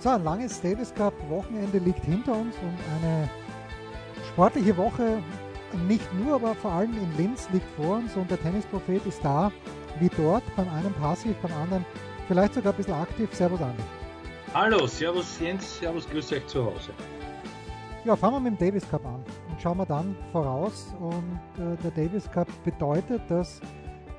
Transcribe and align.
So, 0.00 0.08
ein 0.08 0.24
langes 0.24 0.62
Davis 0.62 0.94
Cup 0.94 1.12
Wochenende 1.28 1.76
liegt 1.76 2.02
hinter 2.06 2.32
uns 2.32 2.56
und 2.56 2.78
eine 2.96 3.28
sportliche 4.32 4.74
Woche 4.78 5.22
nicht 5.86 6.10
nur, 6.14 6.36
aber 6.36 6.54
vor 6.54 6.72
allem 6.72 6.94
in 6.96 7.16
Linz 7.18 7.50
liegt 7.52 7.68
vor 7.76 7.96
uns 7.96 8.16
und 8.16 8.30
der 8.30 8.40
Tennisprophet 8.40 9.04
ist 9.04 9.22
da, 9.22 9.52
wie 9.98 10.08
dort, 10.16 10.42
beim 10.56 10.70
einen 10.70 10.94
passiv, 10.94 11.36
beim 11.42 11.52
anderen 11.52 11.84
vielleicht 12.28 12.54
sogar 12.54 12.72
ein 12.72 12.78
bisschen 12.78 12.94
aktiv. 12.94 13.28
Servus 13.34 13.60
Andi. 13.60 13.82
Hallo, 14.54 14.86
Servus 14.86 15.38
Jens, 15.38 15.78
Servus, 15.78 16.08
grüß 16.08 16.32
euch 16.32 16.46
zu 16.46 16.64
Hause. 16.64 16.92
Ja, 18.06 18.16
fangen 18.16 18.36
wir 18.36 18.50
mit 18.50 18.58
dem 18.58 18.68
Davis 18.68 18.88
Cup 18.88 19.04
an 19.04 19.22
und 19.50 19.60
schauen 19.60 19.76
wir 19.76 19.84
dann 19.86 20.16
voraus. 20.32 20.94
Und 20.98 21.62
äh, 21.62 21.76
der 21.82 21.90
Davis 21.90 22.30
Cup 22.30 22.48
bedeutet, 22.64 23.20
dass 23.28 23.60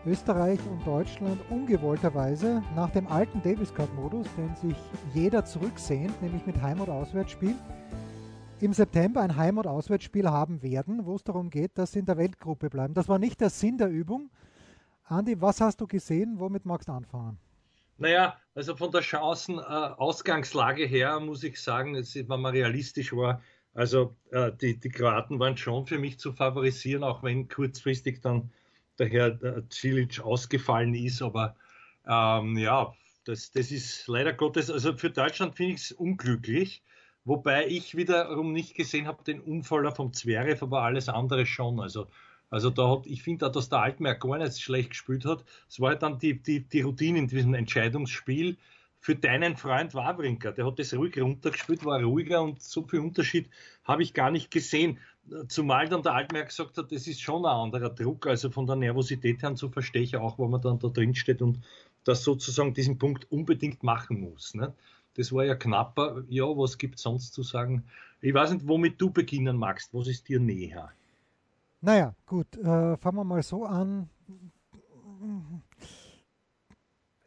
Österreich 0.06 0.60
und 0.68 0.86
Deutschland 0.86 1.40
ungewollterweise 1.52 2.64
nach 2.76 2.90
dem 2.90 3.08
alten 3.08 3.40
Davis 3.44 3.72
Cup-Modus, 3.72 4.28
den 4.36 4.56
sich 4.56 4.76
jeder 5.14 5.46
zurücksehnt, 5.46 6.20
nämlich 6.24 6.44
mit 6.48 6.60
Heim- 6.60 6.82
und 6.82 6.90
Auswärtsspiel, 6.90 7.54
im 8.62 8.74
September 8.74 9.22
ein 9.22 9.36
Heim- 9.36 9.60
und 9.60 9.68
Auswärtsspiel 9.68 10.28
haben 10.28 10.64
werden, 10.64 11.06
wo 11.06 11.16
es 11.16 11.24
darum 11.24 11.52
geht, 11.52 11.78
dass 11.78 11.92
sie 11.92 12.00
in 12.00 12.08
der 12.08 12.18
Weltgruppe 12.18 12.70
bleiben. 12.70 12.96
Das 12.96 13.10
war 13.10 13.20
nicht 13.20 13.42
der 13.42 13.52
Sinn 13.52 13.78
der 13.78 13.90
Übung. 13.90 14.32
Andi, 15.04 15.40
was 15.40 15.62
hast 15.62 15.82
du 15.82 15.86
gesehen? 15.86 16.40
Womit 16.40 16.66
magst 16.66 16.88
du 16.88 16.94
anfangen? 16.94 17.38
Naja, 18.00 18.36
also 18.56 18.76
von 18.76 18.92
der 18.92 19.02
Chancen-Ausgangslage 19.02 20.86
äh, 20.86 20.88
her 20.88 21.20
muss 21.20 21.44
ich 21.44 21.62
sagen, 21.62 21.94
wenn 21.94 22.42
man 22.42 22.54
realistisch 22.54 23.14
war, 23.14 23.42
also 23.76 24.16
äh, 24.32 24.52
die, 24.52 24.80
die 24.80 24.90
Kroaten 24.90 25.40
waren 25.40 25.58
schon 25.58 25.86
für 25.86 26.00
mich 26.00 26.18
zu 26.18 26.34
favorisieren, 26.34 27.04
auch 27.04 27.22
wenn 27.22 27.48
kurzfristig 27.48 28.22
dann 28.22 28.52
der 29.00 29.08
Herr 29.08 29.64
Cilic 29.72 30.20
ausgefallen 30.20 30.94
ist. 30.94 31.22
Aber 31.22 31.56
ähm, 32.08 32.58
ja, 32.58 32.94
das, 33.26 33.52
das 33.52 33.72
ist 33.72 34.08
leider 34.08 34.34
Gottes, 34.34 34.70
also 34.70 34.96
für 34.98 35.10
Deutschland 35.10 35.56
finde 35.56 35.74
ich 35.74 35.82
es 35.82 35.92
unglücklich. 35.92 36.84
Wobei 37.24 37.68
ich 37.68 37.96
wiederum 37.96 38.52
nicht 38.52 38.76
gesehen 38.76 39.06
habe, 39.06 39.24
den 39.24 39.42
Unfall 39.42 39.92
vom 39.92 40.12
Zverev, 40.12 40.64
aber 40.64 40.82
alles 40.82 41.08
andere 41.08 41.46
schon. 41.46 41.80
Also, 41.80 42.08
also 42.50 42.72
da 42.72 42.90
hat, 42.90 43.06
ich 43.06 43.22
finde 43.22 43.46
auch, 43.46 43.52
dass 43.52 43.70
der 43.70 43.80
Altmaier 43.80 44.16
gar 44.16 44.40
nicht 44.40 44.60
schlecht 44.60 44.92
gespielt 44.92 45.26
hat. 45.26 45.46
Es 45.70 45.80
war 45.80 45.96
dann 45.96 46.18
die, 46.18 46.42
die, 46.42 46.68
die 46.68 46.82
Routine 46.82 47.20
in 47.20 47.28
diesem 47.28 47.54
Entscheidungsspiel 47.54 48.58
für 49.00 49.16
deinen 49.16 49.56
Freund 49.56 49.94
Wawrinka. 49.94 50.52
Der 50.52 50.66
hat 50.66 50.80
das 50.80 50.96
ruhig 50.96 51.20
runtergespielt, 51.20 51.86
war 51.86 52.02
ruhiger 52.02 52.42
und 52.42 52.62
so 52.62 52.88
viel 52.88 53.00
Unterschied 53.00 53.50
habe 53.84 54.02
ich 54.02 54.14
gar 54.16 54.32
nicht 54.32 54.50
gesehen. 54.50 55.00
Zumal 55.48 55.88
dann 55.88 56.04
der 56.04 56.14
Altmaier 56.14 56.46
gesagt 56.46 56.78
hat, 56.78 56.92
das 56.92 57.08
ist 57.08 57.22
schon 57.22 57.46
ein 57.46 57.52
anderer 57.52 57.90
Druck, 57.90 58.28
also 58.28 58.50
von 58.50 58.68
der 58.68 58.76
Nervosität 58.76 59.42
her, 59.42 59.56
so 59.56 59.70
verstehe 59.70 60.02
ich 60.02 60.18
auch, 60.18 60.38
wo 60.38 60.48
man 60.48 60.62
dann 60.62 60.80
da 60.80 60.90
drin 60.90 61.16
steht 61.16 61.42
und 61.42 61.60
das 62.04 62.24
sozusagen 62.24 62.74
diesen 62.74 62.98
Punkt 62.98 63.32
unbedingt 63.32 63.84
machen 63.84 64.20
muss. 64.20 64.54
Ne? 64.54 64.74
Das 65.16 65.32
war 65.32 65.46
ja 65.46 65.56
knapper. 65.56 66.24
Ja, 66.30 66.46
was 66.46 66.78
gibt 66.78 66.96
es 66.96 67.04
sonst 67.04 67.34
zu 67.34 67.44
sagen? 67.44 67.84
Ich 68.22 68.34
weiß 68.34 68.52
nicht, 68.52 68.68
womit 68.68 69.00
du 69.00 69.10
beginnen 69.10 69.58
magst. 69.58 69.94
Was 69.94 70.08
ist 70.08 70.28
dir 70.28 70.40
näher? 70.40 70.92
Naja, 71.82 72.14
gut, 72.26 72.58
äh, 72.58 72.98
fangen 72.98 73.18
wir 73.18 73.24
mal 73.24 73.42
so 73.42 73.66
an. 73.66 74.10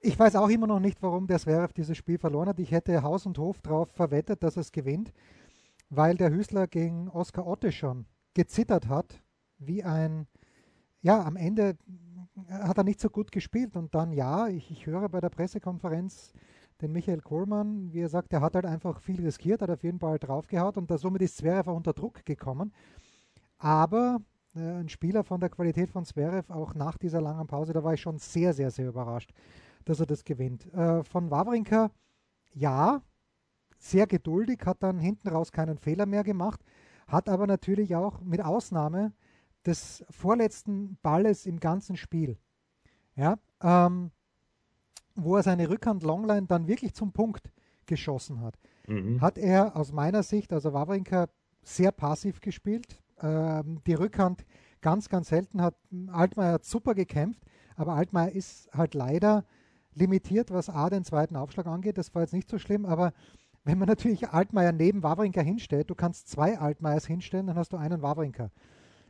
Ich 0.01 0.19
weiß 0.19 0.37
auch 0.37 0.49
immer 0.49 0.67
noch 0.67 0.81
nicht, 0.81 1.03
warum 1.03 1.27
der 1.27 1.39
Zverev 1.39 1.73
dieses 1.73 1.97
Spiel 1.97 2.19
verloren 2.19 2.49
hat. 2.49 2.61
Ich 2.61 2.71
hätte 2.71 3.03
Haus 3.03 3.27
und 3.27 3.39
Hof 3.39 3.61
darauf 3.63 3.91
verwettet, 3.91 4.43
dass 4.43 4.57
es 4.57 4.71
gewinnt 4.71 5.13
weil 5.97 6.17
der 6.17 6.31
Hüßler 6.33 6.67
gegen 6.67 7.09
Oskar 7.09 7.47
Otte 7.47 7.73
schon 7.73 8.07
gezittert 8.35 8.89
hat, 8.89 9.23
wie 9.59 9.85
ein, 9.85 10.27
ja, 11.01 11.23
am 11.25 11.37
Ende 11.37 11.77
hat 12.49 12.79
er 12.79 12.85
nicht 12.85 13.01
so 13.01 13.09
gut 13.09 13.31
gespielt 13.31 13.77
und 13.77 13.95
dann, 13.95 14.13
ja, 14.13 14.49
ich, 14.49 14.71
ich 14.71 14.87
höre 14.87 15.09
bei 15.09 15.21
der 15.21 15.29
Pressekonferenz 15.29 16.33
den 16.81 16.93
Michael 16.93 17.21
Kohlmann, 17.21 17.93
wie 17.93 18.01
er 18.01 18.09
sagt, 18.09 18.33
er 18.33 18.41
hat 18.41 18.55
halt 18.57 18.67
einfach 18.67 19.01
viel 19.01 19.21
riskiert, 19.25 19.63
hat 19.63 19.71
auf 19.71 19.85
jeden 19.85 20.01
Fall 20.01 20.19
draufgehaut 20.19 20.77
und 20.77 20.91
da, 20.91 20.99
somit 20.99 21.23
ist 21.23 21.37
Zverev 21.37 21.71
unter 21.71 21.93
Druck 21.93 22.25
gekommen. 22.25 22.73
Aber 23.59 24.19
äh, 24.57 24.61
ein 24.61 24.89
Spieler 24.89 25.23
von 25.23 25.41
der 25.41 25.51
Qualität 25.51 25.91
von 25.91 26.05
Zverev, 26.05 26.53
auch 26.53 26.75
nach 26.75 26.99
dieser 26.99 27.21
langen 27.21 27.47
Pause, 27.47 27.73
da 27.73 27.85
war 27.85 27.95
ich 27.95 28.01
schon 28.01 28.19
sehr, 28.19 28.53
sehr, 28.53 28.71
sehr 28.71 28.89
überrascht, 28.89 29.33
dass 29.85 30.01
er 30.01 30.07
das 30.07 30.25
gewinnt. 30.25 30.73
Äh, 30.75 31.05
von 31.05 31.31
Wawrinka, 31.31 31.91
ja, 32.53 33.03
sehr 33.85 34.07
geduldig, 34.07 34.61
hat 34.65 34.83
dann 34.83 34.99
hinten 34.99 35.29
raus 35.29 35.53
keinen 35.53 35.79
Fehler 35.79 36.07
mehr 36.07 36.25
gemacht, 36.25 36.61
hat 37.07 37.29
aber 37.29 37.47
natürlich 37.47 37.95
auch 37.95 38.21
mit 38.21 38.43
Ausnahme 38.43 39.13
des 39.67 40.05
vorletzten 40.11 40.97
Balles 41.03 41.45
im 41.47 41.61
ganzen 41.61 41.97
Spiel, 41.97 42.39
ja, 43.15 43.39
ähm, 43.63 44.11
wo 45.15 45.37
er 45.37 45.43
seine 45.43 45.69
Rückhand 45.69 46.03
Longline 46.03 46.47
dann 46.47 46.67
wirklich 46.67 46.95
zum 46.95 47.13
Punkt 47.13 47.51
geschossen 47.87 48.41
hat, 48.41 48.59
mhm. 48.89 49.21
hat 49.21 49.37
er 49.37 49.77
aus 49.77 49.93
meiner 49.93 50.23
Sicht, 50.23 50.53
also 50.53 50.73
Wawrinka, 50.73 51.29
sehr 51.63 51.93
passiv 51.93 52.41
gespielt. 52.41 53.03
Ähm, 53.21 53.81
die 53.87 53.95
Rückhand 53.95 54.45
ganz, 54.81 55.09
ganz 55.09 55.29
selten 55.29 55.63
hat 55.63 55.77
Altmaier 56.09 56.55
hat 56.55 56.65
super 56.65 56.95
gekämpft, 56.95 57.43
aber 57.77 57.95
Altmaier 57.95 58.33
ist 58.33 58.71
halt 58.73 58.95
leider 58.95 59.45
limitiert, 59.95 60.51
was 60.51 60.69
A 60.69 60.91
den 60.91 61.05
zweiten 61.05 61.37
Aufschlag 61.37 61.67
angeht. 61.67 61.97
Das 61.97 62.15
war 62.15 62.23
jetzt 62.23 62.35
nicht 62.35 62.51
so 62.51 62.59
schlimm, 62.59 62.85
aber 62.85 63.13
wenn 63.65 63.79
man 63.79 63.89
natürlich 63.89 64.29
Altmaier 64.29 64.73
neben 64.73 65.03
Wawrinka 65.03 65.41
hinstellt, 65.41 65.89
du 65.89 65.95
kannst 65.95 66.29
zwei 66.29 66.59
Altmaiers 66.59 67.07
hinstellen, 67.07 67.47
dann 67.47 67.57
hast 67.57 67.73
du 67.73 67.79
einen 67.79 68.03
Wawrinka. 68.03 68.51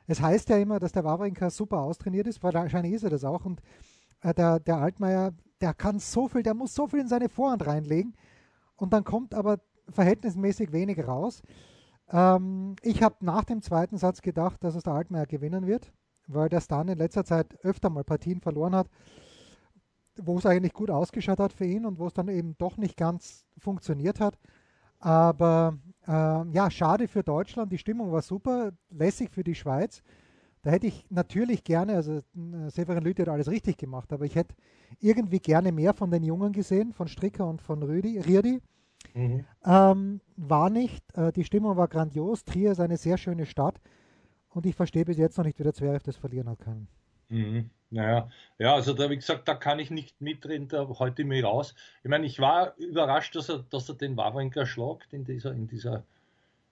Es 0.06 0.20
heißt 0.20 0.48
ja 0.48 0.58
immer, 0.58 0.78
dass 0.78 0.92
der 0.92 1.04
Wawrinka 1.04 1.50
super 1.50 1.80
austrainiert 1.80 2.26
ist, 2.26 2.42
wahrscheinlich 2.42 2.92
ist 2.92 3.02
er 3.02 3.10
das 3.10 3.24
auch. 3.24 3.44
Und 3.44 3.60
äh, 4.20 4.32
der, 4.32 4.60
der 4.60 4.76
Altmaier, 4.76 5.32
der 5.60 5.74
kann 5.74 5.98
so 5.98 6.28
viel, 6.28 6.42
der 6.42 6.54
muss 6.54 6.74
so 6.74 6.86
viel 6.86 7.00
in 7.00 7.08
seine 7.08 7.28
Vorhand 7.28 7.66
reinlegen. 7.66 8.14
Und 8.76 8.92
dann 8.92 9.02
kommt 9.02 9.34
aber 9.34 9.60
verhältnismäßig 9.88 10.72
wenig 10.72 11.06
raus. 11.06 11.42
Ähm, 12.10 12.76
ich 12.82 13.02
habe 13.02 13.16
nach 13.20 13.44
dem 13.44 13.60
zweiten 13.60 13.98
Satz 13.98 14.22
gedacht, 14.22 14.62
dass 14.62 14.76
es 14.76 14.84
der 14.84 14.92
Altmaier 14.92 15.26
gewinnen 15.26 15.66
wird, 15.66 15.92
weil 16.28 16.48
der 16.48 16.60
Stan 16.60 16.86
in 16.86 16.98
letzter 16.98 17.24
Zeit 17.24 17.58
öfter 17.64 17.90
mal 17.90 18.04
Partien 18.04 18.40
verloren 18.40 18.76
hat 18.76 18.88
wo 20.22 20.38
es 20.38 20.46
eigentlich 20.46 20.72
gut 20.72 20.90
ausgeschaut 20.90 21.40
hat 21.40 21.52
für 21.52 21.64
ihn 21.64 21.86
und 21.86 21.98
wo 21.98 22.06
es 22.06 22.14
dann 22.14 22.28
eben 22.28 22.56
doch 22.58 22.76
nicht 22.76 22.96
ganz 22.96 23.44
funktioniert 23.58 24.20
hat. 24.20 24.38
Aber 25.00 25.78
äh, 26.06 26.10
ja, 26.10 26.70
schade 26.70 27.08
für 27.08 27.22
Deutschland. 27.22 27.72
Die 27.72 27.78
Stimmung 27.78 28.12
war 28.12 28.22
super, 28.22 28.72
lässig 28.90 29.30
für 29.30 29.44
die 29.44 29.54
Schweiz. 29.54 30.02
Da 30.62 30.70
hätte 30.70 30.86
ich 30.86 31.04
natürlich 31.10 31.62
gerne, 31.62 31.94
also 31.94 32.14
äh, 32.14 32.70
Severin 32.70 33.04
Lüthi 33.04 33.22
hat 33.22 33.28
alles 33.28 33.50
richtig 33.50 33.76
gemacht, 33.76 34.12
aber 34.12 34.24
ich 34.24 34.34
hätte 34.34 34.54
irgendwie 34.98 35.40
gerne 35.40 35.72
mehr 35.72 35.92
von 35.92 36.10
den 36.10 36.22
Jungen 36.22 36.52
gesehen, 36.52 36.92
von 36.92 37.06
Stricker 37.06 37.46
und 37.46 37.60
von 37.60 37.82
Rüdi, 37.82 38.18
Rierdi. 38.18 38.60
Mhm. 39.12 39.44
Ähm, 39.64 40.20
war 40.36 40.70
nicht. 40.70 41.04
Äh, 41.16 41.32
die 41.32 41.44
Stimmung 41.44 41.76
war 41.76 41.88
grandios. 41.88 42.44
Trier 42.44 42.72
ist 42.72 42.80
eine 42.80 42.96
sehr 42.96 43.18
schöne 43.18 43.44
Stadt. 43.44 43.80
Und 44.48 44.66
ich 44.66 44.74
verstehe 44.74 45.04
bis 45.04 45.18
jetzt 45.18 45.36
noch 45.36 45.44
nicht, 45.44 45.58
wie 45.58 45.64
der 45.64 45.74
Zverev 45.74 46.02
das 46.02 46.16
verlieren 46.16 46.48
hat 46.48 46.60
können. 46.60 46.88
Mhm. 47.28 47.70
Naja, 47.94 48.28
ja, 48.58 48.74
also 48.74 48.92
da, 48.92 49.08
wie 49.08 49.16
gesagt, 49.16 49.46
da 49.46 49.54
kann 49.54 49.78
ich 49.78 49.90
nicht 49.90 50.20
mitreden, 50.20 50.66
da 50.66 50.88
heute 50.98 51.24
mir 51.24 51.44
raus. 51.44 51.76
Ich 52.02 52.10
meine, 52.10 52.26
ich 52.26 52.40
war 52.40 52.76
überrascht, 52.76 53.36
dass 53.36 53.48
er, 53.48 53.64
dass 53.70 53.88
er 53.88 53.94
den 53.94 54.16
Wawrinka 54.16 54.66
schlagt 54.66 55.12
in 55.12 55.24
dieser, 55.24 55.52
in 55.52 55.68
dieser 55.68 56.04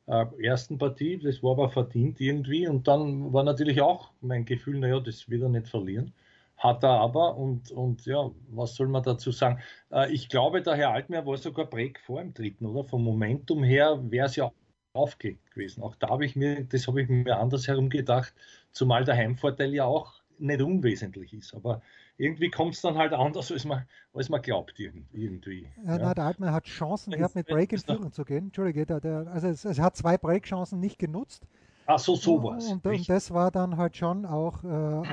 äh, 0.08 0.26
ersten 0.42 0.78
Partie. 0.78 1.18
Das 1.18 1.42
war 1.42 1.52
aber 1.52 1.70
verdient 1.70 2.20
irgendwie. 2.20 2.66
Und 2.66 2.88
dann 2.88 3.32
war 3.32 3.44
natürlich 3.44 3.80
auch 3.80 4.10
mein 4.20 4.44
Gefühl, 4.44 4.80
naja, 4.80 4.98
das 5.00 5.30
wird 5.30 5.42
er 5.42 5.48
nicht 5.48 5.68
verlieren. 5.68 6.12
Hat 6.56 6.82
er 6.82 6.90
aber, 7.00 7.36
und, 7.36 7.70
und 7.70 8.04
ja, 8.06 8.30
was 8.48 8.74
soll 8.74 8.88
man 8.88 9.04
dazu 9.04 9.30
sagen? 9.30 9.60
Äh, 9.92 10.12
ich 10.12 10.28
glaube, 10.28 10.62
der 10.62 10.74
Herr 10.74 10.90
Altmaier 10.90 11.24
war 11.26 11.36
sogar 11.36 11.66
Break 11.66 12.00
vor 12.00 12.20
im 12.20 12.34
dritten, 12.34 12.66
oder? 12.66 12.84
Vom 12.84 13.04
Momentum 13.04 13.62
her 13.62 14.00
wäre 14.10 14.26
es 14.26 14.36
ja 14.36 14.52
aufgelegt 14.94 15.52
gewesen. 15.52 15.82
Auch 15.84 15.94
da 15.96 16.08
habe 16.10 16.24
ich 16.26 16.36
mir, 16.36 16.64
das 16.64 16.88
habe 16.88 17.02
ich 17.02 17.08
mir 17.08 17.38
anders 17.38 17.68
herum 17.68 17.90
gedacht, 17.90 18.34
zumal 18.72 19.04
der 19.04 19.16
Heimvorteil 19.16 19.72
ja 19.74 19.84
auch 19.84 20.21
nicht 20.38 20.62
unwesentlich 20.62 21.32
ist. 21.32 21.54
Aber 21.54 21.82
irgendwie 22.16 22.50
kommt 22.50 22.74
es 22.74 22.80
dann 22.80 22.96
halt 22.96 23.12
anders, 23.12 23.50
als 23.50 23.64
man, 23.64 23.84
als 24.14 24.28
man 24.28 24.42
glaubt 24.42 24.78
irgendwie. 24.78 25.66
Ja, 25.84 25.98
ja. 25.98 26.14
der 26.14 26.24
Altmann 26.24 26.52
hat 26.52 26.64
Chancen 26.64 27.12
gehabt, 27.12 27.34
mit 27.34 27.46
Break 27.46 27.72
in 27.72 27.78
Führung 27.78 28.12
zu 28.12 28.24
gehen. 28.24 28.46
Entschuldige, 28.46 28.86
der, 28.86 29.00
der, 29.00 29.26
also 29.28 29.48
es, 29.48 29.64
es, 29.64 29.78
hat 29.78 29.96
zwei 29.96 30.18
Break-Chancen 30.18 30.80
nicht 30.80 30.98
genutzt. 30.98 31.46
Ach 31.86 31.98
so, 31.98 32.14
sowas. 32.14 32.66
Und, 32.68 32.86
und, 32.86 33.08
das 33.08 33.32
war 33.32 33.50
dann 33.50 33.76
halt 33.76 33.96
schon 33.96 34.24
auch 34.24 34.62
äh, 34.62 34.66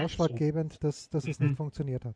ausschlaggebend, 0.04 0.84
dass, 0.84 1.10
dass 1.10 1.28
es 1.28 1.40
nicht 1.40 1.52
mhm. 1.52 1.56
funktioniert 1.56 2.06
hat. 2.06 2.16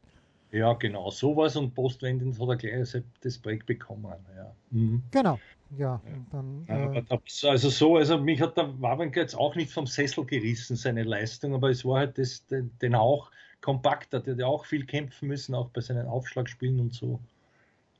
Ja, 0.53 0.73
genau, 0.73 1.09
sowas 1.09 1.55
und 1.55 1.73
postwendend 1.73 2.39
hat 2.39 2.47
er 2.47 2.55
gleich 2.57 3.03
das 3.21 3.39
Break 3.39 3.65
bekommen. 3.65 4.13
Ja. 4.37 4.55
Mhm. 4.69 5.01
Genau, 5.09 5.39
ja. 5.79 5.99
Dann, 6.31 6.67
äh, 6.67 7.47
also 7.47 7.69
so, 7.69 7.97
also 7.97 8.19
mich 8.19 8.39
hat 8.39 8.55
der 8.55 8.79
Wawrinka 8.79 9.19
jetzt 9.19 9.33
auch 9.33 9.55
nicht 9.55 9.71
vom 9.71 9.87
Sessel 9.87 10.23
gerissen, 10.25 10.75
seine 10.75 11.01
Leistung, 11.01 11.55
aber 11.55 11.71
es 11.71 11.83
war 11.83 12.01
halt 12.01 12.19
das, 12.19 12.45
den, 12.45 12.69
den 12.83 12.93
auch 12.93 13.31
kompakter, 13.61 14.19
der 14.19 14.33
hat 14.33 14.39
ja 14.41 14.45
auch 14.45 14.65
viel 14.65 14.85
kämpfen 14.85 15.27
müssen, 15.27 15.55
auch 15.55 15.69
bei 15.69 15.81
seinen 15.81 16.05
Aufschlagspielen 16.05 16.79
und 16.79 16.93
so. 16.93 17.19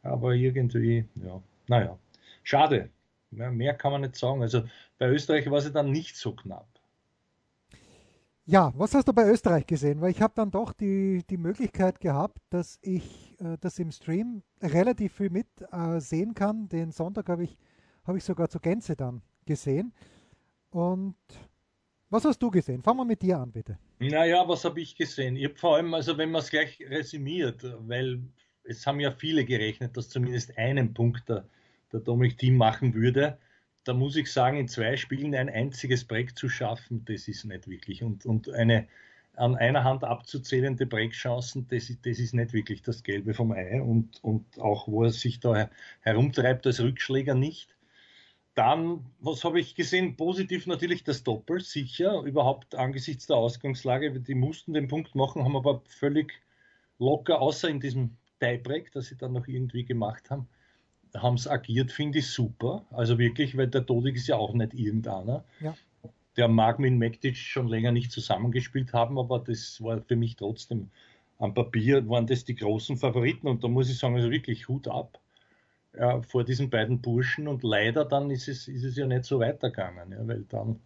Aber 0.03 0.35
irgendwie, 0.35 1.05
ja, 1.25 1.41
naja, 1.67 1.97
schade. 2.43 2.89
Mehr, 3.31 3.49
mehr 3.49 3.73
kann 3.73 3.93
man 3.93 4.01
nicht 4.01 4.15
sagen. 4.15 4.43
Also 4.43 4.61
bei 4.99 5.09
Österreich 5.09 5.49
war 5.49 5.59
sie 5.59 5.71
dann 5.71 5.91
nicht 5.91 6.17
so 6.17 6.33
knapp. 6.33 6.67
Ja, 8.45 8.73
was 8.75 8.93
hast 8.93 9.07
du 9.07 9.13
bei 9.13 9.25
Österreich 9.29 9.65
gesehen? 9.65 10.01
Weil 10.01 10.11
ich 10.11 10.21
habe 10.21 10.33
dann 10.35 10.51
doch 10.51 10.73
die, 10.73 11.23
die 11.29 11.37
Möglichkeit 11.37 12.01
gehabt, 12.01 12.39
dass 12.49 12.77
ich 12.81 13.39
äh, 13.39 13.57
das 13.61 13.79
im 13.79 13.89
Stream 13.91 14.43
relativ 14.61 15.13
viel 15.13 15.29
mit 15.29 15.47
äh, 15.71 16.01
sehen 16.01 16.33
kann. 16.33 16.67
Den 16.67 16.91
Sonntag 16.91 17.29
habe 17.29 17.45
ich, 17.45 17.57
hab 18.03 18.17
ich 18.17 18.23
sogar 18.25 18.49
zur 18.49 18.59
Gänze 18.59 18.97
dann 18.97 19.21
gesehen. 19.45 19.93
Und 20.71 21.15
was 22.09 22.25
hast 22.25 22.39
du 22.39 22.51
gesehen? 22.51 22.83
Fangen 22.83 22.97
wir 22.97 23.05
mit 23.05 23.21
dir 23.21 23.39
an, 23.39 23.49
bitte. 23.49 23.79
Naja, 23.99 24.45
was 24.45 24.65
habe 24.65 24.81
ich 24.81 24.97
gesehen? 24.97 25.37
Ich 25.37 25.45
habe 25.45 25.55
vor 25.55 25.77
allem, 25.77 25.93
also 25.93 26.17
wenn 26.17 26.29
man 26.29 26.41
es 26.41 26.49
gleich 26.49 26.83
resümiert, 26.89 27.63
weil 27.87 28.21
es 28.63 28.85
haben 28.85 28.99
ja 28.99 29.11
viele 29.11 29.45
gerechnet, 29.45 29.95
dass 29.95 30.09
zumindest 30.09 30.57
einen 30.57 30.93
Punkt 30.93 31.29
der, 31.29 31.47
der 31.93 32.01
Dominik 32.01 32.37
Team 32.37 32.57
machen 32.57 32.93
würde 32.93 33.37
da 33.83 33.93
muss 33.93 34.15
ich 34.15 34.31
sagen, 34.31 34.57
in 34.57 34.67
zwei 34.67 34.97
Spielen 34.97 35.35
ein 35.35 35.49
einziges 35.49 36.05
Break 36.05 36.37
zu 36.37 36.49
schaffen, 36.49 37.03
das 37.05 37.27
ist 37.27 37.45
nicht 37.45 37.67
wirklich. 37.67 38.03
Und, 38.03 38.25
und 38.25 38.49
eine 38.49 38.87
an 39.35 39.55
einer 39.55 39.83
Hand 39.83 40.03
abzuzählende 40.03 40.85
Breakchancen, 40.85 41.67
das, 41.67 41.91
das 42.03 42.19
ist 42.19 42.33
nicht 42.33 42.53
wirklich 42.53 42.81
das 42.81 43.03
Gelbe 43.03 43.33
vom 43.33 43.51
Ei. 43.51 43.81
Und, 43.81 44.23
und 44.23 44.59
auch 44.59 44.87
wo 44.87 45.03
er 45.03 45.11
sich 45.11 45.39
da 45.39 45.69
herumtreibt 46.01 46.67
als 46.67 46.79
Rückschläger 46.79 47.33
nicht. 47.33 47.75
Dann, 48.55 49.05
was 49.19 49.43
habe 49.43 49.59
ich 49.59 49.73
gesehen? 49.73 50.15
Positiv 50.15 50.67
natürlich 50.67 51.03
das 51.03 51.23
Doppel, 51.23 51.61
sicher. 51.61 52.21
Überhaupt 52.21 52.75
angesichts 52.75 53.25
der 53.25 53.37
Ausgangslage. 53.37 54.19
Die 54.19 54.35
mussten 54.35 54.73
den 54.73 54.87
Punkt 54.87 55.15
machen, 55.15 55.43
haben 55.43 55.55
aber 55.55 55.81
völlig 55.87 56.33
locker, 56.99 57.41
außer 57.41 57.69
in 57.69 57.79
diesem 57.79 58.15
Tiebreak, 58.39 58.91
das 58.91 59.07
sie 59.07 59.17
dann 59.17 59.33
noch 59.33 59.47
irgendwie 59.47 59.85
gemacht 59.85 60.29
haben, 60.29 60.47
haben 61.21 61.35
es 61.35 61.47
agiert, 61.47 61.91
finde 61.91 62.19
ich 62.19 62.27
super. 62.27 62.83
Also 62.91 63.19
wirklich, 63.19 63.55
weil 63.57 63.67
der 63.67 63.81
Dodik 63.81 64.15
ist 64.15 64.27
ja 64.27 64.35
auch 64.37 64.53
nicht 64.53 64.73
irgendeiner. 64.73 65.43
Ja. 65.59 65.75
Der 66.37 66.47
mag 66.47 66.79
mit 66.79 66.93
Mektic 66.93 67.37
schon 67.37 67.67
länger 67.67 67.91
nicht 67.91 68.11
zusammengespielt 68.11 68.93
haben, 68.93 69.19
aber 69.19 69.39
das 69.39 69.81
war 69.83 70.01
für 70.01 70.15
mich 70.15 70.35
trotzdem 70.35 70.89
am 71.39 71.53
Papier 71.53 72.07
waren 72.07 72.25
das 72.25 72.45
die 72.45 72.55
großen 72.55 72.97
Favoriten 72.97 73.47
und 73.47 73.63
da 73.63 73.67
muss 73.67 73.89
ich 73.89 73.97
sagen, 73.97 74.15
also 74.15 74.31
wirklich 74.31 74.67
Hut 74.67 74.87
ab 74.87 75.19
ja, 75.97 76.21
vor 76.21 76.43
diesen 76.43 76.69
beiden 76.69 77.01
Burschen 77.01 77.47
und 77.47 77.63
leider 77.63 78.05
dann 78.05 78.31
ist 78.31 78.47
es, 78.47 78.67
ist 78.67 78.83
es 78.83 78.95
ja 78.95 79.05
nicht 79.05 79.25
so 79.25 79.39
weitergegangen, 79.39 80.11
ja, 80.11 80.27
weil 80.27 80.43
dann 80.49 80.79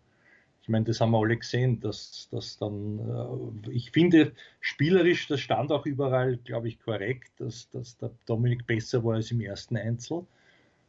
ich 0.67 0.71
meine, 0.71 0.83
das 0.83 0.99
haben 0.99 1.11
wir 1.11 1.19
alle 1.19 1.37
gesehen, 1.37 1.79
dass, 1.79 2.27
dass 2.29 2.57
dann, 2.57 2.99
äh, 2.99 3.71
ich 3.71 3.91
finde, 3.91 4.33
spielerisch, 4.59 5.27
das 5.27 5.39
stand 5.39 5.71
auch 5.71 5.85
überall, 5.85 6.35
glaube 6.43 6.67
ich, 6.67 6.77
korrekt, 6.81 7.31
dass, 7.39 7.69
dass 7.69 7.97
der 7.97 8.11
Dominik 8.25 8.67
besser 8.67 9.01
war 9.05 9.15
als 9.15 9.31
im 9.31 9.39
ersten 9.39 9.77
Einzel. 9.77 10.25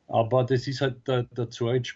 Aber 0.09 0.45
das 0.45 0.67
ist 0.67 0.81
halt, 0.81 1.07
der, 1.07 1.25
der 1.25 1.51
Zoric 1.51 1.95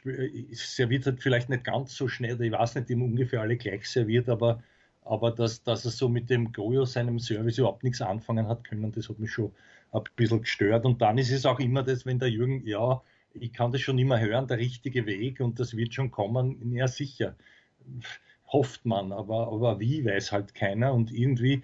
serviert 0.52 1.06
halt 1.06 1.20
vielleicht 1.20 1.48
nicht 1.48 1.64
ganz 1.64 1.96
so 1.96 2.06
schnell, 2.06 2.40
ich 2.40 2.52
weiß 2.52 2.76
nicht, 2.76 2.90
ihm 2.90 3.02
ungefähr 3.02 3.40
alle 3.40 3.56
gleich 3.56 3.88
serviert, 3.90 4.28
aber, 4.28 4.62
aber 5.04 5.32
dass, 5.32 5.64
dass 5.64 5.84
er 5.84 5.90
so 5.90 6.08
mit 6.08 6.30
dem 6.30 6.52
Goyo, 6.52 6.84
seinem 6.84 7.18
Service, 7.18 7.58
überhaupt 7.58 7.82
nichts 7.82 8.00
anfangen 8.00 8.46
hat 8.46 8.62
können, 8.62 8.92
das 8.92 9.08
hat 9.08 9.18
mich 9.18 9.32
schon 9.32 9.52
ein 9.92 10.02
bisschen 10.14 10.42
gestört. 10.42 10.84
Und 10.84 11.02
dann 11.02 11.18
ist 11.18 11.32
es 11.32 11.46
auch 11.46 11.58
immer 11.58 11.82
das, 11.82 12.06
wenn 12.06 12.20
der 12.20 12.30
Jürgen, 12.30 12.64
ja, 12.64 13.02
ich 13.34 13.52
kann 13.52 13.72
das 13.72 13.80
schon 13.80 13.98
immer 13.98 14.20
hören, 14.20 14.46
der 14.46 14.58
richtige 14.58 15.06
Weg 15.06 15.40
und 15.40 15.58
das 15.58 15.76
wird 15.76 15.94
schon 15.94 16.12
kommen, 16.12 16.72
ja 16.72 16.86
sicher 16.86 17.34
hofft 18.46 18.84
man, 18.84 19.12
aber, 19.12 19.48
aber 19.48 19.80
wie, 19.80 20.04
weiß 20.04 20.32
halt 20.32 20.54
keiner. 20.54 20.92
Und 20.92 21.10
irgendwie, 21.10 21.62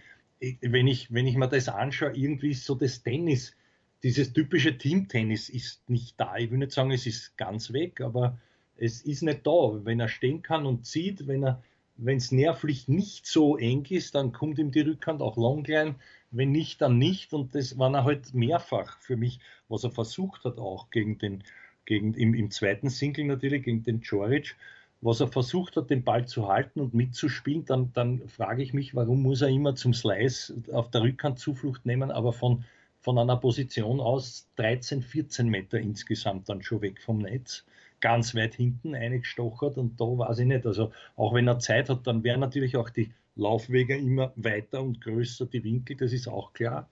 wenn 0.61 0.87
ich, 0.87 1.13
wenn 1.13 1.27
ich 1.27 1.37
mir 1.37 1.49
das 1.49 1.69
anschaue, 1.69 2.17
irgendwie 2.17 2.51
ist 2.51 2.65
so 2.65 2.75
das 2.75 3.03
Tennis, 3.03 3.55
dieses 4.03 4.33
typische 4.33 4.79
Teamtennis 4.79 5.49
ist 5.49 5.89
nicht 5.91 6.19
da. 6.21 6.37
Ich 6.37 6.51
will 6.51 6.59
nicht 6.59 6.73
sagen, 6.73 6.91
es 6.93 7.07
ist 7.07 7.37
ganz 7.37 7.73
weg, 7.73 8.01
aber 8.01 8.39
es 8.77 9.03
ist 9.03 9.23
nicht 9.23 9.47
da. 9.47 9.85
Wenn 9.85 10.01
er 10.01 10.09
stehen 10.09 10.43
kann 10.43 10.67
und 10.67 10.87
zieht, 10.87 11.27
wenn 11.27 11.45
er, 11.45 11.63
wenn 11.97 12.19
es 12.19 12.31
nervlich 12.31 12.87
nicht 12.87 13.27
so 13.27 13.57
eng 13.57 13.85
ist, 13.91 14.15
dann 14.15 14.33
kommt 14.33 14.59
ihm 14.59 14.71
die 14.71 14.81
Rückhand 14.81 15.21
auch 15.21 15.37
longline. 15.37 15.97
Wenn 16.31 16.53
nicht, 16.53 16.81
dann 16.81 16.99
nicht. 16.99 17.33
Und 17.33 17.55
das 17.55 17.77
war 17.77 17.93
er 17.93 18.05
halt 18.05 18.35
mehrfach 18.35 18.99
für 19.01 19.17
mich, 19.17 19.41
was 19.69 19.83
er 19.83 19.91
versucht 19.91 20.45
hat, 20.45 20.59
auch 20.59 20.91
gegen 20.91 21.19
den, 21.19 21.43
gegen, 21.85 22.15
im, 22.15 22.35
im 22.35 22.51
zweiten 22.51 22.91
Single 22.91 23.25
natürlich, 23.25 23.65
gegen 23.65 23.83
den 23.83 24.01
Joric 24.01 24.55
was 25.01 25.21
er 25.21 25.29
versucht 25.29 25.77
hat, 25.77 25.91
den 25.91 26.03
Ball 26.03 26.27
zu 26.27 26.49
halten 26.49 26.81
und 26.81 26.95
mitzuspielen, 26.95 27.65
dann, 27.65 27.93
dann 27.93 28.29
frage 28.29 28.63
ich 28.63 28.75
mich, 28.75 28.95
warum 28.95 29.23
muss 29.23 29.43
er 29.43 29.49
immer 29.49 29.75
zum 29.75 29.95
Slice 29.95 30.55
auf 30.73 30.91
der 30.91 31.03
Rückhand 31.03 31.39
Zuflucht 31.39 31.87
nehmen, 31.87 32.11
aber 32.11 32.33
von, 32.33 32.65
von 33.01 33.19
einer 33.19 33.37
Position 33.37 34.01
aus 34.01 34.49
13, 34.57 35.03
14 35.03 35.49
Meter 35.49 35.79
insgesamt 35.79 36.49
dann 36.49 36.63
schon 36.63 36.83
weg 36.83 37.01
vom 37.01 37.19
Netz, 37.19 37.65
ganz 38.01 38.35
weit 38.35 38.55
hinten 38.55 38.95
eingestochert 38.95 39.79
und 39.79 40.01
da 40.01 40.05
weiß 40.05 40.41
ich 40.41 40.47
nicht, 40.47 40.67
also 40.67 40.93
auch 41.17 41.35
wenn 41.35 41.47
er 41.47 41.61
Zeit 41.61 41.89
hat, 41.89 42.07
dann 42.07 42.25
wären 42.25 42.41
natürlich 42.41 42.77
auch 42.77 42.91
die 42.91 43.13
Laufwege 43.37 43.97
immer 43.97 44.33
weiter 44.35 44.83
und 44.83 45.01
größer, 45.01 45.47
die 45.47 45.63
Winkel, 45.63 45.97
das 45.97 46.13
ist 46.13 46.27
auch 46.27 46.53
klar. 46.53 46.89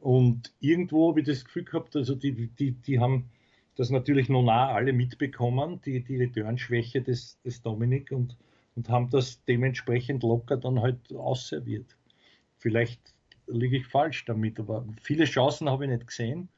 Und 0.00 0.52
irgendwo 0.60 1.08
habe 1.08 1.20
ich 1.20 1.26
das 1.26 1.44
Gefühl 1.44 1.64
gehabt, 1.64 1.94
also 1.94 2.16
die, 2.16 2.48
die, 2.48 2.72
die 2.72 2.98
haben 2.98 3.30
das 3.76 3.90
natürlich 3.90 4.28
noch 4.28 4.42
nah 4.42 4.68
alle 4.68 4.92
mitbekommen, 4.92 5.80
die, 5.84 6.02
die 6.02 6.16
Returnschwäche 6.16 7.02
des, 7.02 7.40
des 7.42 7.62
Dominik 7.62 8.12
und, 8.12 8.36
und 8.76 8.88
haben 8.88 9.10
das 9.10 9.44
dementsprechend 9.44 10.22
locker 10.22 10.56
dann 10.56 10.80
halt 10.80 11.12
ausserviert. 11.12 11.96
Vielleicht 12.58 13.00
liege 13.46 13.76
ich 13.76 13.86
falsch 13.86 14.24
damit, 14.24 14.58
aber 14.58 14.84
viele 15.00 15.24
Chancen 15.24 15.68
habe 15.68 15.84
ich 15.84 15.90
nicht 15.90 16.06
gesehen. 16.06 16.48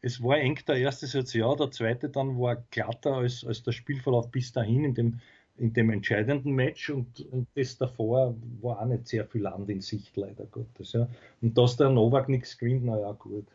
Es 0.00 0.22
war 0.22 0.38
eng 0.38 0.58
der 0.66 0.76
erste 0.76 1.06
Satz, 1.06 1.32
ja, 1.34 1.54
der 1.54 1.70
zweite 1.70 2.08
dann 2.08 2.38
war 2.38 2.64
glatter 2.70 3.16
als, 3.16 3.44
als 3.44 3.62
der 3.62 3.72
Spielverlauf 3.72 4.30
bis 4.30 4.52
dahin 4.52 4.84
in 4.84 4.94
dem, 4.94 5.20
in 5.56 5.72
dem 5.72 5.90
entscheidenden 5.90 6.52
Match 6.52 6.90
und, 6.90 7.20
und 7.30 7.46
das 7.54 7.76
davor 7.76 8.34
war 8.60 8.80
auch 8.80 8.86
nicht 8.86 9.06
sehr 9.06 9.26
viel 9.26 9.42
Land 9.42 9.68
in 9.68 9.80
Sicht, 9.80 10.16
leider 10.16 10.44
Gottes. 10.46 10.92
Ja. 10.92 11.08
Und 11.40 11.56
dass 11.56 11.76
der 11.76 11.90
Novak 11.90 12.28
nichts 12.28 12.50
screent, 12.50 12.84
naja, 12.84 13.12
gut. 13.12 13.46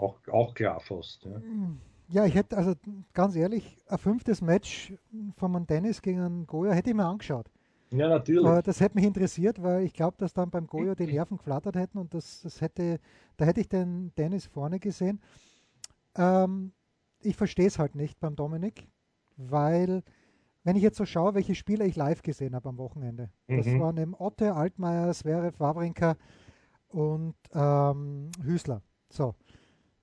Auch, 0.00 0.18
auch 0.28 0.54
klar 0.54 0.80
fast. 0.80 1.24
Ja. 1.24 1.40
ja, 2.08 2.24
ich 2.24 2.34
hätte, 2.34 2.56
also 2.56 2.74
ganz 3.12 3.36
ehrlich, 3.36 3.76
ein 3.86 3.98
fünftes 3.98 4.40
Match 4.40 4.94
von 5.36 5.54
einem 5.54 5.66
Dennis 5.66 6.00
gegen 6.00 6.20
einen 6.20 6.46
Goya 6.46 6.72
hätte 6.72 6.90
ich 6.90 6.96
mir 6.96 7.04
angeschaut. 7.04 7.50
Ja, 7.90 8.08
natürlich. 8.08 8.46
Aber 8.46 8.62
das 8.62 8.80
hätte 8.80 8.94
mich 8.94 9.04
interessiert, 9.04 9.62
weil 9.62 9.84
ich 9.84 9.92
glaube, 9.92 10.16
dass 10.18 10.32
dann 10.32 10.50
beim 10.50 10.66
Goyo 10.66 10.94
die 10.94 11.06
Nerven 11.12 11.36
geflattert 11.36 11.76
hätten 11.76 11.98
und 11.98 12.14
das, 12.14 12.40
das 12.42 12.60
hätte, 12.60 12.98
da 13.36 13.44
hätte 13.44 13.60
ich 13.60 13.68
den 13.68 14.12
Dennis 14.16 14.46
vorne 14.46 14.78
gesehen. 14.78 15.20
Ähm, 16.16 16.72
ich 17.20 17.36
verstehe 17.36 17.66
es 17.66 17.78
halt 17.78 17.94
nicht 17.94 18.18
beim 18.20 18.36
Dominik, 18.36 18.88
weil 19.36 20.02
wenn 20.64 20.76
ich 20.76 20.82
jetzt 20.82 20.98
so 20.98 21.04
schaue, 21.04 21.34
welche 21.34 21.54
Spieler 21.54 21.84
ich 21.84 21.96
live 21.96 22.22
gesehen 22.22 22.54
habe 22.54 22.68
am 22.68 22.78
Wochenende, 22.78 23.30
mhm. 23.48 23.56
das 23.58 23.66
waren 23.78 23.96
eben 23.98 24.14
Otte, 24.14 24.54
Altmaier, 24.54 25.12
Sverev, 25.12 25.58
Wawrinka 25.58 26.16
und 26.88 27.34
ähm, 27.52 28.30
Hüßler. 28.42 28.82
So. 29.10 29.34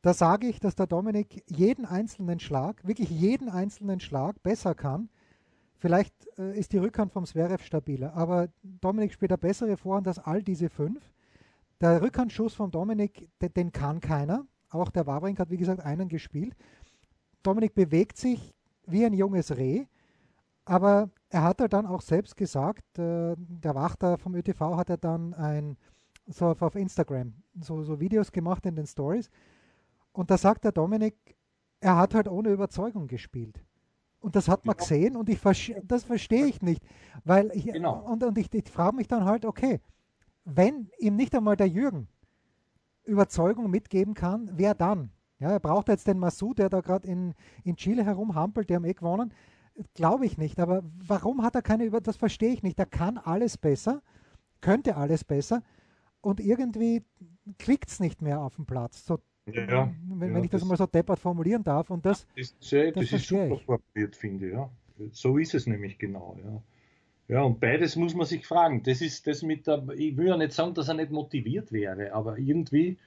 Da 0.01 0.13
sage 0.13 0.47
ich, 0.47 0.59
dass 0.59 0.75
der 0.75 0.87
Dominik 0.87 1.43
jeden 1.47 1.85
einzelnen 1.85 2.39
Schlag, 2.39 2.85
wirklich 2.87 3.09
jeden 3.09 3.49
einzelnen 3.49 3.99
Schlag 3.99 4.41
besser 4.43 4.75
kann. 4.75 5.09
Vielleicht 5.79 6.13
äh, 6.37 6.57
ist 6.57 6.73
die 6.73 6.77
Rückhand 6.77 7.11
vom 7.11 7.25
Zverev 7.25 7.63
stabiler, 7.63 8.13
aber 8.13 8.49
Dominik 8.63 9.13
spielt 9.13 9.31
eine 9.31 9.37
bessere 9.37 9.77
Vorhand 9.77 10.07
als 10.07 10.19
all 10.19 10.41
diese 10.43 10.69
fünf. 10.69 11.11
Der 11.81 12.01
Rückhandschuss 12.01 12.53
von 12.53 12.71
Dominik, 12.71 13.29
den, 13.41 13.53
den 13.53 13.71
kann 13.71 13.99
keiner. 13.99 14.45
Auch 14.69 14.89
der 14.89 15.05
Wawrinka 15.05 15.41
hat, 15.41 15.49
wie 15.49 15.57
gesagt, 15.57 15.81
einen 15.81 16.09
gespielt. 16.09 16.55
Dominik 17.43 17.73
bewegt 17.75 18.17
sich 18.17 18.53
wie 18.85 19.05
ein 19.05 19.13
junges 19.13 19.55
Reh, 19.55 19.85
aber 20.65 21.09
er 21.29 21.43
hat 21.43 21.61
halt 21.61 21.73
dann 21.73 21.85
auch 21.85 22.01
selbst 22.01 22.35
gesagt, 22.35 22.97
äh, 22.99 23.35
der 23.37 23.75
Wachter 23.75 24.17
vom 24.17 24.35
ÖTV 24.35 24.75
hat 24.75 24.89
er 24.89 24.97
dann 24.97 25.33
ein, 25.33 25.77
so 26.25 26.47
auf, 26.47 26.61
auf 26.61 26.75
Instagram 26.75 27.33
so, 27.59 27.83
so 27.83 27.99
Videos 27.99 28.31
gemacht 28.31 28.65
in 28.65 28.75
den 28.75 28.85
Stories 28.85 29.29
und 30.17 30.31
da 30.31 30.37
sagt 30.37 30.63
der 30.63 30.71
Dominik, 30.71 31.15
er 31.79 31.95
hat 31.95 32.15
halt 32.15 32.27
ohne 32.27 32.49
Überzeugung 32.49 33.07
gespielt. 33.07 33.63
Und 34.19 34.35
das 34.35 34.49
hat 34.49 34.65
man 34.65 34.75
genau. 34.75 34.83
gesehen 34.83 35.15
und 35.15 35.29
ich 35.29 35.39
das 35.83 36.03
verstehe 36.03 36.47
ich 36.47 36.61
nicht. 36.63 36.83
Weil 37.23 37.51
ich, 37.53 37.65
genau. 37.65 37.99
Und, 37.99 38.23
und 38.23 38.35
ich, 38.39 38.51
ich 38.51 38.67
frage 38.67 38.95
mich 38.95 39.07
dann 39.07 39.25
halt, 39.25 39.45
okay, 39.45 39.79
wenn 40.43 40.89
ihm 40.97 41.15
nicht 41.15 41.35
einmal 41.35 41.55
der 41.55 41.67
Jürgen 41.67 42.07
Überzeugung 43.03 43.69
mitgeben 43.69 44.15
kann, 44.15 44.49
wer 44.53 44.73
dann? 44.73 45.11
Ja, 45.37 45.51
er 45.51 45.59
braucht 45.59 45.87
jetzt 45.87 46.07
den 46.07 46.17
Masu, 46.17 46.55
der 46.55 46.69
da 46.69 46.81
gerade 46.81 47.07
in, 47.07 47.35
in 47.63 47.75
Chile 47.75 48.03
herumhampelt, 48.03 48.71
der 48.71 48.77
haben 48.77 48.85
eh 48.85 48.93
gewonnen. 48.93 49.31
Glaube 49.93 50.25
ich 50.25 50.39
nicht. 50.39 50.59
Aber 50.59 50.81
warum 50.97 51.43
hat 51.43 51.53
er 51.53 51.61
keine 51.61 51.85
Über... 51.85 52.01
Das 52.01 52.17
verstehe 52.17 52.53
ich 52.53 52.63
nicht. 52.63 52.79
Er 52.79 52.87
kann 52.87 53.19
alles 53.19 53.59
besser, 53.59 54.01
könnte 54.61 54.97
alles 54.97 55.23
besser, 55.23 55.61
und 56.21 56.39
irgendwie 56.39 57.05
klickt 57.59 57.89
es 57.89 57.99
nicht 57.99 58.23
mehr 58.23 58.41
auf 58.41 58.55
dem 58.55 58.65
Platz. 58.65 59.05
So, 59.05 59.19
ja, 59.55 59.91
wenn, 60.09 60.29
ja, 60.29 60.35
wenn 60.35 60.43
ich 60.43 60.49
das, 60.49 60.61
das, 60.61 60.69
mal 60.69 60.77
so 60.77 60.85
deppert 60.85 61.19
formulieren 61.19 61.63
darf. 61.63 61.89
Und 61.89 62.05
das, 62.05 62.27
das, 62.35 62.55
das, 62.59 62.93
das 62.93 63.11
ist 63.11 63.27
super 63.27 63.55
ich. 63.55 63.63
formuliert, 63.63 64.15
finde 64.15 64.47
ich. 64.47 64.53
Ja. 64.53 64.69
So 65.11 65.37
ist 65.37 65.53
es 65.53 65.67
nämlich 65.67 65.97
genau. 65.97 66.37
Ja. 66.43 66.61
Ja, 67.29 67.41
und 67.41 67.59
beides 67.59 67.97
muss 67.97 68.15
man 68.15 68.25
sich 68.25 68.47
fragen. 68.47 68.83
Das 68.83 69.01
ist 69.01 69.27
das 69.27 69.41
mit 69.41 69.67
der, 69.67 69.83
ich 69.95 70.15
will 70.15 70.27
ja 70.27 70.37
nicht 70.37 70.53
sagen, 70.53 70.73
dass 70.73 70.87
er 70.87 70.93
nicht 70.93 71.11
motiviert 71.11 71.73
wäre, 71.73 72.13
aber 72.13 72.37
irgendwie, 72.37 72.97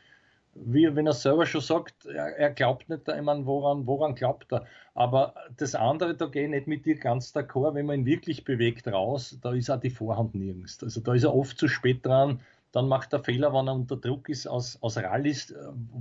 wie 0.54 0.94
wenn 0.94 1.06
er 1.06 1.14
selber 1.14 1.46
schon 1.46 1.62
sagt, 1.62 2.04
er, 2.04 2.36
er 2.36 2.50
glaubt 2.50 2.90
nicht, 2.90 3.08
ich 3.08 3.22
meine, 3.22 3.46
woran, 3.46 3.86
woran 3.86 4.14
glaubt 4.14 4.52
er? 4.52 4.66
Aber 4.94 5.34
das 5.56 5.74
andere, 5.74 6.14
da 6.14 6.26
gehe 6.26 6.44
ich 6.44 6.50
nicht 6.50 6.66
mit 6.66 6.84
dir 6.84 6.96
ganz 6.96 7.34
d'accord, 7.34 7.74
wenn 7.74 7.86
man 7.86 8.00
ihn 8.00 8.06
wirklich 8.06 8.44
bewegt 8.44 8.88
raus, 8.88 9.38
da 9.40 9.54
ist 9.54 9.70
auch 9.70 9.80
die 9.80 9.90
Vorhand 9.90 10.34
nirgends. 10.34 10.82
Also 10.82 11.00
da 11.00 11.14
ist 11.14 11.24
er 11.24 11.34
oft 11.34 11.56
zu 11.56 11.68
spät 11.68 12.04
dran, 12.04 12.40
dann 12.72 12.88
macht 12.88 13.12
er 13.12 13.20
Fehler, 13.20 13.52
wenn 13.52 13.68
er 13.68 13.74
unter 13.74 13.96
Druck 13.96 14.28
ist 14.28 14.46
aus, 14.46 14.78
aus 14.80 14.96
Rallyes, 14.96 15.54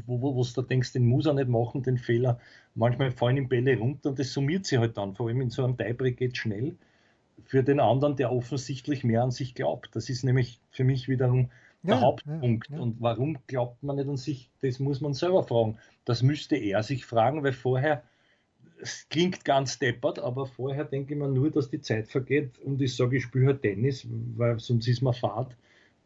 wo, 0.05 0.21
wo, 0.21 0.35
wo 0.35 0.43
du 0.43 0.61
denkst, 0.61 0.93
den 0.93 1.05
muss 1.05 1.25
er 1.25 1.33
nicht 1.33 1.49
machen, 1.49 1.83
den 1.83 1.97
Fehler. 1.97 2.39
Manchmal 2.75 3.11
fallen 3.11 3.37
ihm 3.37 3.49
Bälle 3.49 3.77
runter 3.77 4.09
und 4.09 4.19
das 4.19 4.31
summiert 4.33 4.65
sich 4.65 4.77
halt 4.77 4.97
dann, 4.97 5.15
vor 5.15 5.27
allem 5.27 5.41
in 5.41 5.49
so 5.49 5.63
einem 5.63 5.77
Tiebreak 5.77 6.17
geht 6.17 6.37
schnell 6.37 6.75
für 7.45 7.63
den 7.63 7.79
anderen, 7.79 8.15
der 8.15 8.31
offensichtlich 8.31 9.03
mehr 9.03 9.23
an 9.23 9.31
sich 9.31 9.55
glaubt. 9.55 9.95
Das 9.95 10.09
ist 10.09 10.23
nämlich 10.23 10.59
für 10.69 10.83
mich 10.83 11.07
wiederum 11.07 11.49
der 11.81 11.95
ja, 11.95 12.01
Hauptpunkt. 12.01 12.69
Ja, 12.69 12.75
ja. 12.75 12.81
Und 12.81 12.97
warum 12.99 13.37
glaubt 13.47 13.81
man 13.83 13.95
nicht 13.95 14.09
an 14.09 14.17
sich? 14.17 14.49
Das 14.61 14.79
muss 14.79 15.01
man 15.01 15.13
selber 15.13 15.43
fragen. 15.43 15.77
Das 16.05 16.21
müsste 16.21 16.55
er 16.57 16.83
sich 16.83 17.05
fragen, 17.05 17.43
weil 17.43 17.53
vorher, 17.53 18.03
es 18.81 19.07
klingt 19.09 19.45
ganz 19.45 19.79
deppert, 19.79 20.19
aber 20.19 20.45
vorher 20.45 20.85
denke 20.85 21.13
ich 21.13 21.19
mir 21.19 21.27
nur, 21.27 21.51
dass 21.51 21.69
die 21.69 21.81
Zeit 21.81 22.07
vergeht 22.07 22.59
und 22.59 22.81
ich 22.81 22.95
sage, 22.95 23.17
ich 23.17 23.23
spiele 23.23 23.47
halt 23.47 23.61
Tennis, 23.61 24.07
weil 24.35 24.59
sonst 24.59 24.87
ist 24.87 25.01
man 25.01 25.13
Fahrt. 25.13 25.55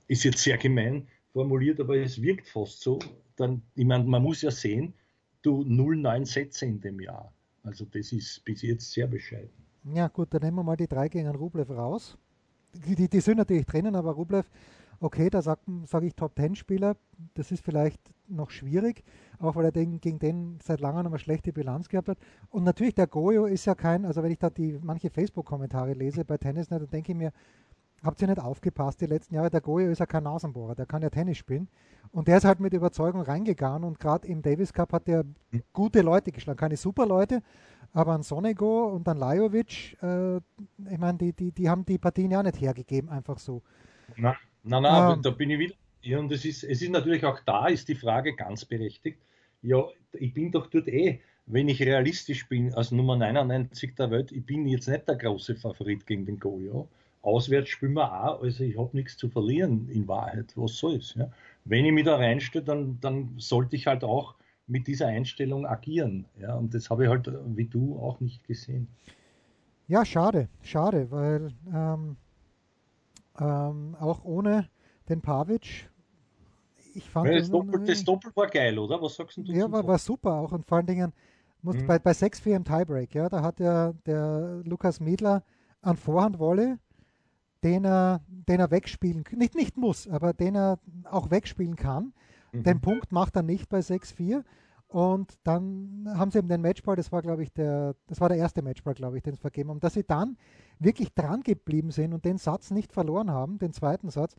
Ist 0.07 0.23
jetzt 0.23 0.43
sehr 0.43 0.57
gemein 0.57 1.07
formuliert, 1.31 1.79
aber 1.79 1.97
es 1.97 2.21
wirkt 2.21 2.47
fast 2.47 2.81
so. 2.81 2.99
Dann, 3.35 3.61
ich 3.75 3.85
meine, 3.85 4.03
man 4.03 4.21
muss 4.21 4.41
ja 4.41 4.51
sehen, 4.51 4.93
du 5.41 5.61
0,9 5.63 6.25
Sätze 6.25 6.65
in 6.65 6.79
dem 6.79 6.99
Jahr. 6.99 7.33
Also 7.63 7.85
das 7.85 8.11
ist 8.11 8.43
bis 8.43 8.61
jetzt 8.61 8.91
sehr 8.91 9.07
bescheiden. 9.07 9.49
Ja, 9.93 10.07
gut, 10.07 10.33
dann 10.33 10.41
nehmen 10.41 10.57
wir 10.57 10.63
mal 10.63 10.77
die 10.77 10.87
drei 10.87 11.09
gegen 11.09 11.29
Rublev 11.29 11.69
raus. 11.69 12.17
Die, 12.73 12.95
die, 12.95 13.09
die 13.09 13.19
sind 13.19 13.37
natürlich 13.37 13.65
drinnen, 13.65 13.95
aber 13.95 14.11
Rublev, 14.11 14.49
okay, 14.99 15.29
da 15.29 15.41
sage 15.41 15.61
sag 15.85 16.03
ich 16.03 16.15
Top-10-Spieler, 16.15 16.95
das 17.33 17.51
ist 17.51 17.63
vielleicht 17.63 17.99
noch 18.27 18.49
schwierig, 18.49 19.03
auch 19.39 19.55
weil 19.55 19.65
er 19.65 19.71
den, 19.71 19.99
gegen 19.99 20.19
den 20.19 20.57
seit 20.63 20.79
langem 20.79 21.05
eine 21.05 21.19
schlechte 21.19 21.51
Bilanz 21.51 21.89
gehabt 21.89 22.09
hat. 22.09 22.17
Und 22.49 22.63
natürlich, 22.63 22.95
der 22.95 23.07
Goyo 23.07 23.45
ist 23.45 23.65
ja 23.65 23.75
kein, 23.75 24.05
also 24.05 24.23
wenn 24.23 24.31
ich 24.31 24.39
da 24.39 24.49
die 24.49 24.79
manche 24.81 25.09
Facebook-Kommentare 25.09 25.93
lese 25.93 26.23
bei 26.25 26.37
Tennis, 26.37 26.69
dann 26.69 26.89
denke 26.89 27.11
ich 27.11 27.17
mir, 27.17 27.33
habt 28.03 28.21
ihr 28.21 28.27
nicht 28.27 28.39
aufgepasst 28.39 29.01
die 29.01 29.05
letzten 29.05 29.35
Jahre, 29.35 29.49
der 29.49 29.61
Goyo 29.61 29.89
ist 29.89 29.99
ja 29.99 30.05
kein 30.05 30.23
Nasenbohrer, 30.23 30.75
der 30.75 30.85
kann 30.85 31.01
ja 31.01 31.09
Tennis 31.09 31.37
spielen. 31.37 31.69
Und 32.11 32.27
der 32.27 32.37
ist 32.37 32.45
halt 32.45 32.59
mit 32.59 32.73
Überzeugung 32.73 33.21
reingegangen 33.21 33.83
und 33.83 33.99
gerade 33.99 34.27
im 34.27 34.41
Davis 34.41 34.73
Cup 34.73 34.93
hat 34.93 35.07
er 35.07 35.23
hm. 35.51 35.63
gute 35.71 36.01
Leute 36.01 36.31
geschlagen, 36.31 36.59
keine 36.59 36.77
super 36.77 37.05
Leute, 37.05 37.41
aber 37.93 38.11
an 38.11 38.23
Sonego 38.23 38.87
und 38.89 39.07
an 39.07 39.17
Lajovic, 39.17 39.97
äh, 40.03 40.37
ich 40.37 40.97
meine, 40.97 41.17
die, 41.17 41.33
die, 41.33 41.51
die 41.51 41.69
haben 41.69 41.85
die 41.85 41.97
Partien 41.97 42.31
ja 42.31 42.43
nicht 42.43 42.59
hergegeben, 42.59 43.09
einfach 43.09 43.39
so. 43.39 43.63
Nein, 44.17 44.35
nein, 44.63 44.83
nein 44.83 45.13
ähm, 45.13 45.21
da 45.21 45.31
bin 45.31 45.49
ich 45.49 45.59
wieder. 45.59 45.75
Ja, 46.01 46.19
und 46.19 46.31
es 46.31 46.43
ist, 46.43 46.63
es 46.63 46.81
ist 46.81 46.91
natürlich 46.91 47.25
auch 47.25 47.39
da, 47.45 47.67
ist 47.67 47.87
die 47.87 47.95
Frage 47.95 48.35
ganz 48.35 48.65
berechtigt. 48.65 49.19
Ja, 49.61 49.85
ich 50.11 50.33
bin 50.33 50.51
doch 50.51 50.67
dort 50.67 50.89
eh, 50.89 51.21
wenn 51.45 51.67
ich 51.67 51.81
realistisch 51.81 52.47
bin, 52.47 52.73
als 52.73 52.91
Nummer 52.91 53.15
99 53.15 53.95
der 53.95 54.11
Welt, 54.11 54.31
ich 54.31 54.45
bin 54.45 54.67
jetzt 54.67 54.87
nicht 54.87 55.07
der 55.07 55.15
große 55.15 55.55
Favorit 55.55 56.05
gegen 56.05 56.25
den 56.25 56.39
Go, 56.39 56.59
ja. 56.59 56.85
Auswärts 57.23 57.69
spielen 57.69 57.93
wir 57.93 58.11
auch, 58.11 58.41
also 58.41 58.63
ich 58.63 58.77
habe 58.77 58.89
nichts 58.93 59.17
zu 59.17 59.29
verlieren 59.29 59.89
in 59.89 60.07
Wahrheit. 60.07 60.53
Was 60.55 60.77
soll's? 60.77 61.15
Ja? 61.15 61.31
Wenn 61.65 61.85
ich 61.85 61.93
mich 61.93 62.05
da 62.05 62.17
reinstelle, 62.17 62.65
dann, 62.65 62.99
dann 63.01 63.33
sollte 63.37 63.75
ich 63.75 63.87
halt 63.87 64.03
auch 64.03 64.35
mit 64.67 64.87
dieser 64.87 65.07
Einstellung 65.07 65.65
agieren. 65.65 66.25
Ja, 66.39 66.55
und 66.55 66.73
das 66.73 66.89
habe 66.89 67.05
ich 67.05 67.09
halt 67.09 67.29
wie 67.55 67.65
du 67.65 67.97
auch 67.97 68.19
nicht 68.19 68.45
gesehen. 68.45 68.87
Ja, 69.87 70.05
schade, 70.05 70.49
schade, 70.61 71.09
weil 71.11 71.53
ähm, 71.73 72.17
ähm, 73.39 73.95
auch 73.99 74.23
ohne 74.23 74.69
den 75.09 75.21
Pavic, 75.21 75.89
ich 76.93 77.09
fand 77.09 77.29
ja, 77.29 77.39
das, 77.39 77.49
Doppel, 77.49 77.85
das 77.85 78.03
Doppel 78.03 78.31
war 78.35 78.47
geil, 78.47 78.77
oder? 78.77 79.01
Was 79.01 79.15
sagst 79.15 79.37
du? 79.37 79.41
Ja, 79.43 79.71
war, 79.71 79.85
war 79.87 79.97
super 79.97 80.33
auch 80.33 80.51
und 80.51 80.65
vor 80.65 80.77
allen 80.77 80.87
Dingen 80.87 81.13
musst, 81.61 81.81
mhm. 81.81 81.87
bei, 81.87 81.99
bei 81.99 82.11
6-4 82.11 82.55
im 82.55 82.63
Tiebreak, 82.63 83.15
ja, 83.15 83.29
da 83.29 83.41
hat 83.41 83.59
ja 83.59 83.93
der 84.05 84.61
Lukas 84.65 84.99
Miedler 84.99 85.43
an 85.81 85.97
Vorhandwolle, 85.97 86.79
den 87.63 87.85
er, 87.85 88.21
den 88.27 88.59
er 88.59 88.71
wegspielen, 88.71 89.23
nicht, 89.31 89.55
nicht 89.55 89.77
muss, 89.77 90.07
aber 90.07 90.33
den 90.33 90.55
er 90.55 90.79
auch 91.05 91.31
wegspielen 91.31 91.75
kann. 91.75 92.13
Mhm. 92.51 92.63
Den 92.63 92.81
Punkt 92.81 93.11
macht 93.11 93.35
er 93.35 93.43
nicht 93.43 93.69
bei 93.69 93.79
6-4. 93.79 94.43
Und 94.87 95.39
dann 95.43 96.07
haben 96.15 96.29
sie 96.29 96.37
eben 96.37 96.49
den 96.49 96.61
Matchball, 96.61 96.95
das 96.95 97.11
war, 97.11 97.23
glaube 97.23 97.41
ich, 97.41 97.51
der, 97.51 97.95
das 98.05 98.21
war 98.21 98.29
der 98.29 98.37
erste 98.37 98.61
Matchball, 98.61 98.93
glaube 98.93 99.17
ich, 99.17 99.23
den 99.23 99.33
sie 99.33 99.41
vergeben 99.41 99.71
haben, 99.71 99.79
dass 99.79 99.95
sie 99.95 100.03
dann 100.03 100.37
wirklich 100.77 101.15
dran 101.15 101.41
geblieben 101.41 101.89
sind 101.89 102.13
und 102.13 102.25
den 102.25 102.37
Satz 102.37 102.69
nicht 102.69 102.93
verloren 102.93 103.31
haben, 103.31 103.57
den 103.57 103.73
zweiten 103.73 104.11
Satz. 104.11 104.35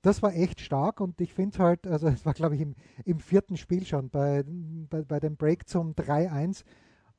Das 0.00 0.20
war 0.20 0.34
echt 0.34 0.60
stark 0.60 1.00
und 1.00 1.20
ich 1.20 1.32
finde 1.32 1.58
halt, 1.58 1.86
also 1.86 2.08
es 2.08 2.26
war, 2.26 2.34
glaube 2.34 2.56
ich, 2.56 2.62
im, 2.62 2.74
im, 3.04 3.20
vierten 3.20 3.56
Spiel 3.56 3.86
schon, 3.86 4.10
bei, 4.10 4.42
bei, 4.90 5.02
bei 5.02 5.20
dem 5.20 5.36
Break 5.36 5.68
zum 5.68 5.92
3-1, 5.92 6.64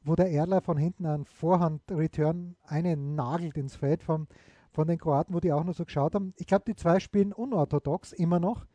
wo 0.03 0.15
der 0.15 0.29
Erler 0.29 0.59
von 0.59 0.75
hinten 0.75 1.05
an 1.05 1.23
Vorhand-Return 1.23 2.57
einen 2.63 3.15
nagelt 3.15 3.55
ins 3.55 3.77
Feld 3.77 4.03
von, 4.03 4.27
von 4.73 4.87
den 4.87 4.97
Kroaten, 4.97 5.33
wo 5.33 5.39
die 5.39 5.53
auch 5.53 5.63
noch 5.63 5.75
so 5.75 5.85
geschaut 5.85 6.15
haben. 6.15 6.33
Ich 6.37 6.47
glaube, 6.47 6.65
die 6.67 6.75
zwei 6.75 6.99
spielen 6.99 7.31
unorthodox 7.31 8.11
immer 8.11 8.39
noch 8.39 8.65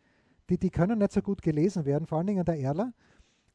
die, 0.49 0.59
die 0.59 0.71
können 0.71 0.99
nicht 0.99 1.13
so 1.13 1.23
gut 1.23 1.43
gelesen 1.43 1.85
werden, 1.85 2.07
vor 2.07 2.19
allen 2.19 2.27
Dingen 2.27 2.45
der 2.45 2.59
Erler. 2.59 2.93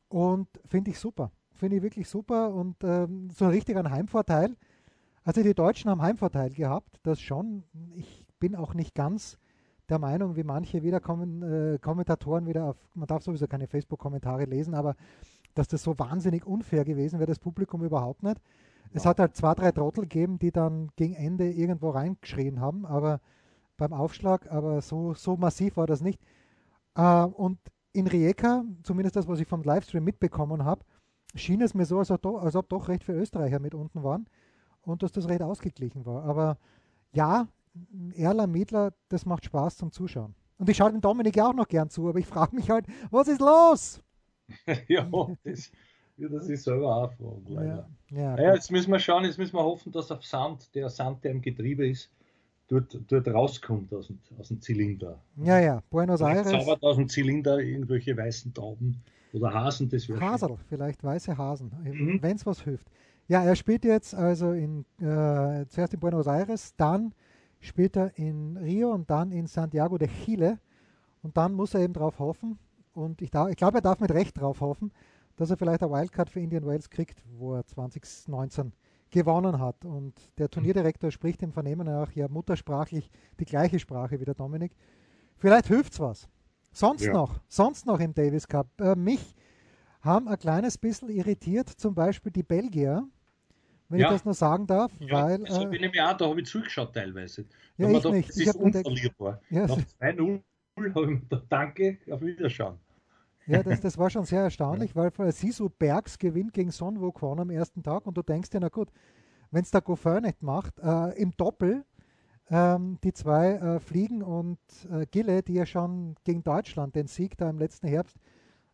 Und 0.10 0.48
finde 0.66 0.92
ich 0.92 1.00
super. 1.00 1.32
Finde 1.54 1.78
ich 1.78 1.84
wirklich 1.84 2.10
super 2.10 2.54
und 2.54 2.76
ähm, 2.84 3.30
so 3.32 3.48
richtig 3.48 3.78
ein 3.78 3.90
Heimvorteil. 3.90 4.56
Also 5.24 5.42
die 5.42 5.54
Deutschen 5.54 5.90
haben 5.90 6.02
Heimvorteil 6.02 6.52
gehabt, 6.52 7.00
das 7.04 7.22
schon. 7.22 7.64
Ich 7.96 8.26
bin 8.40 8.56
auch 8.56 8.74
nicht 8.74 8.94
ganz 8.94 9.38
der 9.90 10.00
Meinung, 10.00 10.36
wie 10.36 10.44
manche 10.44 10.84
wieder 10.84 11.00
kommen, 11.00 11.42
äh, 11.44 11.78
Kommentatoren 11.80 12.48
wieder 12.48 12.66
auf, 12.66 12.78
man 12.94 13.08
darf 13.08 13.24
sowieso 13.24 13.48
keine 13.48 13.68
Facebook-Kommentare 13.68 14.46
lesen, 14.46 14.74
aber 14.74 14.96
dass 15.56 15.68
das 15.68 15.84
so 15.84 15.98
wahnsinnig 16.00 16.46
unfair 16.46 16.84
gewesen 16.84 17.20
wäre, 17.20 17.28
das 17.28 17.40
Publikum 17.40 17.84
überhaupt 17.84 18.24
nicht. 18.24 18.38
Es 18.94 19.06
hat 19.06 19.20
halt 19.20 19.36
zwei, 19.36 19.56
drei 19.56 19.72
Trottel 19.72 20.02
gegeben, 20.02 20.40
die 20.40 20.52
dann 20.52 20.90
gegen 20.96 21.16
Ende 21.16 21.52
irgendwo 21.52 21.90
reingeschrien 21.90 22.60
haben, 22.60 22.86
aber 22.86 23.22
beim 23.78 23.94
Aufschlag, 23.94 24.52
aber 24.52 24.82
so, 24.82 25.14
so 25.14 25.36
massiv 25.36 25.78
war 25.78 25.88
das 25.88 26.02
nicht. 26.02 26.22
Äh, 26.96 27.24
und 27.24 27.60
in 27.92 28.08
Rijeka, 28.08 28.64
zumindest 28.84 29.16
das, 29.16 29.28
was 29.28 29.40
ich 29.40 29.48
vom 29.48 29.64
Livestream 29.64 30.04
mitbekommen 30.04 30.64
habe, 30.64 30.86
schien 31.36 31.62
es 31.62 31.74
mir 31.74 31.86
so, 31.86 32.00
als 32.00 32.12
ob, 32.12 32.22
doch, 32.22 32.38
als 32.38 32.56
ob 32.56 32.70
doch 32.70 32.88
recht 32.88 33.04
viele 33.04 33.20
Österreicher 33.20 33.60
mit 33.60 33.74
unten 33.74 34.04
waren 34.04 34.28
und 34.82 35.04
dass 35.04 35.12
das 35.12 35.28
recht 35.28 35.42
ausgeglichen 35.42 36.06
war. 36.06 36.24
Aber 36.24 36.58
ja, 37.14 37.48
Erler, 38.16 38.48
Miedler, 38.48 38.94
das 39.10 39.26
macht 39.26 39.46
Spaß 39.46 39.78
zum 39.78 39.92
Zuschauen. 39.92 40.36
Und 40.58 40.70
ich 40.70 40.78
schaue 40.78 40.92
dem 40.92 41.02
Dominik 41.02 41.36
ja 41.36 41.48
auch 41.48 41.54
noch 41.54 41.68
gern 41.68 41.90
zu, 41.90 42.08
aber 42.08 42.20
ich 42.20 42.28
frage 42.28 42.56
mich 42.56 42.70
halt, 42.70 42.86
was 43.10 43.28
ist 43.28 43.42
los? 43.42 44.02
ja, 44.88 45.10
das, 45.44 45.72
ja, 46.18 46.30
das 46.30 46.48
ist 46.50 46.64
selber 46.64 46.96
auch 46.96 47.14
fragen, 47.14 47.46
leider. 47.48 47.90
Ja, 48.10 48.36
ja, 48.36 48.38
ja, 48.38 48.54
jetzt 48.54 48.72
müssen 48.72 48.92
wir 48.92 49.00
schauen, 49.00 49.26
jetzt 49.26 49.38
müssen 49.38 49.56
wir 49.56 49.64
hoffen, 49.64 49.92
dass 49.92 50.12
auf 50.12 50.26
Sand, 50.26 50.74
der 50.76 50.90
Sand, 50.90 51.24
der 51.24 51.32
im 51.32 51.42
Getriebe 51.42 51.88
ist, 51.88 52.12
dort, 52.68 52.98
dort 53.08 53.28
rauskommt 53.28 53.94
aus 53.94 54.08
dem, 54.08 54.20
aus 54.40 54.50
dem 54.50 54.62
Zylinder. 54.62 55.20
Ja, 55.38 55.60
ja, 55.60 55.82
Buenos 55.90 56.22
Aires. 56.22 56.50
Zaubert 56.50 56.84
aus 56.84 56.98
dem 56.98 57.10
Zylinder 57.10 57.60
irgendwelche 57.60 58.16
weißen 58.16 58.54
Tauben 58.54 59.02
oder 59.34 59.54
Hasen, 59.54 59.90
das 59.90 60.08
wäre 60.08 60.20
Hasel, 60.22 60.58
vielleicht 60.70 61.04
weiße 61.04 61.38
Hasen, 61.38 61.72
mhm. 61.84 62.22
wenn 62.22 62.36
es 62.36 62.46
was 62.46 62.62
hilft. 62.62 62.88
Ja, 63.28 63.44
er 63.44 63.56
spielt 63.56 63.86
jetzt 63.86 64.14
also 64.14 64.52
in, 64.52 64.86
äh, 65.00 65.66
zuerst 65.68 65.94
in 65.94 66.00
Buenos 66.00 66.28
Aires, 66.28 66.76
dann 66.76 67.14
spielt 67.60 67.96
er 67.96 68.18
in 68.18 68.58
Rio 68.58 68.92
und 68.92 69.10
dann 69.10 69.32
in 69.32 69.48
Santiago 69.48 69.98
de 69.98 70.10
Chile. 70.10 70.60
Und 71.24 71.38
dann 71.38 71.54
muss 71.54 71.74
er 71.74 71.80
eben 71.80 71.94
darauf 71.94 72.20
hoffen, 72.20 72.60
und 72.94 73.22
ich, 73.22 73.32
ich 73.34 73.56
glaube, 73.56 73.78
er 73.78 73.82
darf 73.82 74.00
mit 74.00 74.12
Recht 74.12 74.38
darauf 74.38 74.62
hoffen, 74.62 74.92
dass 75.36 75.50
er 75.50 75.58
vielleicht 75.58 75.82
eine 75.82 75.92
Wildcard 75.92 76.30
für 76.30 76.40
Indian 76.40 76.66
Wales 76.66 76.90
kriegt, 76.90 77.24
wo 77.38 77.56
er 77.56 77.66
2019 77.66 78.74
gewonnen 79.10 79.60
hat. 79.60 79.86
Und 79.86 80.14
der 80.38 80.50
Turnierdirektor 80.50 81.12
spricht 81.12 81.42
im 81.44 81.52
Vernehmen 81.52 81.88
nach 81.88 82.12
ja 82.14 82.28
muttersprachlich 82.28 83.10
die 83.40 83.46
gleiche 83.46 83.80
Sprache 83.80 84.20
wie 84.20 84.26
der 84.26 84.36
Dominik. 84.36 84.74
Vielleicht 85.38 85.68
hilft 85.68 85.94
es 85.94 86.00
was. 86.00 86.30
Sonst 86.72 87.06
ja. 87.06 87.14
noch, 87.14 87.40
sonst 87.48 87.86
noch 87.86 88.00
im 88.00 88.14
Davis 88.14 88.48
Cup. 88.48 88.68
Äh, 88.82 88.96
mich 88.96 89.36
haben 90.02 90.28
ein 90.28 90.40
kleines 90.40 90.78
bisschen 90.78 91.10
irritiert, 91.10 91.70
zum 91.70 91.94
Beispiel 91.94 92.32
die 92.32 92.44
Belgier, 92.44 93.08
wenn 93.90 94.00
ja. 94.00 94.08
ich 94.08 94.14
das 94.14 94.26
nur 94.26 94.34
sagen 94.34 94.66
darf. 94.68 94.92
Ja, 95.00 95.24
weil, 95.24 95.40
das 95.40 95.60
habe 95.60 95.76
ich 95.76 95.82
nämlich 95.82 96.02
auch, 96.02 96.18
da 96.18 96.28
habe 96.28 96.42
ich 96.42 96.48
zugeschaut 96.48 96.94
teilweise. 96.94 97.46
Ja, 97.78 97.90
ich 97.90 98.04
nicht. 98.06 98.30
Das 98.30 98.38
ich 98.38 98.48
ist 98.48 98.56
unverlierbar. 98.56 99.40
Ja, 99.50 99.68
Nach 99.68 99.78
2-0 99.78 100.42
habe 100.76 100.88
ich 100.88 100.96
mir 100.96 101.20
gedacht, 101.20 101.46
danke, 101.50 102.00
auf 102.10 102.22
Wiederschauen. 102.22 102.80
Ja, 103.46 103.64
das, 103.64 103.82
das 103.82 103.98
war 103.98 104.10
schon 104.10 104.26
sehr 104.26 104.42
erstaunlich, 104.42 104.96
weil 104.96 105.12
Sisu 105.32 105.70
Bergs 105.70 106.18
gewinnt 106.18 106.54
gegen 106.54 106.72
Son 106.72 107.00
Wukong 107.02 107.40
am 107.40 107.50
ersten 107.50 107.84
Tag 107.84 108.06
und 108.08 108.18
du 108.18 108.22
denkst 108.24 108.50
dir, 108.52 108.60
na 108.60 108.70
gut, 108.70 108.90
wenn 109.52 109.64
es 109.64 109.72
der 109.72 109.82
Goffin 109.82 110.24
nicht 110.24 110.42
macht, 110.42 110.80
äh, 110.80 111.12
im 111.22 111.32
Doppel 111.38 111.86
Ähm, 112.50 113.00
die 113.04 113.14
zwei 113.14 113.54
äh, 113.54 113.80
Fliegen 113.80 114.22
und 114.22 114.60
äh, 114.92 115.06
Gille, 115.06 115.42
die 115.44 115.54
ja 115.54 115.66
schon 115.66 116.16
gegen 116.26 116.44
Deutschland 116.44 116.94
den 116.94 117.08
Sieg 117.08 117.38
da 117.38 117.50
im 117.50 117.58
letzten 117.58 117.88
Herbst, 117.88 118.18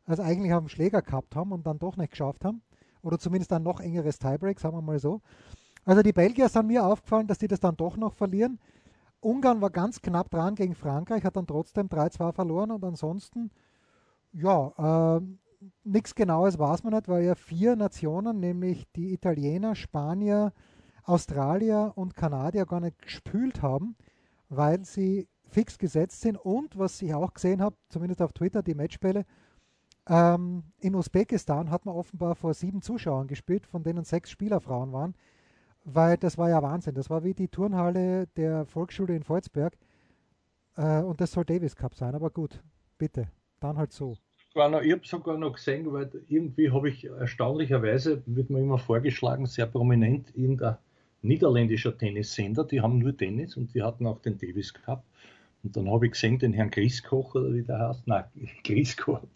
also 0.05 0.23
eigentlich 0.23 0.53
auf 0.53 0.61
dem 0.63 0.69
Schläger 0.69 1.01
gehabt 1.03 1.35
haben 1.35 1.51
und 1.51 1.65
dann 1.67 1.77
doch 1.77 1.95
nicht 1.95 2.11
geschafft 2.11 2.43
haben. 2.45 2.61
Oder 3.03 3.19
zumindest 3.19 3.53
ein 3.53 3.63
noch 3.63 3.79
engeres 3.79 4.17
Tiebreak, 4.19 4.59
sagen 4.59 4.75
wir 4.75 4.81
mal 4.81 4.99
so. 4.99 5.21
Also 5.85 6.01
die 6.01 6.13
Belgier 6.13 6.49
sind 6.49 6.67
mir 6.67 6.83
aufgefallen, 6.83 7.27
dass 7.27 7.37
die 7.37 7.47
das 7.47 7.59
dann 7.59 7.77
doch 7.77 7.95
noch 7.95 8.13
verlieren. 8.15 8.59
Ungarn 9.21 9.61
war 9.61 9.69
ganz 9.69 10.01
knapp 10.01 10.29
dran 10.31 10.55
gegen 10.55 10.75
Frankreich, 10.75 11.23
hat 11.23 11.35
dann 11.35 11.47
trotzdem 11.47 11.87
3-2 11.87 12.33
verloren 12.33 12.71
und 12.71 12.83
ansonsten, 12.83 13.51
ja, 14.33 15.17
äh, 15.17 15.21
nichts 15.83 16.15
Genaues 16.15 16.57
weiß 16.57 16.83
man 16.83 16.93
nicht, 16.93 17.07
weil 17.07 17.23
ja 17.23 17.35
vier 17.35 17.75
Nationen, 17.75 18.39
nämlich 18.39 18.87
die 18.95 19.13
Italiener, 19.13 19.75
Spanier, 19.75 20.53
Australier 21.03 21.93
und 21.95 22.15
Kanadier 22.15 22.65
gar 22.65 22.79
nicht 22.79 23.01
gespült 23.01 23.61
haben, 23.61 23.95
weil 24.49 24.85
sie 24.85 25.27
fix 25.47 25.77
gesetzt 25.77 26.21
sind 26.21 26.37
und 26.37 26.77
was 26.77 27.01
ich 27.01 27.13
auch 27.13 27.33
gesehen 27.33 27.61
habe, 27.61 27.75
zumindest 27.89 28.21
auf 28.21 28.33
Twitter, 28.33 28.61
die 28.61 28.75
Matchbälle, 28.75 29.25
ähm, 30.07 30.63
in 30.79 30.95
Usbekistan 30.95 31.69
hat 31.69 31.85
man 31.85 31.95
offenbar 31.95 32.35
vor 32.35 32.53
sieben 32.53 32.81
Zuschauern 32.81 33.27
gespielt, 33.27 33.65
von 33.67 33.83
denen 33.83 34.03
sechs 34.03 34.31
Spielerfrauen 34.31 34.91
waren, 34.91 35.15
weil 35.83 36.17
das 36.17 36.37
war 36.37 36.49
ja 36.49 36.61
Wahnsinn. 36.61 36.95
Das 36.95 37.09
war 37.09 37.23
wie 37.23 37.33
die 37.33 37.47
Turnhalle 37.47 38.27
der 38.35 38.65
Volksschule 38.65 39.15
in 39.15 39.23
Volzberg 39.23 39.77
äh, 40.77 41.01
und 41.01 41.21
das 41.21 41.31
soll 41.31 41.45
Davis 41.45 41.75
Cup 41.75 41.95
sein, 41.95 42.15
aber 42.15 42.29
gut, 42.29 42.61
bitte, 42.97 43.27
dann 43.59 43.77
halt 43.77 43.91
so 43.93 44.17
noch, 44.55 44.81
ich 44.81 44.91
habe 44.91 45.01
sogar 45.05 45.37
noch 45.37 45.53
gesehen, 45.53 45.91
weil 45.93 46.09
irgendwie 46.27 46.71
habe 46.71 46.89
ich 46.89 47.05
erstaunlicherweise, 47.05 48.21
wird 48.25 48.49
mir 48.49 48.59
immer 48.59 48.77
vorgeschlagen, 48.77 49.45
sehr 49.45 49.67
prominent 49.67 50.35
irgendein 50.35 50.77
niederländischer 51.21 51.97
Tennissender, 51.97 52.63
die 52.63 52.81
haben 52.81 52.97
nur 52.97 53.15
Tennis 53.15 53.55
und 53.57 53.73
die 53.73 53.83
hatten 53.83 54.05
auch 54.05 54.19
den 54.19 54.37
Davis 54.37 54.73
Cup. 54.73 55.03
Und 55.63 55.75
dann 55.75 55.89
habe 55.91 56.05
ich 56.05 56.13
gesehen, 56.13 56.39
den 56.39 56.53
Herrn 56.53 56.71
Grieskoch 56.71 57.35
oder 57.35 57.53
wie 57.53 57.61
der 57.63 57.89
heißt, 57.89 58.07
nein, 58.07 58.23
Grieskorb. 58.63 59.27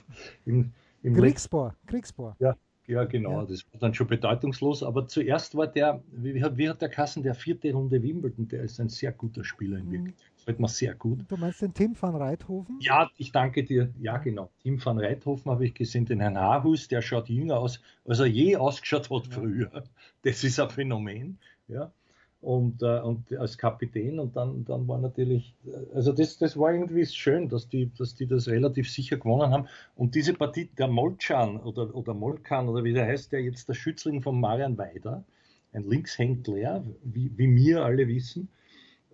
Im, 0.46 0.72
im 1.04 1.16
Kriegsbohr, 1.16 1.76
Kriegsbohr. 1.86 2.36
Ja, 2.40 2.56
ja, 2.88 3.04
genau, 3.04 3.42
ja. 3.42 3.46
das 3.46 3.66
war 3.72 3.80
dann 3.82 3.94
schon 3.94 4.08
bedeutungslos. 4.08 4.84
Aber 4.84 5.08
zuerst 5.08 5.56
war 5.56 5.68
der, 5.68 6.02
wie, 6.12 6.36
wie 6.36 6.70
hat 6.70 6.82
der 6.82 6.90
Kassen, 6.90 7.24
der 7.24 7.36
vierte 7.36 7.74
Runde 7.74 8.02
Wimbledon, 8.02 8.48
der 8.48 8.64
ist 8.64 8.80
ein 8.80 8.90
sehr 8.90 9.12
guter 9.12 9.44
Spieler 9.44 9.78
in 9.80 9.88
mhm. 9.88 9.92
Wirklichkeit. 9.92 10.33
Gefällt 10.44 10.60
mir 10.60 10.68
sehr 10.68 10.94
gut. 10.94 11.20
Du 11.30 11.38
meinst 11.38 11.62
den 11.62 11.74
Tim 11.74 11.96
van 11.98 12.16
Reithofen? 12.16 12.78
Ja, 12.82 13.10
ich 13.18 13.32
danke 13.32 13.64
dir. 13.64 13.94
Ja, 14.02 14.18
genau. 14.18 14.50
Tim 14.62 14.84
van 14.84 15.00
Reithofen 15.00 15.50
habe 15.50 15.66
ich 15.66 15.74
gesehen, 15.74 16.04
den 16.04 16.20
Herrn 16.20 16.38
Hahus, 16.38 16.90
der 16.90 17.02
schaut 17.02 17.30
jünger 17.30 17.60
aus, 17.60 17.80
als 18.04 18.20
er 18.20 18.26
je 18.26 18.58
ausgeschaut 18.58 19.10
hat 19.10 19.28
früher. 19.28 19.86
Das 20.24 20.44
ist 20.44 20.60
ein 20.60 20.70
Phänomen. 20.70 21.40
Ja. 21.70 21.94
Und, 22.42 22.84
äh, 22.84 23.00
und 23.00 23.32
als 23.38 23.58
Kapitän 23.58 24.20
und 24.20 24.36
dann, 24.36 24.66
dann 24.66 24.86
war 24.86 25.00
natürlich, 25.00 25.56
also 25.96 26.12
das, 26.12 26.38
das 26.38 26.60
war 26.60 26.74
irgendwie 26.74 27.06
schön, 27.06 27.48
dass 27.48 27.70
die, 27.70 27.90
dass 27.98 28.16
die 28.16 28.28
das 28.28 28.50
relativ 28.50 28.92
sicher 28.92 29.16
gewonnen 29.16 29.50
haben. 29.50 29.70
Und 29.96 30.14
diese 30.14 30.34
Partie, 30.34 30.70
der 30.78 30.90
Molchan 30.90 31.56
oder, 31.62 31.96
oder 31.96 32.14
Molkan 32.14 32.68
oder 32.68 32.84
wie 32.84 32.92
der 32.92 33.06
heißt, 33.06 33.32
der 33.32 33.42
jetzt 33.44 33.70
der 33.70 33.76
Schützling 33.76 34.22
von 34.22 34.42
Marian 34.42 34.78
Weider, 34.78 35.24
ein 35.72 35.90
Linkshändler, 35.90 36.84
wie, 37.02 37.32
wie 37.38 37.56
wir 37.56 37.86
alle 37.86 38.10
wissen, 38.10 38.50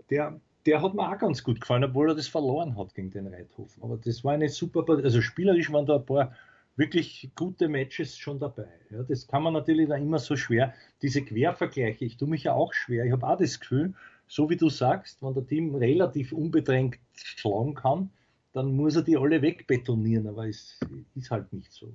der, 0.10 0.42
der 0.70 0.84
hat 0.84 0.94
mir 0.94 1.10
auch 1.10 1.18
ganz 1.18 1.44
gut 1.44 1.60
gefallen, 1.60 1.84
obwohl 1.84 2.10
er 2.10 2.16
das 2.16 2.28
verloren 2.28 2.78
hat 2.78 2.94
gegen 2.94 3.10
den 3.10 3.26
Reithofen. 3.26 3.82
Aber 3.82 3.98
das 3.98 4.24
war 4.24 4.34
eine 4.34 4.50
super, 4.50 4.86
also 4.88 5.22
spielerisch 5.22 5.72
waren 5.72 5.88
da 5.88 5.96
ein 5.96 6.06
paar 6.06 6.36
wirklich 6.76 7.32
gute 7.36 7.68
Matches 7.68 8.16
schon 8.18 8.40
dabei. 8.40 8.70
Ja, 8.92 9.02
das 9.02 9.28
kann 9.28 9.42
man 9.42 9.54
natürlich 9.54 9.90
da 9.90 9.96
immer 9.96 10.20
so 10.20 10.36
schwer, 10.36 10.74
diese 11.02 11.24
Quervergleiche, 11.24 12.06
ich 12.06 12.18
tue 12.18 12.30
mich 12.30 12.44
ja 12.44 12.54
auch 12.54 12.74
schwer. 12.74 13.04
Ich 13.06 13.12
habe 13.12 13.28
auch 13.28 13.38
das 13.38 13.60
Gefühl, 13.60 13.96
so 14.28 14.50
wie 14.52 14.58
du 14.58 14.70
sagst, 14.70 15.24
wenn 15.24 15.34
der 15.34 15.48
Team 15.48 15.74
relativ 15.74 16.32
unbedrängt 16.32 17.00
schlagen 17.16 17.74
kann, 17.74 18.12
dann 18.54 18.76
muss 18.76 18.96
er 18.96 19.02
die 19.02 19.18
alle 19.18 19.42
wegbetonieren, 19.42 20.28
aber 20.28 20.48
es 20.48 20.80
ist 21.16 21.32
halt 21.32 21.52
nicht 21.52 21.74
so. 21.74 21.92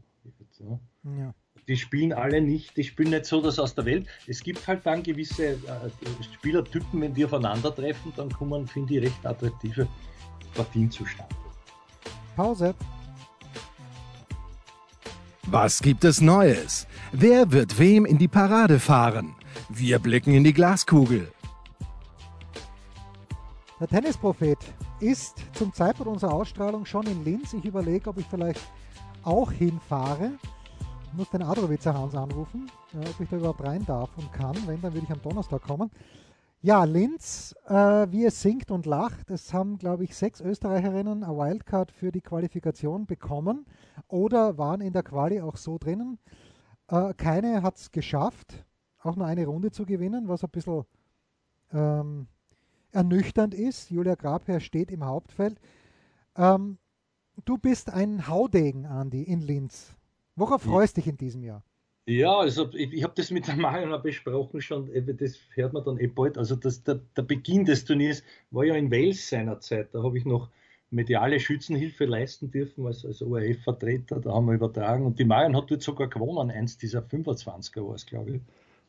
Ja. 0.59 0.81
Ja 1.19 1.35
die 1.69 1.76
spielen 1.76 2.12
alle 2.12 2.40
nicht, 2.40 2.76
die 2.76 2.85
spielen 2.85 3.11
nicht 3.11 3.25
so 3.25 3.40
das 3.40 3.59
aus 3.59 3.75
der 3.75 3.85
Welt. 3.85 4.07
Es 4.26 4.43
gibt 4.43 4.66
halt 4.66 4.85
dann 4.85 5.02
gewisse 5.02 5.52
äh, 5.52 5.59
Spielertypen, 6.35 7.00
wenn 7.00 7.14
die 7.14 7.25
aufeinandertreffen, 7.25 8.12
dann 8.16 8.31
kommen, 8.31 8.66
finde 8.66 8.94
ich, 8.94 9.03
recht 9.03 9.27
attraktive 9.27 9.88
Partien 10.55 10.90
zustande. 10.90 11.35
Pause. 12.37 12.75
Was 15.46 15.81
gibt 15.81 16.05
es 16.05 16.20
Neues? 16.20 16.87
Wer 17.12 17.53
wird 17.53 17.79
wem 17.79 18.07
in 18.07 18.18
die 18.18 18.29
Parade 18.29 18.81
fahren? 18.81 19.35
Wir 19.68 19.99
blicken 19.99 20.35
in 20.35 20.44
die 20.44 20.53
Glaskugel. 20.53 21.31
Der 23.81 23.88
Tennisprophet 23.88 24.59
ist 25.01 25.37
zum 25.53 25.72
Zeitpunkt 25.72 26.11
unserer 26.11 26.33
Ausstrahlung 26.33 26.87
schon 26.87 27.07
in 27.07 27.25
Linz. 27.25 27.53
Ich 27.53 27.64
überlege, 27.64 28.09
ob 28.09 28.18
ich 28.18 28.27
vielleicht 28.27 28.61
auch 29.25 29.51
hinfahre 29.53 30.33
muss 31.17 31.31
den 31.31 31.43
Adrowitzer 31.43 31.95
Hans 31.95 32.15
anrufen, 32.15 32.71
äh, 32.93 33.09
ob 33.09 33.21
ich 33.21 33.29
da 33.29 33.37
überhaupt 33.37 33.63
rein 33.63 33.85
darf 33.87 34.11
und 34.19 34.33
kann. 34.33 34.57
Wenn, 34.67 34.81
dann 34.81 34.93
würde 34.93 35.07
ich 35.07 35.13
am 35.13 35.23
Donnerstag 35.23 35.63
kommen. 35.63 35.91
Ja, 36.61 36.85
Linz, 36.85 37.55
äh, 37.67 37.75
wie 38.11 38.25
es 38.25 38.41
singt 38.41 38.71
und 38.71 38.87
lacht. 38.87 39.31
Es 39.31 39.53
haben, 39.53 39.79
glaube 39.79 40.05
ich, 40.05 40.17
sechs 40.17 40.41
Österreicherinnen 40.41 41.23
eine 41.23 41.37
Wildcard 41.37 41.93
für 41.93 42.11
die 42.11 42.23
Qualifikation 42.23 43.07
bekommen 43.07 43.67
oder 44.09 44.59
waren 44.59 44.81
in 44.81 44.93
der 44.93 45.03
Quali 45.03 45.41
auch 45.41 45.57
so 45.57 45.79
drinnen. 45.79 46.19
Äh, 46.89 47.15
keine 47.15 47.63
hat 47.63 47.77
es 47.77 47.91
geschafft, 47.93 48.65
auch 49.03 49.17
nur 49.17 49.27
eine 49.27 49.47
Runde 49.47 49.71
zu 49.71 49.85
gewinnen, 49.85 50.29
was 50.29 50.43
ein 50.43 50.51
bisschen 50.51 50.85
ähm, 51.73 52.29
ernüchternd 52.93 53.55
ist. 53.55 53.91
Julia 53.91 54.15
Grabherr 54.15 54.61
steht 54.61 54.91
im 54.91 55.05
Hauptfeld. 55.05 55.61
Ähm, 56.37 56.79
du 57.44 57.59
bist 57.59 57.90
ein 57.90 58.29
Haudegen, 58.29 58.87
Andi, 58.87 59.23
in 59.23 59.40
Linz. 59.40 59.94
Worauf 60.37 60.62
freust 60.62 60.97
du 60.97 61.01
dich 61.01 61.09
in 61.09 61.16
diesem 61.16 61.42
Jahr? 61.42 61.62
Ja, 62.07 62.37
also 62.37 62.68
ich, 62.75 62.92
ich 62.92 63.03
habe 63.03 63.14
das 63.16 63.31
mit 63.31 63.47
der 63.49 63.57
Marion 63.57 64.01
besprochen 64.03 64.61
schon, 64.61 64.90
das 65.16 65.38
hört 65.55 65.73
man 65.73 65.85
dann 65.85 65.99
eh 65.99 66.07
bald. 66.07 66.37
Also 66.37 66.55
das, 66.55 66.83
der, 66.83 67.01
der 67.16 67.23
Beginn 67.23 67.64
des 67.64 67.85
Turniers 67.85 68.23
war 68.51 68.64
ja 68.64 68.75
in 68.75 68.90
Wales 68.90 69.29
seinerzeit. 69.29 69.94
Da 69.94 70.03
habe 70.03 70.18
ich 70.18 70.27
noch 70.27 70.51
mediale 70.90 71.40
Schützenhilfe 71.40 72.05
leisten 72.05 72.51
dürfen 72.51 72.87
als, 72.87 73.07
als 73.07 73.23
ORF-Vertreter. 73.23 74.20
Da 74.20 74.33
haben 74.33 74.47
wir 74.47 74.55
übertragen. 74.55 75.07
Und 75.07 75.18
die 75.18 75.25
Marion 75.25 75.57
hat 75.57 75.70
dort 75.70 75.83
sogar 75.83 76.09
gewonnen, 76.09 76.51
eins 76.51 76.77
dieser 76.77 77.01
25er 77.01 77.87
war 77.88 77.94
es, 77.94 78.05
glaube 78.05 78.37
ich. 78.37 78.40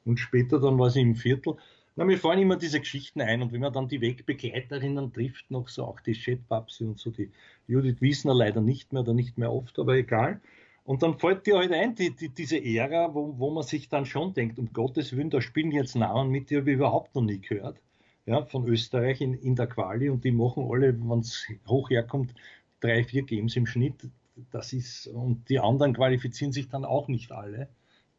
Und 0.03 0.19
später 0.19 0.60
dann 0.60 0.77
war 0.77 0.89
sie 0.89 1.01
im 1.01 1.15
Viertel. 1.15 1.55
Na, 1.97 2.03
mir 2.03 2.17
fallen 2.17 2.41
immer 2.41 2.58
diese 2.58 2.81
Geschichten 2.81 3.21
ein 3.21 3.41
und 3.41 3.53
wenn 3.53 3.62
man 3.62 3.71
dann 3.71 3.88
die 3.88 4.01
Wegbegleiterinnen 4.01 5.13
trifft, 5.13 5.49
noch 5.49 5.69
so 5.69 5.86
auch 5.86 6.01
die 6.01 6.12
Chet 6.12 6.45
Babsi 6.49 6.84
und 6.84 6.99
so, 6.99 7.10
die 7.10 7.31
Judith 7.67 8.01
Wiesner 8.01 8.34
leider 8.34 8.60
nicht 8.60 8.91
mehr 8.91 9.03
oder 9.03 9.13
nicht 9.13 9.38
mehr 9.38 9.53
oft, 9.53 9.79
aber 9.79 9.95
egal. 9.95 10.41
Und 10.84 11.03
dann 11.03 11.17
fällt 11.17 11.47
dir 11.47 11.58
halt 11.58 11.71
ein, 11.71 11.95
die, 11.95 12.13
die, 12.13 12.29
diese 12.29 12.63
Ära, 12.63 13.15
wo, 13.15 13.39
wo 13.39 13.49
man 13.49 13.63
sich 13.63 13.88
dann 13.88 14.05
schon 14.05 14.34
denkt, 14.34 14.60
um 14.60 14.73
Gottes 14.73 15.15
Willen, 15.15 15.29
da 15.29 15.39
spielen 15.39 15.71
jetzt 15.71 15.95
Namen 15.95 16.29
mit, 16.29 16.49
die 16.49 16.58
habe 16.58 16.69
ich 16.69 16.75
überhaupt 16.75 17.15
noch 17.15 17.23
nie 17.23 17.39
gehört. 17.39 17.81
Ja, 18.25 18.43
von 18.45 18.67
Österreich 18.67 19.21
in, 19.21 19.34
in 19.34 19.55
der 19.55 19.67
Quali 19.67 20.10
und 20.10 20.23
die 20.23 20.31
machen 20.31 20.67
alle, 20.69 20.99
wenn 20.99 21.19
es 21.19 21.47
hoch 21.67 21.89
herkommt, 21.89 22.34
drei, 22.81 23.03
vier 23.03 23.23
Games 23.23 23.55
im 23.55 23.67
Schnitt. 23.67 24.10
Das 24.51 24.73
ist, 24.73 25.08
und 25.08 25.47
die 25.49 25.60
anderen 25.60 25.93
qualifizieren 25.93 26.51
sich 26.51 26.67
dann 26.67 26.84
auch 26.84 27.08
nicht 27.08 27.31
alle, 27.31 27.69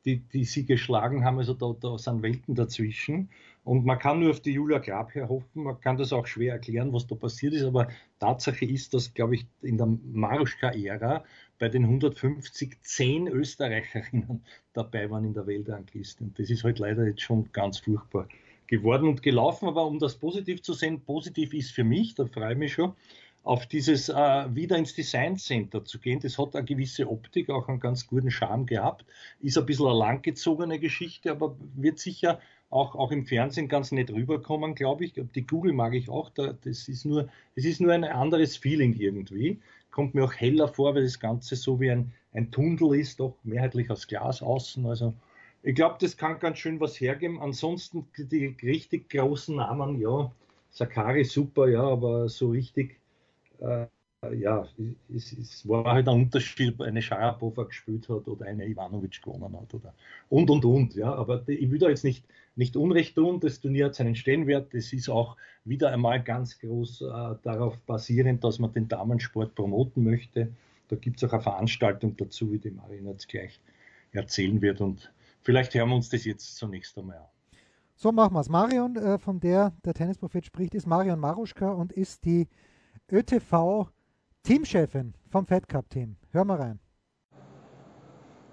die, 0.07 0.19
die 0.19 0.45
sie 0.45 0.65
geschlagen 0.65 1.25
haben. 1.25 1.39
Also 1.39 1.55
da, 1.55 1.75
da 1.79 1.99
sind 1.99 2.23
Welten 2.23 2.55
dazwischen. 2.55 3.29
Und 3.67 3.85
man 3.85 3.99
kann 3.99 4.21
nur 4.21 4.31
auf 4.31 4.39
die 4.39 4.53
Julia 4.53 4.79
Grab 4.79 5.13
hoffen, 5.13 5.65
man 5.65 5.81
kann 5.81 5.97
das 5.97 6.13
auch 6.13 6.29
schwer 6.29 6.53
erklären, 6.53 6.93
was 6.93 7.09
da 7.09 7.17
passiert 7.17 7.53
ist, 7.53 7.65
aber 7.65 7.89
Tatsache 8.21 8.65
ist, 8.65 8.95
dass, 8.95 9.13
glaube 9.13 9.35
ich, 9.35 9.47
in 9.61 9.77
der 9.77 9.89
Maruschka-Ära 9.89 11.25
bei 11.59 11.69
den 11.69 11.83
150 11.83 12.81
zehn 12.83 13.27
Österreicherinnen 13.27 14.45
dabei 14.73 15.11
waren 15.11 15.25
in 15.25 15.35
der 15.35 15.49
Weltrangliste. 15.49 16.23
Und 16.23 16.39
das 16.39 16.49
ist 16.49 16.63
halt 16.63 16.79
leider 16.79 17.09
jetzt 17.09 17.23
schon 17.23 17.51
ganz 17.51 17.81
furchtbar 17.81 18.29
geworden 18.69 19.09
und 19.09 19.25
gelaufen. 19.25 19.67
Aber 19.67 19.85
um 19.85 19.99
das 19.99 20.15
positiv 20.15 20.63
zu 20.63 20.73
sehen, 20.73 21.01
positiv 21.01 21.53
ist 21.53 21.73
für 21.73 21.83
mich, 21.83 22.15
da 22.15 22.25
freue 22.25 22.53
ich 22.53 22.59
mich 22.59 22.73
schon, 22.73 22.93
auf 23.43 23.67
dieses 23.67 24.09
äh, 24.09 24.15
wieder 24.55 24.77
ins 24.77 24.95
Design 24.95 25.39
Center 25.39 25.85
zu 25.85 25.99
gehen. 25.99 26.21
Das 26.21 26.39
hat 26.39 26.55
eine 26.55 26.65
gewisse 26.65 27.09
Optik, 27.09 27.51
auch 27.51 27.69
einen 27.69 27.81
ganz 27.81 28.07
guten 28.07 28.31
Charme 28.31 28.67
gehabt. 28.67 29.07
Ist 29.41 29.59
ein 29.59 29.67
bisschen 29.67 29.87
eine 29.87 29.99
langgezogene 29.99 30.79
Geschichte, 30.79 31.33
aber 31.33 31.57
wird 31.75 31.99
sicher 31.99 32.41
auch, 32.71 32.95
auch 32.95 33.13
im 33.13 33.27
Fernsehen 33.27 33.69
ganz 33.69 33.93
nett 33.93 34.11
rüberkommen, 34.11 34.75
glaube 34.75 35.05
ich. 35.05 35.15
Die 35.15 35.47
Google 35.47 35.73
mag 35.73 35.95
ich 35.95 36.09
auch. 36.09 36.31
Da, 36.31 36.53
das 36.53 36.89
ist 36.89 37.05
nur, 37.05 37.29
es 37.55 37.65
ist 37.65 37.81
nur 37.81 37.93
ein 37.93 38.05
anderes 38.05 38.57
Feeling 38.57 38.95
irgendwie 38.95 39.61
kommt 39.97 40.15
mir 40.15 40.25
auch 40.25 40.35
heller 40.35 40.69
vor, 40.69 40.95
weil 40.95 41.05
das 41.05 41.19
Ganze 41.19 41.57
so 41.57 41.81
wie 41.81 41.91
ein, 41.91 42.13
ein 42.35 42.51
Tunnel 42.51 43.01
ist, 43.01 43.19
doch 43.19 43.35
mehrheitlich 43.45 43.91
aus 43.91 44.07
Glas 44.07 44.43
außen. 44.43 44.85
Also 44.85 45.15
ich 45.63 45.75
glaube, 45.75 45.97
das 45.99 46.19
kann 46.19 46.39
ganz 46.39 46.59
schön 46.59 46.79
was 46.81 47.01
hergeben. 47.01 47.41
Ansonsten 47.41 48.07
die 48.19 48.55
richtig 48.63 49.09
großen 49.09 49.57
Namen, 49.57 49.99
ja, 49.99 50.31
Sakari 50.71 51.25
super, 51.25 51.67
ja, 51.69 51.81
aber 51.81 52.29
so 52.29 52.51
richtig 52.51 53.01
äh, 53.61 53.87
ja, 54.35 54.67
es, 55.15 55.33
es, 55.33 55.69
war 55.69 55.85
halt 55.85 56.09
ein 56.09 56.23
Unterschied, 56.23 56.75
ob 56.75 56.83
eine 56.83 57.03
Sharapova 57.03 57.65
gespielt 57.65 58.09
hat 58.09 58.27
oder 58.29 58.47
eine 58.47 58.67
Ivanovic 58.67 59.23
gewonnen 59.23 59.57
hat 59.61 59.73
oder 59.75 59.95
und 60.29 60.51
und 60.51 60.65
und. 60.65 60.95
Ja, 60.95 61.15
aber 61.15 61.47
ich 61.49 61.71
will 61.71 61.79
da 61.79 61.89
jetzt 61.89 62.05
nicht, 62.05 62.25
nicht 62.57 62.77
Unrecht 62.77 63.15
tun. 63.15 63.41
Das 63.41 63.61
Turnier 63.61 63.87
hat 63.87 63.95
seinen 63.95 64.17
Stellenwert. 64.17 64.73
Das 64.75 64.93
ist 64.93 65.09
auch 65.09 65.37
wieder 65.65 65.93
einmal 65.93 66.23
ganz 66.23 66.59
groß 66.59 67.03
äh, 67.03 67.05
darauf 67.43 67.77
basierend, 67.79 68.43
dass 68.43 68.59
man 68.59 68.73
den 68.73 68.89
Damensport 68.89 69.55
promoten 69.55 70.03
möchte. 70.03 70.53
Da 70.89 70.97
gibt 70.97 71.23
es 71.23 71.29
auch 71.29 71.33
eine 71.33 71.43
Veranstaltung 71.43 72.17
dazu, 72.17 72.53
wie 72.53 72.59
die 72.59 72.71
Marina 72.71 73.11
jetzt 73.11 73.29
gleich 73.29 73.61
erzählen 74.13 74.61
wird. 74.63 74.81
Und 74.81 75.13
vielleicht 75.43 75.75
hören 75.75 75.91
wir 75.91 75.97
uns 75.97 76.09
das 76.09 76.25
jetzt 76.25 76.57
zunächst 76.57 76.97
einmal 76.99 77.19
an. 77.19 77.27
So 77.97 78.13
machen 78.13 78.35
wir 78.35 78.41
es. 78.41 78.49
Marion, 78.49 78.97
äh, 78.97 79.19
von 79.19 79.41
der 79.41 79.73
der 79.85 79.95
Tennisprophet 79.95 80.47
spricht, 80.47 80.75
ist 80.75 80.87
Marion 80.87 81.21
Maruschka 81.21 81.71
und 81.71 81.93
ist 81.93 82.25
die 82.25 82.49
ÖTV 83.11 83.91
Teamchefin 84.47 85.13
vom 85.29 85.45
Fed 85.45 85.69
Cup 85.69 85.91
Team. 85.91 86.15
Hör 86.31 86.45
mal 86.45 86.59
rein. 86.59 86.79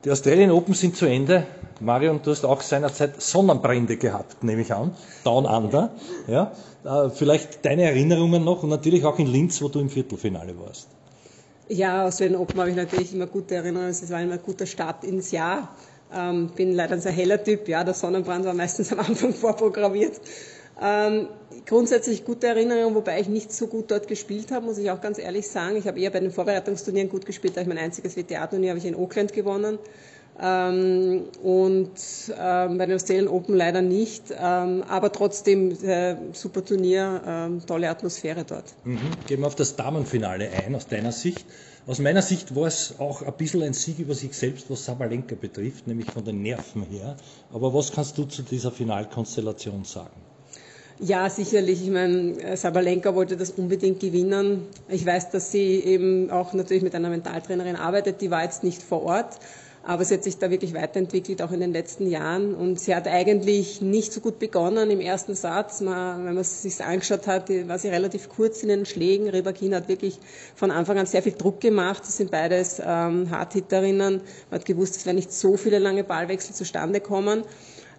Die 0.03 0.09
Australian 0.09 0.49
Open 0.49 0.73
sind 0.73 0.97
zu 0.97 1.05
Ende. 1.05 1.45
Marion, 1.81 2.19
du 2.23 2.31
hast 2.31 2.45
auch 2.45 2.61
seinerzeit 2.61 3.21
Sonnenbrände 3.21 3.97
gehabt, 3.97 4.43
nehme 4.43 4.63
ich 4.63 4.73
an. 4.73 4.95
Down 5.23 5.45
Under. 5.45 5.91
Ja. 6.27 6.51
Äh, 6.83 7.11
vielleicht 7.11 7.63
deine 7.63 7.83
Erinnerungen 7.83 8.43
noch 8.43 8.63
und 8.63 8.69
natürlich 8.69 9.05
auch 9.05 9.19
in 9.19 9.27
Linz, 9.27 9.61
wo 9.61 9.67
du 9.67 9.81
im 9.81 9.89
Viertelfinale 9.89 10.57
warst. 10.59 10.87
Ja, 11.69 12.07
Australian 12.07 12.41
Open 12.41 12.59
habe 12.59 12.71
ich 12.71 12.75
natürlich 12.75 13.13
immer 13.13 13.27
gute 13.27 13.53
Erinnerungen. 13.53 13.91
Es 13.91 14.09
war 14.09 14.19
immer 14.19 14.33
ein 14.33 14.43
guter 14.43 14.65
Start 14.65 15.03
ins 15.03 15.29
Jahr. 15.29 15.75
Ähm, 16.11 16.49
bin 16.55 16.73
leider 16.73 16.93
ein 16.93 17.01
sehr 17.01 17.11
heller 17.11 17.43
Typ. 17.43 17.67
Ja, 17.67 17.83
der 17.83 17.93
Sonnenbrand 17.93 18.45
war 18.45 18.55
meistens 18.55 18.91
am 18.91 18.99
Anfang 18.99 19.31
vorprogrammiert. 19.33 20.19
Ähm, 20.81 21.27
grundsätzlich 21.65 22.25
gute 22.25 22.47
Erinnerung, 22.47 22.95
wobei 22.95 23.19
ich 23.19 23.29
nicht 23.29 23.51
so 23.51 23.67
gut 23.67 23.91
dort 23.91 24.07
gespielt 24.07 24.51
habe, 24.51 24.65
muss 24.65 24.77
ich 24.77 24.89
auch 24.91 25.01
ganz 25.01 25.19
ehrlich 25.19 25.47
sagen. 25.47 25.75
Ich 25.75 25.87
habe 25.87 25.99
eher 25.99 26.09
bei 26.09 26.19
den 26.19 26.31
Vorbereitungsturnieren 26.31 27.09
gut 27.09 27.25
gespielt, 27.25 27.55
da 27.57 27.61
ich 27.61 27.67
mein 27.67 27.77
einziges 27.77 28.17
WTA-Turnier 28.17 28.69
habe 28.69 28.79
ich 28.79 28.85
in 28.85 28.95
Auckland 28.95 29.33
gewonnen. 29.33 29.77
Ähm, 30.41 31.25
und 31.43 31.91
ähm, 32.35 32.77
bei 32.79 32.87
den 32.87 32.95
Australian 32.95 33.27
Open 33.27 33.55
leider 33.55 33.83
nicht, 33.83 34.33
ähm, 34.35 34.83
aber 34.87 35.11
trotzdem 35.11 35.71
äh, 35.83 36.15
super 36.33 36.65
Turnier, 36.65 37.21
ähm, 37.25 37.63
tolle 37.65 37.87
Atmosphäre 37.87 38.43
dort. 38.43 38.73
Mhm. 38.83 38.99
Gehen 39.27 39.41
wir 39.41 39.47
auf 39.47 39.55
das 39.55 39.75
Damenfinale 39.75 40.49
ein, 40.49 40.73
aus 40.73 40.87
deiner 40.87 41.11
Sicht. 41.11 41.45
Aus 41.85 41.99
meiner 41.99 42.23
Sicht 42.23 42.55
war 42.55 42.65
es 42.65 42.95
auch 42.97 43.21
ein 43.21 43.33
bisschen 43.33 43.61
ein 43.61 43.73
Sieg 43.73 43.99
über 43.99 44.15
sich 44.15 44.35
selbst, 44.35 44.71
was 44.71 44.85
Sabalenka 44.85 45.35
betrifft, 45.35 45.85
nämlich 45.85 46.09
von 46.09 46.25
den 46.25 46.41
Nerven 46.41 46.83
her. 46.83 47.15
Aber 47.51 47.73
was 47.73 47.91
kannst 47.91 48.17
du 48.17 48.23
zu 48.23 48.41
dieser 48.41 48.71
Finalkonstellation 48.71 49.83
sagen? 49.83 50.32
Ja, 51.05 51.29
sicherlich. 51.29 51.83
Ich 51.83 51.89
meine, 51.89 52.55
Sabalenka 52.55 53.13
wollte 53.13 53.35
das 53.35 53.51
unbedingt 53.51 53.99
gewinnen. 53.99 54.67
Ich 54.87 55.05
weiß, 55.05 55.31
dass 55.31 55.51
sie 55.51 55.83
eben 55.83 56.31
auch 56.31 56.53
natürlich 56.53 56.81
mit 56.81 56.95
einer 56.95 57.09
Mentaltrainerin 57.09 57.75
arbeitet. 57.75 58.21
Die 58.21 58.31
war 58.31 58.41
jetzt 58.41 58.63
nicht 58.63 58.81
vor 58.81 59.03
Ort. 59.03 59.37
Aber 59.85 60.05
sie 60.05 60.13
hat 60.13 60.23
sich 60.23 60.37
da 60.37 60.49
wirklich 60.49 60.73
weiterentwickelt, 60.73 61.41
auch 61.41 61.51
in 61.51 61.59
den 61.59 61.73
letzten 61.73 62.07
Jahren. 62.07 62.55
Und 62.55 62.79
sie 62.79 62.95
hat 62.95 63.05
eigentlich 63.09 63.81
nicht 63.81 64.13
so 64.13 64.21
gut 64.21 64.39
begonnen 64.39 64.89
im 64.91 65.01
ersten 65.01 65.35
Satz. 65.35 65.81
Man, 65.81 66.19
wenn 66.19 66.35
man 66.35 66.37
es 66.37 66.61
sich 66.61 66.81
angeschaut 66.81 67.27
hat, 67.27 67.49
war 67.49 67.77
sie 67.77 67.89
relativ 67.89 68.29
kurz 68.29 68.63
in 68.63 68.69
den 68.69 68.85
Schlägen. 68.85 69.27
Rybakina 69.27 69.75
hat 69.75 69.89
wirklich 69.89 70.19
von 70.55 70.71
Anfang 70.71 70.99
an 70.99 71.05
sehr 71.05 71.21
viel 71.21 71.33
Druck 71.33 71.59
gemacht. 71.59 72.03
Das 72.03 72.15
sind 72.15 72.31
beides 72.31 72.79
ähm, 72.79 73.29
Hardhitterinnen. 73.29 74.21
Man 74.49 74.59
hat 74.59 74.65
gewusst, 74.65 74.95
es 74.95 75.05
werden 75.05 75.17
nicht 75.17 75.33
so 75.33 75.57
viele 75.57 75.79
lange 75.79 76.05
Ballwechsel 76.05 76.55
zustande 76.55 77.01
kommen. 77.01 77.43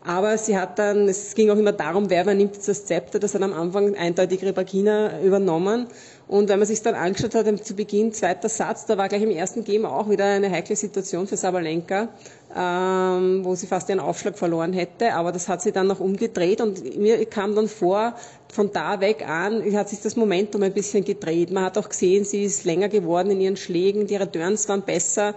Aber 0.06 0.36
sie 0.36 0.58
hat 0.58 0.78
dann, 0.78 1.08
es 1.08 1.34
ging 1.34 1.48
auch 1.48 1.56
immer 1.56 1.72
darum, 1.72 2.10
wer 2.10 2.22
übernimmt 2.22 2.56
jetzt 2.56 2.68
das 2.68 2.84
Zepter. 2.84 3.18
Das 3.18 3.34
hat 3.34 3.40
am 3.40 3.54
Anfang 3.54 3.96
eindeutig 3.96 4.44
Rebagina 4.44 5.22
übernommen. 5.22 5.86
Und 6.28 6.50
wenn 6.50 6.58
man 6.58 6.68
sich 6.68 6.82
dann 6.82 6.94
angeschaut 6.94 7.34
hat, 7.34 7.64
zu 7.64 7.74
Beginn, 7.74 8.12
zweiter 8.12 8.50
Satz, 8.50 8.84
da 8.84 8.98
war 8.98 9.08
gleich 9.08 9.22
im 9.22 9.30
ersten 9.30 9.64
Game 9.64 9.86
auch 9.86 10.10
wieder 10.10 10.26
eine 10.26 10.50
heikle 10.50 10.76
Situation 10.76 11.26
für 11.26 11.38
Sabalenka, 11.38 12.08
ähm, 12.54 13.44
wo 13.44 13.54
sie 13.54 13.66
fast 13.66 13.88
ihren 13.88 14.00
Aufschlag 14.00 14.36
verloren 14.38 14.74
hätte. 14.74 15.14
Aber 15.14 15.32
das 15.32 15.48
hat 15.48 15.62
sie 15.62 15.72
dann 15.72 15.86
noch 15.86 16.00
umgedreht 16.00 16.60
und 16.60 16.98
mir 16.98 17.24
kam 17.24 17.54
dann 17.54 17.68
vor, 17.68 18.14
von 18.52 18.72
da 18.72 19.00
weg 19.00 19.26
an 19.26 19.62
hat 19.74 19.88
sich 19.88 20.00
das 20.00 20.16
Momentum 20.16 20.62
ein 20.62 20.72
bisschen 20.72 21.04
gedreht. 21.04 21.50
Man 21.50 21.64
hat 21.64 21.78
auch 21.78 21.88
gesehen, 21.88 22.24
sie 22.24 22.44
ist 22.44 22.64
länger 22.64 22.88
geworden 22.88 23.30
in 23.30 23.40
ihren 23.40 23.56
Schlägen, 23.56 24.06
die 24.06 24.16
Returns 24.16 24.68
waren 24.68 24.82
besser 24.82 25.34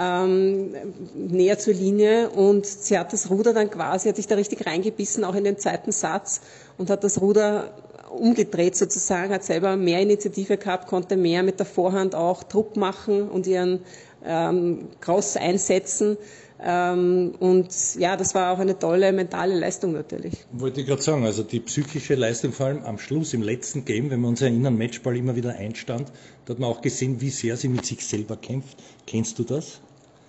ähm, 0.00 0.70
näher 1.14 1.58
zur 1.58 1.74
Linie 1.74 2.30
und 2.30 2.64
sie 2.64 2.98
hat 2.98 3.12
das 3.12 3.28
Ruder 3.28 3.52
dann 3.52 3.70
quasi, 3.70 4.08
hat 4.08 4.16
sich 4.16 4.26
da 4.26 4.34
richtig 4.34 4.66
reingebissen, 4.66 5.24
auch 5.24 5.34
in 5.34 5.44
den 5.44 5.58
zweiten 5.58 5.92
Satz 5.92 6.40
und 6.78 6.88
hat 6.88 7.04
das 7.04 7.20
Ruder 7.20 7.74
umgedreht 8.10 8.76
sozusagen, 8.76 9.32
hat 9.32 9.44
selber 9.44 9.76
mehr 9.76 10.00
Initiative 10.00 10.56
gehabt, 10.56 10.88
konnte 10.88 11.16
mehr 11.16 11.42
mit 11.42 11.58
der 11.58 11.66
Vorhand 11.66 12.14
auch 12.14 12.42
Druck 12.42 12.76
machen 12.76 13.28
und 13.28 13.46
ihren 13.46 13.80
ähm, 14.24 14.88
Cross 15.00 15.36
einsetzen. 15.36 16.16
Ähm, 16.62 17.34
und 17.38 17.68
ja, 17.96 18.16
das 18.16 18.34
war 18.34 18.52
auch 18.52 18.58
eine 18.58 18.78
tolle 18.78 19.12
mentale 19.12 19.54
Leistung 19.58 19.92
natürlich. 19.92 20.34
Wollte 20.52 20.80
ich 20.80 20.86
gerade 20.86 21.02
sagen, 21.02 21.24
also 21.24 21.42
die 21.42 21.60
psychische 21.60 22.14
Leistung 22.14 22.52
vor 22.52 22.66
allem 22.66 22.84
am 22.84 22.98
Schluss, 22.98 23.32
im 23.34 23.42
letzten 23.42 23.84
Game, 23.84 24.10
wenn 24.10 24.20
wir 24.20 24.28
uns 24.28 24.42
erinnern, 24.42 24.76
Matchball 24.76 25.16
immer 25.16 25.36
wieder 25.36 25.56
einstand, 25.56 26.10
da 26.44 26.54
hat 26.54 26.58
man 26.58 26.70
auch 26.70 26.80
gesehen, 26.80 27.20
wie 27.20 27.30
sehr 27.30 27.56
sie 27.56 27.68
mit 27.68 27.86
sich 27.86 28.04
selber 28.06 28.36
kämpft. 28.36 28.76
Kennst 29.06 29.38
du 29.38 29.44
das? 29.44 29.80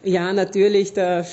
Ja, 0.03 0.33
natürlich. 0.33 0.93
Der 0.93 1.25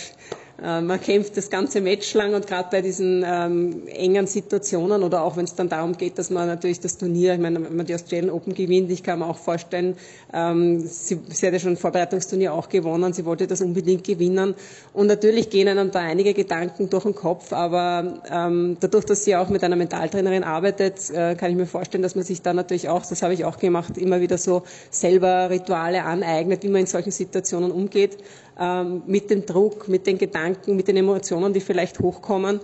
äh, 0.63 0.81
man 0.81 1.01
kämpft 1.01 1.37
das 1.37 1.51
ganze 1.51 1.81
Match 1.81 2.15
lang 2.15 2.35
und 2.35 2.47
gerade 2.47 2.69
bei 2.71 2.83
diesen 2.83 3.25
ähm, 3.25 3.87
engen 3.87 4.27
Situationen 4.27 5.03
oder 5.05 5.23
auch 5.23 5.37
wenn 5.37 5.45
es 5.45 5.55
dann 5.55 5.69
darum 5.69 5.97
geht, 5.97 6.19
dass 6.19 6.31
man 6.31 6.49
natürlich 6.49 6.81
das 6.81 6.99
Turnier, 6.99 7.35
ich 7.35 7.41
meine, 7.41 7.63
wenn 7.63 7.77
man 7.77 7.87
die 7.87 7.95
Australian 7.95 8.31
Open 8.31 8.55
gewinnt, 8.55 8.91
ich 8.91 9.05
kann 9.05 9.21
mir 9.21 9.27
auch 9.27 9.39
vorstellen, 9.39 9.97
ähm, 10.33 10.81
sie, 10.81 11.21
sie 11.29 11.47
hat 11.47 11.53
ja 11.53 11.61
schon 11.61 11.73
ein 11.73 11.77
Vorbereitungsturnier 11.77 12.53
auch 12.53 12.69
gewonnen, 12.69 13.13
sie 13.13 13.25
wollte 13.25 13.47
das 13.47 13.61
unbedingt 13.61 14.03
gewinnen 14.03 14.57
und 14.93 15.07
natürlich 15.07 15.49
gehen 15.51 15.69
einem 15.69 15.93
da 15.93 16.01
einige 16.01 16.35
Gedanken 16.35 16.91
durch 16.91 17.05
den 17.05 17.15
Kopf, 17.15 17.53
aber 17.53 18.21
ähm, 18.29 18.77
dadurch, 18.81 19.05
dass 19.05 19.25
sie 19.25 19.37
auch 19.37 19.51
mit 19.51 19.63
einer 19.63 19.77
Mentaltrainerin 19.77 20.43
arbeitet, 20.43 21.09
äh, 21.11 21.37
kann 21.37 21.51
ich 21.51 21.57
mir 21.57 21.67
vorstellen, 21.67 22.03
dass 22.03 22.17
man 22.17 22.25
sich 22.25 22.43
da 22.43 22.53
natürlich 22.53 22.89
auch, 22.89 23.07
das 23.07 23.23
habe 23.23 23.33
ich 23.33 23.45
auch 23.45 23.59
gemacht, 23.59 23.97
immer 23.97 24.21
wieder 24.21 24.39
so 24.39 24.65
selber 24.91 25.51
Rituale 25.51 26.03
aneignet, 26.03 26.65
wie 26.65 26.69
man 26.69 26.81
in 26.81 26.87
solchen 26.87 27.13
Situationen 27.13 27.71
umgeht 27.71 28.19
ähm, 28.59 29.03
mit 29.07 29.31
dem 29.31 29.47
Druck, 29.47 29.89
mit 29.89 30.07
den 30.07 30.19
Gedanken, 30.19 30.77
mit 30.77 30.89
den 30.89 30.97
Emotionen, 30.97 31.53
die 31.53 31.61
vielleicht 31.61 32.01
hochkommen. 32.01 32.61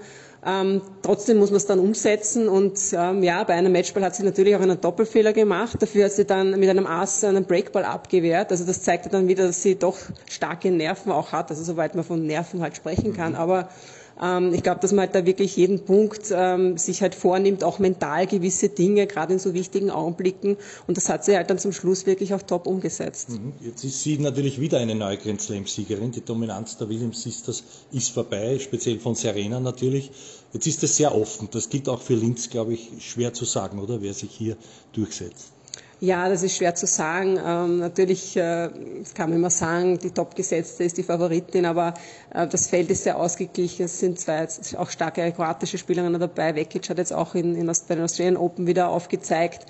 Ähm, 0.46 0.82
trotzdem 1.00 1.38
muss 1.38 1.50
man 1.50 1.56
es 1.56 1.64
dann 1.64 1.78
umsetzen 1.78 2.48
und 2.48 2.78
ähm, 2.92 3.22
ja, 3.22 3.42
bei 3.44 3.54
einem 3.54 3.72
Matchball 3.72 4.04
hat 4.04 4.14
sie 4.14 4.24
natürlich 4.24 4.54
auch 4.54 4.60
einen 4.60 4.78
Doppelfehler 4.78 5.32
gemacht. 5.32 5.80
Dafür 5.80 6.04
hat 6.04 6.12
sie 6.12 6.26
dann 6.26 6.58
mit 6.60 6.68
einem 6.68 6.86
Ass 6.86 7.24
einen 7.24 7.46
Breakball 7.46 7.84
abgewehrt. 7.84 8.50
Also 8.50 8.66
das 8.66 8.82
zeigte 8.82 9.08
dann 9.08 9.26
wieder, 9.26 9.46
dass 9.46 9.62
sie 9.62 9.78
doch 9.78 9.96
starke 10.28 10.70
Nerven 10.70 11.12
auch 11.12 11.32
hat, 11.32 11.50
also 11.50 11.64
soweit 11.64 11.94
man 11.94 12.04
von 12.04 12.26
Nerven 12.26 12.60
halt 12.60 12.76
sprechen 12.76 13.14
kann. 13.14 13.34
Aber 13.34 13.70
ich 14.16 14.62
glaube, 14.62 14.80
dass 14.80 14.92
man 14.92 15.06
halt 15.06 15.14
da 15.14 15.26
wirklich 15.26 15.56
jeden 15.56 15.80
Punkt 15.80 16.32
ähm, 16.32 16.78
sich 16.78 17.02
halt 17.02 17.16
vornimmt, 17.16 17.64
auch 17.64 17.80
mental 17.80 18.28
gewisse 18.28 18.68
Dinge, 18.68 19.08
gerade 19.08 19.32
in 19.32 19.38
so 19.40 19.54
wichtigen 19.54 19.90
Augenblicken. 19.90 20.56
Und 20.86 20.96
das 20.96 21.08
hat 21.08 21.24
sie 21.24 21.36
halt 21.36 21.50
dann 21.50 21.58
zum 21.58 21.72
Schluss 21.72 22.06
wirklich 22.06 22.32
auch 22.32 22.42
top 22.42 22.68
umgesetzt. 22.68 23.30
Mhm. 23.30 23.52
Jetzt 23.60 23.82
ist 23.82 24.02
sie 24.02 24.18
natürlich 24.18 24.60
wieder 24.60 24.78
eine 24.78 24.94
neue 24.94 25.18
Grand 25.18 25.40
Slam-Siegerin. 25.40 26.12
Die 26.12 26.24
Dominanz 26.24 26.76
der 26.76 26.88
Williams 26.88 27.22
Sisters 27.22 27.64
ist 27.90 28.10
vorbei, 28.10 28.58
speziell 28.60 29.00
von 29.00 29.16
Serena 29.16 29.58
natürlich. 29.58 30.12
Jetzt 30.52 30.68
ist 30.68 30.84
es 30.84 30.96
sehr 30.96 31.12
offen. 31.12 31.48
Das 31.50 31.68
gilt 31.68 31.88
auch 31.88 32.00
für 32.00 32.14
Linz, 32.14 32.50
glaube 32.50 32.74
ich, 32.74 32.90
schwer 33.00 33.32
zu 33.34 33.44
sagen, 33.44 33.80
oder? 33.80 34.00
Wer 34.00 34.14
sich 34.14 34.30
hier 34.30 34.56
durchsetzt. 34.92 35.54
Ja, 36.00 36.28
das 36.28 36.42
ist 36.42 36.56
schwer 36.56 36.74
zu 36.74 36.86
sagen. 36.86 37.38
Ähm, 37.44 37.78
natürlich 37.78 38.36
äh, 38.36 38.68
kann 39.14 39.30
man 39.30 39.38
immer 39.38 39.50
sagen, 39.50 39.98
die 39.98 40.10
Topgesetzte 40.10 40.84
ist 40.84 40.98
die 40.98 41.02
Favoritin, 41.02 41.66
aber 41.66 41.94
äh, 42.32 42.46
das 42.46 42.66
Feld 42.66 42.90
ist 42.90 43.04
sehr 43.04 43.18
ausgeglichen. 43.18 43.84
Es 43.84 44.00
sind 44.00 44.18
zwei 44.18 44.46
auch 44.76 44.90
starke 44.90 45.32
kroatische 45.32 45.78
Spielerinnen 45.78 46.20
dabei. 46.20 46.54
Vekic 46.54 46.88
hat 46.90 46.98
jetzt 46.98 47.12
auch 47.12 47.34
in, 47.34 47.54
in, 47.54 47.66
bei 47.66 47.94
den 47.94 48.04
Australian 48.04 48.36
Open 48.36 48.66
wieder 48.66 48.88
aufgezeigt. 48.88 49.66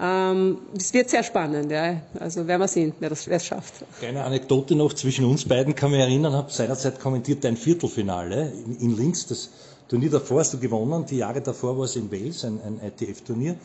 Ähm, 0.00 0.58
es 0.76 0.94
wird 0.94 1.10
sehr 1.10 1.22
spannend, 1.22 1.70
ja. 1.70 2.00
Also 2.18 2.46
werden 2.46 2.60
wir 2.60 2.68
sehen, 2.68 2.94
wer 2.98 3.12
es 3.12 3.44
schafft. 3.44 3.84
Kleine 3.98 4.24
Anekdote 4.24 4.74
noch 4.74 4.94
zwischen 4.94 5.24
uns 5.24 5.46
beiden 5.46 5.74
kann 5.74 5.90
mich 5.90 6.00
erinnern, 6.00 6.32
habe 6.32 6.50
seinerzeit 6.50 6.98
kommentiert 6.98 7.44
dein 7.44 7.56
Viertelfinale 7.56 8.52
in, 8.66 8.76
in 8.78 8.96
Linz. 8.96 9.26
Das 9.26 9.50
Turnier 9.88 10.10
davor 10.10 10.40
hast 10.40 10.54
du 10.54 10.58
gewonnen, 10.58 11.04
die 11.04 11.18
Jahre 11.18 11.42
davor 11.42 11.76
war 11.76 11.84
es 11.84 11.96
in 11.96 12.10
Wales, 12.10 12.44
ein, 12.44 12.60
ein 12.64 12.80
ITF-Turnier. 12.80 13.56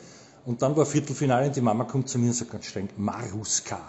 Und 0.47 0.61
dann 0.61 0.77
war 0.77 0.85
Viertelfinale 0.85 1.47
und 1.47 1.55
die 1.57 1.61
Mama 1.61 1.83
kommt 1.83 2.07
zu 2.07 2.17
mir 2.17 2.27
und 2.27 2.33
sagt 2.33 2.51
ganz 2.51 2.67
streng, 2.67 2.87
Maruska, 2.95 3.81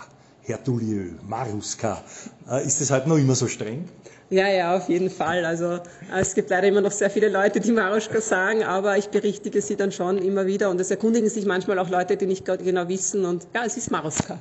Herr 0.42 0.58
Dulieu, 0.58 1.10
Maruska. 1.28 2.02
Äh, 2.50 2.66
ist 2.66 2.80
das 2.80 2.90
halt 2.90 3.06
noch 3.06 3.16
immer 3.16 3.36
so 3.36 3.46
streng? 3.46 3.88
Ja, 4.28 4.48
ja, 4.48 4.76
auf 4.76 4.88
jeden 4.88 5.08
Fall. 5.08 5.44
Also 5.44 5.74
äh, 5.74 5.80
es 6.20 6.34
gibt 6.34 6.50
leider 6.50 6.66
immer 6.66 6.80
noch 6.80 6.90
sehr 6.90 7.10
viele 7.10 7.28
Leute, 7.28 7.60
die 7.60 7.70
Maruschka 7.70 8.20
sagen, 8.20 8.64
aber 8.64 8.98
ich 8.98 9.08
berichtige 9.10 9.62
sie 9.62 9.76
dann 9.76 9.92
schon 9.92 10.18
immer 10.18 10.46
wieder 10.46 10.68
und 10.68 10.80
es 10.80 10.90
erkundigen 10.90 11.30
sich 11.30 11.46
manchmal 11.46 11.78
auch 11.78 11.90
Leute, 11.90 12.16
die 12.16 12.26
nicht 12.26 12.44
genau 12.44 12.88
wissen 12.88 13.24
und 13.24 13.46
ja, 13.54 13.62
es 13.64 13.76
ist 13.76 13.92
Maruschka. 13.92 14.40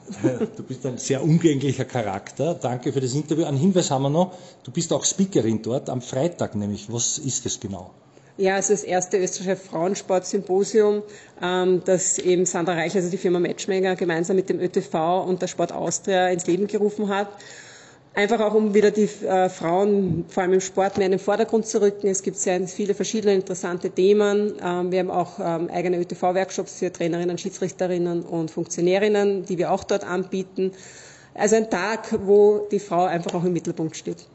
Du 0.58 0.64
bist 0.64 0.88
ein 0.88 0.98
sehr 0.98 1.22
umgänglicher 1.22 1.86
Charakter. 1.86 2.56
Danke 2.56 2.94
für 2.94 3.00
das 3.00 3.14
Interview. 3.14 3.46
Ein 3.46 3.58
Hinweis 3.58 3.92
haben 3.92 4.02
wir 4.02 4.10
noch. 4.10 4.34
Du 4.64 4.72
bist 4.72 4.92
auch 4.92 5.06
Speakerin 5.06 5.62
dort 5.62 5.88
am 5.92 6.02
Freitag 6.02 6.56
nämlich. 6.56 6.92
Was 6.92 7.20
ist 7.20 7.46
das 7.46 7.60
genau? 7.60 7.92
Ja, 8.40 8.60
es 8.60 8.70
ist 8.70 8.84
das 8.84 8.88
erste 8.88 9.18
österreichische 9.18 9.56
Frauensportsymposium, 9.56 11.02
ähm, 11.42 11.82
das 11.86 12.20
eben 12.20 12.46
Sandra 12.46 12.74
Reich, 12.74 12.96
also 12.96 13.10
die 13.10 13.18
Firma 13.18 13.40
Matchmaker, 13.40 13.96
gemeinsam 13.96 14.36
mit 14.36 14.48
dem 14.48 14.60
ÖTV 14.60 15.26
und 15.28 15.42
der 15.42 15.48
Sport 15.48 15.72
Austria 15.72 16.28
ins 16.28 16.46
Leben 16.46 16.68
gerufen 16.68 17.10
hat. 17.10 17.30
Einfach 18.14 18.40
auch, 18.42 18.54
um 18.54 18.76
wieder 18.76 18.92
die 18.92 19.10
äh, 19.26 19.50
Frauen, 19.50 20.26
vor 20.28 20.44
allem 20.44 20.54
im 20.54 20.62
Sport, 20.62 20.98
mehr 20.98 21.08
in 21.08 21.14
den 21.14 21.20
Vordergrund 21.20 21.66
zu 21.66 21.82
rücken. 21.82 22.08
Es 22.08 22.22
gibt 22.22 22.38
sehr 22.38 22.68
viele 22.68 22.94
verschiedene 22.94 23.34
interessante 23.34 23.90
Themen. 23.90 24.54
Ähm, 24.64 24.92
wir 24.92 25.00
haben 25.00 25.12
auch 25.12 25.40
ähm, 25.40 25.70
eigene 25.72 26.00
ÖTV-Workshops 26.00 26.78
für 26.78 26.94
Trainerinnen, 26.94 27.40
Schiedsrichterinnen 27.40 28.22
und 28.22 28.52
Funktionärinnen, 28.52 29.46
die 29.46 29.58
wir 29.58 29.72
auch 29.72 29.84
dort 29.84 30.04
anbieten. 30.04 30.74
Also 31.34 31.56
ein 31.56 31.72
Tag, 31.72 32.08
wo 32.28 32.68
die 32.72 32.80
Frau 32.80 33.06
einfach 33.06 33.34
auch 33.34 33.44
im 33.44 33.54
Mittelpunkt 33.54 33.98
steht. 33.98 34.28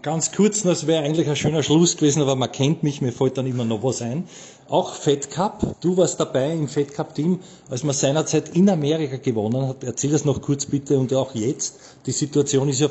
Ganz 0.00 0.30
kurz, 0.30 0.62
das 0.62 0.86
wäre 0.86 1.02
eigentlich 1.02 1.28
ein 1.28 1.34
schöner 1.34 1.64
Schluss 1.64 1.96
gewesen, 1.96 2.22
aber 2.22 2.36
man 2.36 2.52
kennt 2.52 2.84
mich, 2.84 3.02
mir 3.02 3.10
fällt 3.10 3.36
dann 3.36 3.48
immer 3.48 3.64
noch 3.64 3.82
was 3.82 4.00
ein. 4.00 4.28
Auch 4.68 4.94
Fed 4.94 5.32
Cup, 5.32 5.74
du 5.80 5.96
warst 5.96 6.20
dabei 6.20 6.52
im 6.52 6.68
Fed 6.68 6.94
Cup 6.94 7.16
Team, 7.16 7.40
als 7.68 7.82
man 7.82 7.92
seinerzeit 7.92 8.50
in 8.50 8.70
Amerika 8.70 9.16
gewonnen 9.16 9.66
hat. 9.66 9.82
Erzähl 9.82 10.12
das 10.12 10.24
noch 10.24 10.40
kurz 10.40 10.66
bitte 10.66 10.96
und 11.00 11.12
auch 11.12 11.34
jetzt. 11.34 11.80
Die 12.06 12.12
Situation 12.12 12.68
ist 12.68 12.80
ja 12.80 12.88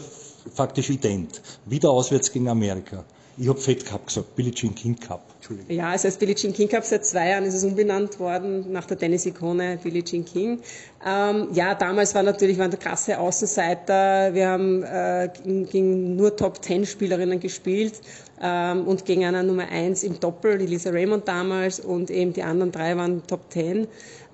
faktisch 0.54 0.89
ident. 0.89 1.41
Wieder 1.65 1.91
auswärts 1.91 2.30
gegen 2.30 2.49
Amerika. 2.49 3.06
Ich 3.38 3.48
habe 3.48 3.60
Fed 3.60 3.86
Cup 3.86 4.08
gesagt, 4.08 4.36
Billie 4.36 4.52
Jean 4.52 4.76
King 4.76 5.00
Cup. 5.00 5.22
Entschuldigung. 5.36 5.76
Ja, 5.76 5.94
es 5.94 6.04
heißt 6.04 6.20
Billie 6.20 6.36
Jean 6.36 6.54
King 6.54 6.67
Cup. 6.67 6.84
Seit 6.84 7.06
zwei 7.06 7.30
Jahren 7.30 7.46
ist 7.46 7.54
es 7.54 7.63
umbenannt 7.63 8.20
worden 8.20 8.72
nach 8.72 8.86
der 8.86 8.98
Tennis-Ikone 8.98 9.80
Billie 9.82 10.04
Jean 10.04 10.26
King. 10.26 10.60
Ähm, 11.06 11.48
ja, 11.54 11.74
damals 11.74 12.13
war 12.13 12.24
natürlich 12.24 12.58
waren 12.58 12.78
krasse 12.78 13.20
Außenseiter. 13.20 14.34
Wir 14.34 14.50
haben 14.50 14.84
äh, 14.84 15.30
gegen 15.44 16.15
nur 16.15 16.36
Top 16.36 16.62
Ten 16.62 16.86
Spielerinnen 16.86 17.39
gespielt 17.39 18.02
ähm, 18.41 18.88
und 18.88 19.06
gegen 19.06 19.26
eine 19.26 19.44
Nummer 19.44 19.67
eins 19.70 20.04
im 20.04 20.20
Doppel, 20.20 20.58
die 20.58 20.65
Lisa 20.65 20.89
Raymond 20.89 21.28
damals 21.28 21.80
und 21.80 22.12
eben 22.12 22.34
die 22.34 22.44
anderen 22.44 22.72
drei 22.72 22.98
waren 22.98 23.26
Top 23.28 23.50
Ten. 23.50 23.88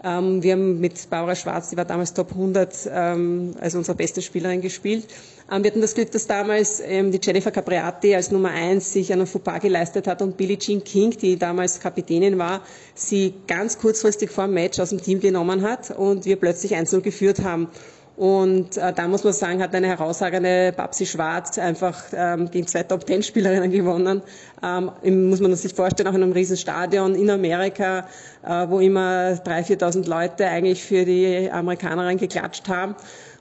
Ähm, 0.03 0.43
wir 0.43 0.53
haben 0.53 0.79
mit 0.79 1.09
Barbara 1.09 1.35
Schwarz, 1.35 1.69
die 1.69 1.77
war 1.77 1.85
damals 1.85 2.13
Top 2.13 2.31
100, 2.31 2.89
ähm, 2.91 3.55
also 3.59 3.79
unsere 3.79 3.95
beste 3.97 4.21
Spielerin 4.21 4.61
gespielt. 4.61 5.07
Ähm, 5.49 5.63
wir 5.63 5.71
hatten 5.71 5.81
das 5.81 5.95
Glück, 5.95 6.11
dass 6.11 6.27
damals 6.27 6.81
ähm, 6.81 7.11
die 7.11 7.19
Jennifer 7.23 7.51
Capriati 7.51 8.13
als 8.13 8.31
Nummer 8.31 8.49
eins 8.49 8.91
sich 8.91 9.13
einen 9.13 9.27
Fauxpas 9.27 9.59
geleistet 9.59 10.07
hat 10.07 10.21
und 10.21 10.35
Billie 10.35 10.57
Jean 10.57 10.83
King, 10.83 11.11
die 11.11 11.37
damals 11.37 11.79
Kapitänin 11.79 12.37
war, 12.37 12.61
sie 12.95 13.33
ganz 13.47 13.77
kurzfristig 13.77 14.29
vor 14.29 14.45
dem 14.45 14.53
Match 14.53 14.79
aus 14.79 14.89
dem 14.89 15.01
Team 15.01 15.19
genommen 15.19 15.61
hat 15.61 15.91
und 15.91 16.25
wir 16.25 16.35
plötzlich 16.35 16.75
1-0 16.75 17.01
geführt 17.01 17.43
haben. 17.43 17.69
Und 18.17 18.77
äh, 18.77 18.93
da 18.93 19.07
muss 19.07 19.23
man 19.23 19.31
sagen, 19.31 19.61
hat 19.61 19.75
eine 19.75 19.87
herausragende 19.87 20.73
Babsi 20.75 21.05
Schwarz 21.05 21.59
einfach 21.59 22.03
ähm, 22.13 22.49
gegen 22.49 22.65
zwei 22.65 22.81
Top-Ten-Spielerinnen 22.81 23.69
gewonnen. 23.69 24.23
Ähm, 24.63 25.29
muss 25.29 25.39
man 25.39 25.55
sich 25.55 25.75
vorstellen, 25.75 26.09
auch 26.09 26.15
in 26.15 26.23
einem 26.23 26.31
Riesenstadion 26.31 27.13
in 27.13 27.29
Amerika, 27.29 28.07
äh, 28.43 28.67
wo 28.69 28.79
immer 28.79 29.33
3.000, 29.33 29.79
4.000 29.79 30.09
Leute 30.09 30.47
eigentlich 30.47 30.83
für 30.83 31.05
die 31.05 31.47
Amerikanerin 31.51 32.17
geklatscht 32.17 32.67
haben 32.67 32.95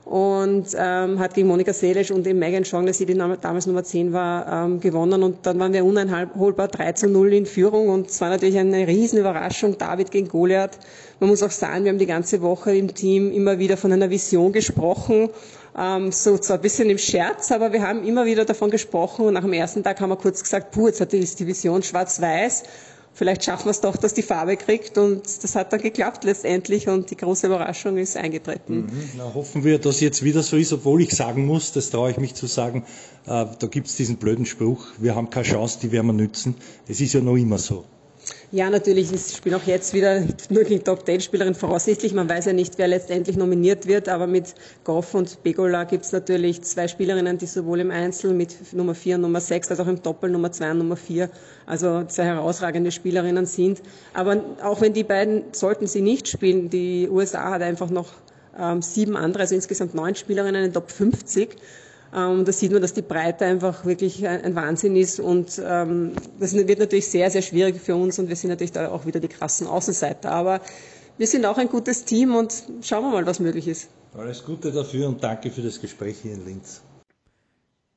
und 0.09 0.67
ähm, 0.77 1.19
hat 1.19 1.33
gegen 1.33 1.49
Monika 1.49 1.73
Seelisch 1.73 2.11
und 2.11 2.25
eben 2.25 2.39
Megan 2.39 2.63
Shaughnessy, 2.63 3.05
die 3.05 3.13
damals 3.13 3.67
Nummer 3.67 3.83
10 3.83 4.13
war, 4.13 4.65
ähm, 4.65 4.79
gewonnen. 4.79 5.21
Und 5.21 5.45
dann 5.45 5.59
waren 5.59 5.73
wir 5.73 5.83
uneinholbar 5.83 6.69
3 6.69 6.93
zu 6.93 7.09
0 7.09 7.33
in 7.33 7.45
Führung. 7.45 7.89
Und 7.89 8.09
es 8.09 8.21
war 8.21 8.29
natürlich 8.29 8.57
eine 8.57 8.87
Riesenüberraschung, 8.87 9.77
David 9.77 10.11
gegen 10.11 10.29
Goliath. 10.29 10.79
Man 11.19 11.29
muss 11.29 11.43
auch 11.43 11.51
sagen, 11.51 11.83
wir 11.83 11.91
haben 11.91 11.99
die 11.99 12.05
ganze 12.05 12.41
Woche 12.41 12.73
im 12.73 12.93
Team 12.93 13.33
immer 13.33 13.59
wieder 13.59 13.75
von 13.75 13.91
einer 13.91 14.09
Vision 14.09 14.53
gesprochen, 14.53 15.29
ähm, 15.77 16.13
so 16.13 16.37
zwar 16.37 16.57
ein 16.57 16.61
bisschen 16.61 16.89
im 16.89 16.97
Scherz, 16.97 17.51
aber 17.51 17.73
wir 17.73 17.81
haben 17.81 18.05
immer 18.05 18.25
wieder 18.25 18.45
davon 18.45 18.69
gesprochen. 18.69 19.25
Und 19.25 19.33
nach 19.33 19.41
dem 19.41 19.53
ersten 19.53 19.83
Tag 19.83 19.99
haben 19.99 20.09
wir 20.09 20.15
kurz 20.15 20.41
gesagt, 20.41 20.71
puh, 20.71 20.87
jetzt 20.87 21.01
hat 21.01 21.11
die 21.11 21.47
Vision 21.47 21.83
schwarz-weiß 21.83 22.63
vielleicht 23.17 23.43
schaffen 23.43 23.65
wir 23.65 23.71
es 23.71 23.81
doch, 23.81 23.97
dass 23.97 24.13
die 24.13 24.21
Farbe 24.21 24.55
kriegt 24.57 24.97
und 24.97 25.23
das 25.43 25.55
hat 25.55 25.73
dann 25.73 25.81
geklappt 25.81 26.23
letztendlich 26.23 26.87
und 26.87 27.09
die 27.09 27.17
große 27.17 27.47
Überraschung 27.47 27.97
ist 27.97 28.15
eingetreten. 28.15 28.81
Mhm. 28.81 29.09
Na, 29.17 29.33
hoffen 29.33 29.63
wir, 29.63 29.79
dass 29.79 29.99
jetzt 29.99 30.23
wieder 30.23 30.43
so 30.43 30.55
ist, 30.55 30.71
obwohl 30.71 31.01
ich 31.01 31.11
sagen 31.11 31.45
muss, 31.45 31.71
das 31.71 31.89
traue 31.89 32.11
ich 32.11 32.17
mich 32.17 32.35
zu 32.35 32.45
sagen, 32.45 32.85
äh, 33.25 33.45
da 33.59 33.67
gibt 33.67 33.87
es 33.87 33.95
diesen 33.95 34.17
blöden 34.17 34.45
Spruch, 34.45 34.85
wir 34.99 35.15
haben 35.15 35.29
keine 35.31 35.45
Chance, 35.45 35.79
die 35.81 35.91
werden 35.91 36.07
wir 36.07 36.13
nützen. 36.13 36.55
Es 36.87 37.01
ist 37.01 37.13
ja 37.13 37.21
noch 37.21 37.35
immer 37.35 37.57
so. 37.57 37.85
Ja, 38.49 38.69
natürlich. 38.69 39.11
Ich 39.11 39.35
spiele 39.35 39.57
auch 39.57 39.63
jetzt 39.63 39.93
wieder 39.93 40.23
nur 40.49 40.63
gegen 40.63 40.81
Top-10-Spielerin 40.81 41.53
voraussichtlich. 41.53 42.13
Man 42.13 42.29
weiß 42.29 42.45
ja 42.45 42.53
nicht, 42.53 42.77
wer 42.77 42.87
letztendlich 42.87 43.35
nominiert 43.35 43.87
wird, 43.87 44.07
aber 44.07 44.25
mit 44.25 44.55
Goff 44.85 45.13
und 45.15 45.43
Begola 45.43 45.83
gibt 45.83 46.05
es 46.05 46.13
natürlich 46.13 46.61
zwei 46.61 46.87
Spielerinnen, 46.87 47.37
die 47.37 47.45
sowohl 47.45 47.81
im 47.81 47.91
Einzel 47.91 48.33
mit 48.33 48.71
Nummer 48.71 48.95
4 48.95 49.15
und 49.15 49.21
Nummer 49.23 49.41
6 49.41 49.71
als 49.71 49.81
auch 49.81 49.87
im 49.87 50.01
Doppel 50.01 50.29
Nummer 50.29 50.49
2 50.49 50.71
und 50.71 50.77
Nummer 50.77 50.95
4, 50.95 51.29
also 51.65 52.05
zwei 52.05 52.23
herausragende 52.23 52.91
Spielerinnen 52.91 53.45
sind. 53.45 53.81
Aber 54.13 54.41
auch 54.63 54.79
wenn 54.79 54.93
die 54.93 55.03
beiden, 55.03 55.43
sollten 55.51 55.85
sie 55.85 56.01
nicht 56.01 56.29
spielen, 56.29 56.69
die 56.69 57.09
USA 57.09 57.51
hat 57.51 57.61
einfach 57.61 57.89
noch 57.89 58.13
ähm, 58.57 58.81
sieben 58.81 59.17
andere, 59.17 59.41
also 59.41 59.55
insgesamt 59.55 59.93
neun 59.93 60.15
Spielerinnen 60.15 60.63
in 60.63 60.71
Top 60.71 60.89
50. 60.89 61.49
Ähm, 62.15 62.45
da 62.45 62.51
sieht 62.51 62.71
man, 62.71 62.81
dass 62.81 62.93
die 62.93 63.01
Breite 63.01 63.45
einfach 63.45 63.85
wirklich 63.85 64.25
ein, 64.27 64.41
ein 64.41 64.55
Wahnsinn 64.55 64.95
ist 64.95 65.19
und 65.19 65.61
ähm, 65.63 66.13
das 66.39 66.53
wird 66.53 66.79
natürlich 66.79 67.07
sehr, 67.07 67.29
sehr 67.29 67.41
schwierig 67.41 67.81
für 67.81 67.95
uns 67.95 68.17
und 68.19 68.29
wir 68.29 68.35
sind 68.35 68.49
natürlich 68.49 68.71
da 68.71 68.89
auch 68.89 69.05
wieder 69.05 69.19
die 69.19 69.27
krassen 69.27 69.67
Außenseiter. 69.67 70.31
Aber 70.31 70.61
wir 71.17 71.27
sind 71.27 71.45
auch 71.45 71.57
ein 71.57 71.67
gutes 71.67 72.05
Team 72.05 72.35
und 72.35 72.63
schauen 72.81 73.03
wir 73.03 73.11
mal, 73.11 73.25
was 73.25 73.39
möglich 73.39 73.67
ist. 73.67 73.89
Alles 74.15 74.43
Gute 74.45 74.71
dafür 74.71 75.07
und 75.07 75.23
danke 75.23 75.51
für 75.51 75.61
das 75.61 75.81
Gespräch 75.81 76.19
hier 76.21 76.33
in 76.33 76.45
Linz. 76.45 76.81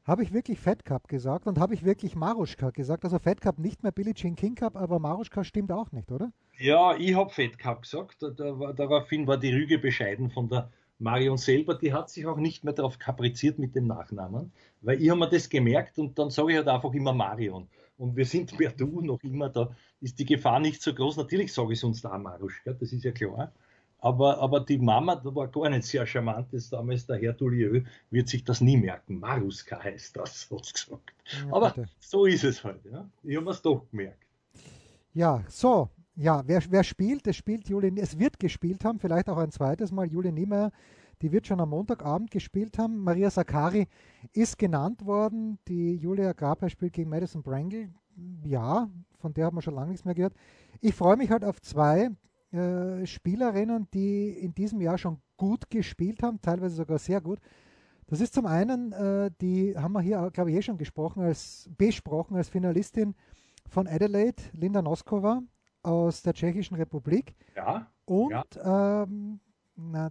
Habe 0.04 0.22
ich 0.24 0.32
wirklich 0.32 0.58
Fed 0.58 0.84
Cup 0.84 1.06
gesagt 1.06 1.46
und 1.46 1.58
habe 1.58 1.74
ich 1.74 1.84
wirklich 1.84 2.16
Maruschka 2.16 2.70
gesagt? 2.70 3.04
Also 3.04 3.18
Fed 3.18 3.40
Cup 3.40 3.58
nicht 3.58 3.82
mehr 3.82 3.92
Billie 3.92 4.14
Jean 4.14 4.34
King 4.34 4.54
Cup, 4.56 4.76
aber 4.76 4.98
Maruschka 4.98 5.44
stimmt 5.44 5.70
auch 5.70 5.92
nicht, 5.92 6.10
oder? 6.10 6.32
Ja, 6.58 6.96
ich 6.96 7.14
habe 7.14 7.30
Fed 7.30 7.58
Cup 7.58 7.82
gesagt. 7.82 8.20
daraufhin 8.20 9.26
war 9.26 9.38
die 9.38 9.52
Rüge 9.52 9.78
bescheiden 9.78 10.30
von 10.30 10.48
der 10.48 10.70
Marion 11.00 11.38
selber, 11.38 11.74
die 11.74 11.92
hat 11.92 12.10
sich 12.10 12.26
auch 12.26 12.36
nicht 12.36 12.62
mehr 12.62 12.74
darauf 12.74 12.98
kapriziert 12.98 13.58
mit 13.58 13.74
dem 13.74 13.86
Nachnamen, 13.86 14.52
weil 14.82 15.02
ich 15.02 15.10
habe 15.10 15.20
mir 15.20 15.30
das 15.30 15.48
gemerkt 15.48 15.98
und 15.98 16.18
dann 16.18 16.30
sage 16.30 16.52
ich 16.52 16.56
halt 16.58 16.68
einfach 16.68 16.92
immer 16.92 17.12
Marion. 17.12 17.68
Und 17.96 18.16
wir 18.16 18.24
sind 18.24 18.56
per 18.56 18.70
Du 18.70 19.00
noch 19.00 19.22
immer, 19.22 19.48
da 19.48 19.74
ist 20.00 20.18
die 20.18 20.24
Gefahr 20.24 20.60
nicht 20.60 20.82
so 20.82 20.94
groß. 20.94 21.16
Natürlich 21.16 21.52
sage 21.52 21.72
ich 21.72 21.80
sonst 21.80 22.04
auch 22.06 22.16
Maruschka, 22.16 22.72
das 22.72 22.92
ist 22.92 23.04
ja 23.04 23.12
klar. 23.12 23.52
Aber, 23.98 24.38
aber 24.38 24.60
die 24.60 24.78
Mama, 24.78 25.16
da 25.16 25.34
war 25.34 25.48
gar 25.48 25.68
nicht 25.68 25.84
sehr 25.84 26.06
charmant, 26.06 26.48
das 26.52 26.70
damals 26.70 27.06
der 27.06 27.18
Herr 27.18 27.34
Dulieu, 27.34 27.82
wird 28.10 28.28
sich 28.28 28.44
das 28.44 28.62
nie 28.62 28.78
merken. 28.78 29.18
Maruska 29.20 29.82
heißt 29.82 30.16
das, 30.16 30.48
hat 30.50 30.72
gesagt. 30.72 31.12
Ja, 31.46 31.54
aber 31.54 31.74
so 31.98 32.24
ist 32.24 32.44
es 32.44 32.64
halt. 32.64 32.80
Ja. 32.90 33.08
Ich 33.22 33.36
habe 33.36 33.50
es 33.50 33.60
doch 33.60 33.84
gemerkt. 33.90 34.24
Ja, 35.12 35.44
so, 35.48 35.90
ja, 36.20 36.42
wer, 36.46 36.62
wer 36.68 36.84
spielt? 36.84 37.26
Es 37.26 37.36
spielt 37.36 37.66
Julian, 37.66 37.96
es 37.96 38.18
wird 38.18 38.38
gespielt 38.38 38.84
haben, 38.84 38.98
vielleicht 38.98 39.30
auch 39.30 39.38
ein 39.38 39.50
zweites 39.50 39.90
Mal. 39.90 40.06
Julian 40.06 40.34
Niemeyer, 40.34 40.70
die 41.22 41.32
wird 41.32 41.46
schon 41.46 41.60
am 41.60 41.70
Montagabend 41.70 42.30
gespielt 42.30 42.76
haben. 42.76 42.98
Maria 42.98 43.30
Sakari 43.30 43.88
ist 44.34 44.58
genannt 44.58 45.06
worden. 45.06 45.58
Die 45.66 45.96
Julia 45.96 46.34
Graper 46.34 46.68
spielt 46.68 46.92
gegen 46.92 47.08
Madison 47.08 47.42
Brangle. 47.42 47.88
Ja, 48.44 48.90
von 49.18 49.32
der 49.32 49.46
haben 49.46 49.56
wir 49.56 49.62
schon 49.62 49.74
lange 49.74 49.92
nichts 49.92 50.04
mehr 50.04 50.14
gehört. 50.14 50.34
Ich 50.82 50.94
freue 50.94 51.16
mich 51.16 51.30
halt 51.30 51.42
auf 51.42 51.58
zwei 51.62 52.10
äh, 52.52 53.06
Spielerinnen, 53.06 53.88
die 53.94 54.28
in 54.28 54.54
diesem 54.54 54.82
Jahr 54.82 54.98
schon 54.98 55.22
gut 55.38 55.70
gespielt 55.70 56.22
haben, 56.22 56.42
teilweise 56.42 56.74
sogar 56.74 56.98
sehr 56.98 57.22
gut. 57.22 57.38
Das 58.08 58.20
ist 58.20 58.34
zum 58.34 58.44
einen, 58.44 58.92
äh, 58.92 59.30
die 59.40 59.74
haben 59.74 59.92
wir 59.92 60.02
hier, 60.02 60.30
glaube 60.34 60.50
ich, 60.50 60.56
eh 60.58 60.62
schon 60.62 60.76
gesprochen, 60.76 61.22
als 61.22 61.70
besprochen 61.78 62.36
als 62.36 62.50
Finalistin 62.50 63.14
von 63.68 63.86
Adelaide, 63.86 64.42
Linda 64.52 64.82
Noskova, 64.82 65.42
aus 65.82 66.22
der 66.22 66.34
Tschechischen 66.34 66.76
Republik. 66.76 67.34
Ja. 67.56 67.86
Und 68.04 68.30
ja. 68.30 69.02
Ähm, 69.02 69.40
na, 69.76 70.10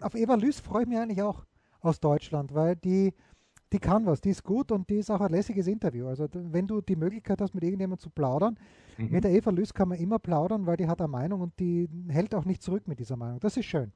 auf 0.00 0.14
Eva 0.14 0.34
Lüß 0.34 0.60
freue 0.60 0.82
ich 0.82 0.88
mich 0.88 0.98
eigentlich 0.98 1.22
auch 1.22 1.44
aus 1.80 2.00
Deutschland, 2.00 2.54
weil 2.54 2.76
die, 2.76 3.12
die 3.72 3.78
kann 3.78 4.06
was, 4.06 4.20
die 4.20 4.30
ist 4.30 4.44
gut 4.44 4.72
und 4.72 4.88
die 4.88 4.96
ist 4.96 5.10
auch 5.10 5.20
ein 5.20 5.30
lässiges 5.30 5.66
Interview. 5.66 6.06
Also 6.06 6.28
wenn 6.32 6.66
du 6.66 6.80
die 6.80 6.96
Möglichkeit 6.96 7.40
hast, 7.40 7.54
mit 7.54 7.64
irgendjemandem 7.64 8.02
zu 8.02 8.10
plaudern, 8.10 8.58
mhm. 8.98 9.10
mit 9.10 9.24
der 9.24 9.32
Eva 9.32 9.50
Lüß 9.50 9.74
kann 9.74 9.88
man 9.88 9.98
immer 9.98 10.18
plaudern, 10.18 10.66
weil 10.66 10.76
die 10.76 10.88
hat 10.88 11.00
eine 11.00 11.08
Meinung 11.08 11.40
und 11.40 11.58
die 11.58 11.88
hält 12.08 12.34
auch 12.34 12.44
nicht 12.44 12.62
zurück 12.62 12.88
mit 12.88 12.98
dieser 12.98 13.16
Meinung. 13.16 13.40
Das 13.40 13.56
ist 13.56 13.66
schön. 13.66 13.92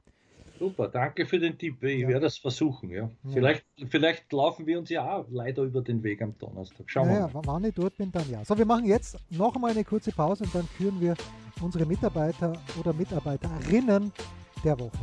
Super, 0.64 0.88
danke 0.88 1.26
für 1.26 1.38
den 1.38 1.58
Tipp. 1.58 1.82
Ich 1.82 2.00
ja. 2.00 2.08
werde 2.08 2.22
das 2.22 2.38
versuchen. 2.38 2.88
Ja. 2.88 3.02
ja. 3.02 3.10
Vielleicht, 3.34 3.66
vielleicht 3.90 4.32
laufen 4.32 4.66
wir 4.66 4.78
uns 4.78 4.88
ja 4.88 5.04
auch 5.04 5.26
leider 5.30 5.62
über 5.62 5.82
den 5.82 6.02
Weg 6.02 6.22
am 6.22 6.38
Donnerstag. 6.38 6.86
Schauen 6.86 7.08
wir 7.08 7.16
ja, 7.16 7.28
mal. 7.28 7.42
Wann 7.44 7.64
ich 7.64 7.74
dort 7.74 7.98
bin, 7.98 8.10
dann 8.10 8.24
ja. 8.30 8.42
So, 8.46 8.56
wir 8.56 8.64
machen 8.64 8.86
jetzt 8.86 9.18
noch 9.28 9.54
mal 9.56 9.72
eine 9.72 9.84
kurze 9.84 10.10
Pause 10.10 10.44
und 10.44 10.54
dann 10.54 10.66
führen 10.66 10.98
wir 11.02 11.16
unsere 11.60 11.84
Mitarbeiter 11.84 12.54
oder 12.80 12.94
Mitarbeiterinnen 12.94 14.10
der 14.64 14.80
Woche. 14.80 14.98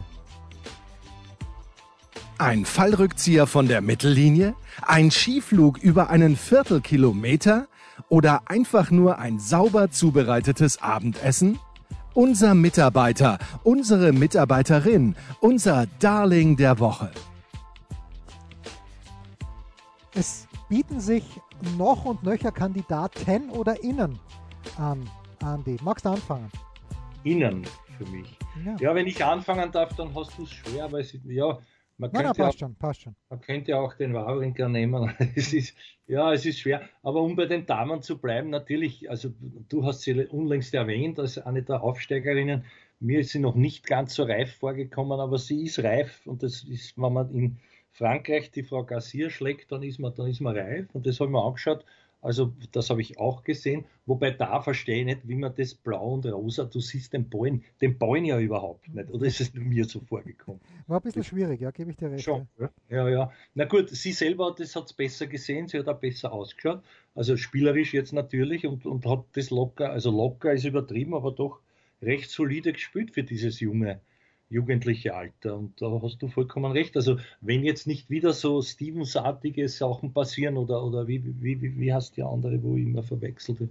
Ein 2.39 2.65
Fallrückzieher 2.65 3.45
von 3.45 3.67
der 3.67 3.81
Mittellinie? 3.81 4.55
Ein 4.81 5.11
Skiflug 5.11 5.77
über 5.77 6.09
einen 6.09 6.37
Viertelkilometer? 6.37 7.67
Oder 8.09 8.49
einfach 8.49 8.89
nur 8.89 9.19
ein 9.19 9.39
sauber 9.39 9.91
zubereitetes 9.91 10.81
Abendessen? 10.81 11.59
Unser 12.13 12.55
Mitarbeiter, 12.55 13.39
unsere 13.63 14.11
Mitarbeiterin, 14.11 15.15
unser 15.39 15.87
Darling 15.99 16.57
der 16.57 16.77
Woche. 16.79 17.09
Es 20.13 20.45
bieten 20.67 20.99
sich 20.99 21.23
noch 21.77 22.03
und 22.03 22.21
nöcher 22.23 22.51
Kandidaten 22.51 23.49
oder 23.49 23.81
Innen 23.81 24.19
an 24.77 25.09
Andi. 25.41 25.77
Magst 25.81 26.05
du 26.05 26.09
anfangen? 26.09 26.51
Innen 27.23 27.65
für 27.97 28.05
mich. 28.05 28.37
Ja, 28.65 28.75
ja 28.79 28.95
wenn 28.95 29.07
ich 29.07 29.23
anfangen 29.23 29.71
darf, 29.71 29.95
dann 29.95 30.13
hast 30.13 30.37
du 30.37 30.43
es 30.43 30.51
schwer, 30.51 30.91
weil 30.91 31.01
es, 31.01 31.17
ja, 31.23 31.57
man 32.01 32.09
nein, 32.13 32.23
nein, 32.23 32.33
passt, 32.33 32.55
auch, 32.55 32.59
schon, 32.59 32.75
passt 32.75 33.01
schon. 33.01 33.15
Man 33.29 33.41
könnte 33.41 33.77
auch 33.77 33.93
den 33.93 34.13
Wawrinker 34.13 34.67
nehmen. 34.67 35.13
es 35.35 35.53
ist, 35.53 35.77
ja, 36.07 36.33
es 36.33 36.45
ist 36.45 36.59
schwer. 36.59 36.81
Aber 37.03 37.21
um 37.21 37.35
bei 37.35 37.45
den 37.45 37.65
Damen 37.67 38.01
zu 38.01 38.17
bleiben, 38.17 38.49
natürlich, 38.49 39.09
also 39.09 39.31
du 39.69 39.85
hast 39.85 40.01
sie 40.01 40.25
unlängst 40.25 40.73
erwähnt 40.73 41.19
als 41.19 41.37
eine 41.37 41.61
der 41.61 41.83
Aufsteigerinnen. 41.83 42.65
Mir 42.99 43.19
ist 43.19 43.29
sie 43.29 43.39
noch 43.39 43.55
nicht 43.55 43.85
ganz 43.85 44.15
so 44.15 44.23
reif 44.23 44.55
vorgekommen, 44.55 45.19
aber 45.19 45.37
sie 45.37 45.63
ist 45.63 45.83
reif 45.83 46.25
und 46.25 46.43
das 46.43 46.63
ist, 46.63 46.97
wenn 46.97 47.13
man 47.13 47.31
in 47.33 47.59
Frankreich 47.91 48.51
die 48.51 48.63
Frau 48.63 48.83
Garcia 48.83 49.29
schlägt, 49.29 49.71
dann 49.71 49.83
ist 49.83 49.99
man, 49.99 50.13
dann 50.15 50.27
ist 50.27 50.41
man 50.41 50.57
reif 50.57 50.87
und 50.93 51.05
das 51.05 51.19
habe 51.19 51.29
ich 51.29 51.33
mir 51.33 51.43
angeschaut 51.43 51.85
also 52.21 52.53
das 52.71 52.89
habe 52.91 53.01
ich 53.01 53.17
auch 53.19 53.43
gesehen. 53.43 53.85
Wobei 54.05 54.31
da 54.31 54.61
verstehe 54.61 54.99
ich 54.99 55.05
nicht, 55.05 55.27
wie 55.27 55.35
man 55.35 55.53
das 55.55 55.73
Blau 55.73 56.13
und 56.13 56.25
Rosa, 56.25 56.65
du 56.65 56.79
siehst 56.79 57.13
den 57.13 57.27
Ballen, 57.29 57.63
den 57.81 57.97
Ballen 57.97 58.25
ja 58.25 58.39
überhaupt 58.39 58.93
nicht. 58.93 59.09
Oder 59.09 59.25
ist 59.25 59.41
es 59.41 59.53
mir 59.53 59.85
so 59.85 59.99
vorgekommen? 60.01 60.61
War 60.87 60.99
ein 60.99 61.03
bisschen 61.03 61.23
schwierig, 61.23 61.61
ja, 61.61 61.71
gebe 61.71 61.89
ich 61.89 61.97
dir 61.97 62.11
recht. 62.11 62.23
Schon, 62.23 62.47
ja. 62.59 62.69
ja, 62.89 63.09
ja. 63.09 63.31
Na 63.55 63.65
gut, 63.65 63.89
sie 63.89 64.11
selber 64.11 64.55
das 64.57 64.75
hat 64.75 64.85
es 64.85 64.93
besser 64.93 65.25
gesehen, 65.25 65.67
sie 65.67 65.79
hat 65.79 65.87
auch 65.87 65.99
besser 65.99 66.31
ausgeschaut. 66.31 66.83
Also 67.15 67.37
spielerisch 67.37 67.93
jetzt 67.93 68.13
natürlich 68.13 68.67
und, 68.67 68.85
und 68.85 69.05
hat 69.05 69.25
das 69.33 69.49
locker, 69.49 69.91
also 69.91 70.11
locker 70.11 70.53
ist 70.53 70.65
übertrieben, 70.65 71.15
aber 71.15 71.31
doch 71.31 71.59
recht 72.01 72.29
solide 72.29 72.73
gespielt 72.73 73.11
für 73.11 73.23
dieses 73.23 73.59
junge 73.59 73.99
jugendliche 74.51 75.15
Alter. 75.15 75.57
Und 75.57 75.81
da 75.81 75.99
hast 76.03 76.21
du 76.21 76.27
vollkommen 76.27 76.71
recht. 76.71 76.95
Also 76.95 77.17
wenn 77.39 77.63
jetzt 77.63 77.87
nicht 77.87 78.09
wieder 78.09 78.33
so 78.33 78.61
Stevens-artige 78.61 79.67
Sachen 79.69 80.13
passieren 80.13 80.57
oder, 80.57 80.83
oder 80.83 81.07
wie, 81.07 81.23
wie, 81.41 81.61
wie, 81.61 81.79
wie 81.79 81.93
hast 81.93 82.17
die 82.17 82.23
andere, 82.23 82.61
wo 82.61 82.75
ich 82.75 82.83
immer 82.83 83.01
verwechselt 83.01 83.61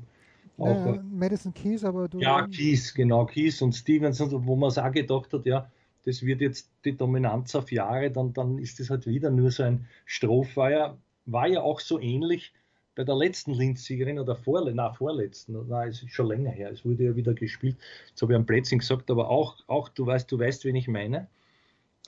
Auch, 0.59 0.87
äh, 0.87 1.01
Madison 1.03 1.55
Keys, 1.55 1.85
aber 1.85 2.09
du. 2.09 2.19
Ja, 2.19 2.47
Keys, 2.49 2.95
genau, 2.95 3.27
Keys 3.27 3.63
und 3.63 3.75
Stevens, 3.75 4.21
wo 4.21 4.57
man 4.57 4.69
es 4.69 4.79
auch 4.79 4.91
gedacht 4.91 5.33
hat, 5.33 5.47
ja, 5.47 5.71
das 6.05 6.23
wird 6.23 6.41
jetzt 6.41 6.71
die 6.85 6.97
Dominanz 6.97 7.55
auf 7.55 7.71
Jahre, 7.71 8.11
dann, 8.11 8.33
dann 8.33 8.59
ist 8.59 8.81
das 8.81 8.89
halt 8.89 9.07
wieder 9.07 9.31
nur 9.31 9.51
so 9.51 9.63
ein 9.63 9.87
Strohfeuer. 10.07 10.97
War 11.27 11.47
ja 11.47 11.61
auch 11.61 11.81
so 11.81 12.01
ähnlich 12.01 12.55
bei 13.01 13.05
der 13.05 13.17
letzten 13.17 13.55
Linz-Siegerin 13.55 14.19
oder 14.19 14.37
vorle 14.37 14.75
na, 14.75 14.93
vorletzten, 14.93 15.57
na, 15.69 15.87
es 15.87 16.03
ist 16.03 16.13
schon 16.13 16.27
länger 16.27 16.51
her, 16.51 16.71
es 16.71 16.85
wurde 16.85 17.05
ja 17.05 17.17
wieder 17.17 17.33
gespielt, 17.33 17.79
jetzt 18.11 18.21
habe 18.21 18.35
ich 18.35 18.37
am 18.37 18.45
Plätzchen 18.45 18.81
gesagt, 18.81 19.11
aber 19.11 19.31
auch, 19.31 19.57
auch 19.69 19.89
du 19.89 20.05
weißt, 20.05 20.31
du 20.31 20.39
weißt, 20.39 20.67
wen 20.67 20.77
ich 20.77 20.87
meine, 20.87 21.27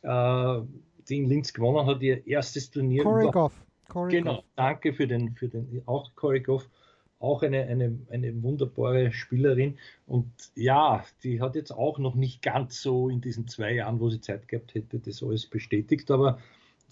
äh, 0.02 0.60
die 1.08 1.16
in 1.16 1.30
Linz 1.30 1.54
gewonnen 1.54 1.86
hat, 1.86 2.02
ihr 2.02 2.26
erstes 2.26 2.70
Turnier. 2.70 3.04
Corey 3.88 4.18
genau, 4.18 4.44
danke 4.54 4.92
für 4.92 5.06
den, 5.06 5.34
für 5.34 5.48
den, 5.48 5.80
auch 5.86 6.10
Goff, 6.14 6.68
auch 7.20 7.42
eine, 7.42 7.62
eine, 7.62 7.98
eine 8.10 8.42
wunderbare 8.42 9.12
Spielerin 9.12 9.78
und 10.06 10.30
ja, 10.56 11.06
die 11.22 11.40
hat 11.40 11.54
jetzt 11.54 11.70
auch 11.70 11.98
noch 11.98 12.16
nicht 12.16 12.42
ganz 12.42 12.82
so 12.82 13.08
in 13.08 13.22
diesen 13.22 13.48
zwei 13.48 13.72
Jahren, 13.72 13.98
wo 13.98 14.10
sie 14.10 14.20
Zeit 14.20 14.46
gehabt 14.46 14.74
hätte, 14.74 14.98
das 14.98 15.22
alles 15.22 15.46
bestätigt, 15.46 16.10
aber 16.10 16.38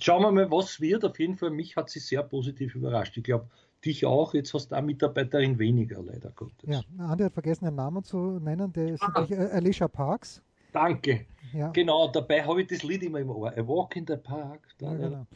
schauen 0.01 0.23
wir 0.23 0.33
mal, 0.33 0.51
was 0.51 0.81
wird. 0.81 1.05
Auf 1.05 1.19
jeden 1.19 1.37
Fall, 1.37 1.51
mich 1.51 1.77
hat 1.77 1.91
sie 1.91 2.01
sehr 2.01 2.23
positiv 2.23 2.75
überrascht. 2.75 3.19
Ich 3.19 3.25
glaube, 3.25 3.51
dich 3.85 4.07
auch. 4.07 4.35
Jetzt 4.35 4.53
hast 4.55 4.69
du 4.69 4.77
eine 4.77 4.87
Mitarbeiterin 4.87 5.59
weniger, 5.59 6.03
leider 6.03 6.31
Gottes. 6.31 6.69
Ja, 6.69 6.83
Andi 6.99 7.25
hat 7.25 7.33
vergessen, 7.33 7.67
einen 7.67 7.77
Namen 7.77 8.05
zu 8.05 8.39
nennen. 8.39 8.73
Der 8.73 8.89
ist 8.89 9.03
ah. 9.03 9.09
natürlich 9.09 9.33
äh, 9.33 9.53
Alicia 9.53 9.89
Parks. 9.89 10.43
Danke. 10.73 11.27
Ja. 11.53 11.71
Genau, 11.71 12.09
dabei 12.09 12.45
habe 12.45 12.63
ich 12.63 12.69
das 12.69 12.83
Lied 12.83 13.03
immer 13.03 13.19
im 13.19 13.31
Ohr. 13.31 13.51
A 13.51 13.67
Walk 13.67 13.97
in 13.97 14.07
the 14.07 14.17
Park. 14.17 14.61
Ja, 14.81 14.95
genau. 14.95 15.27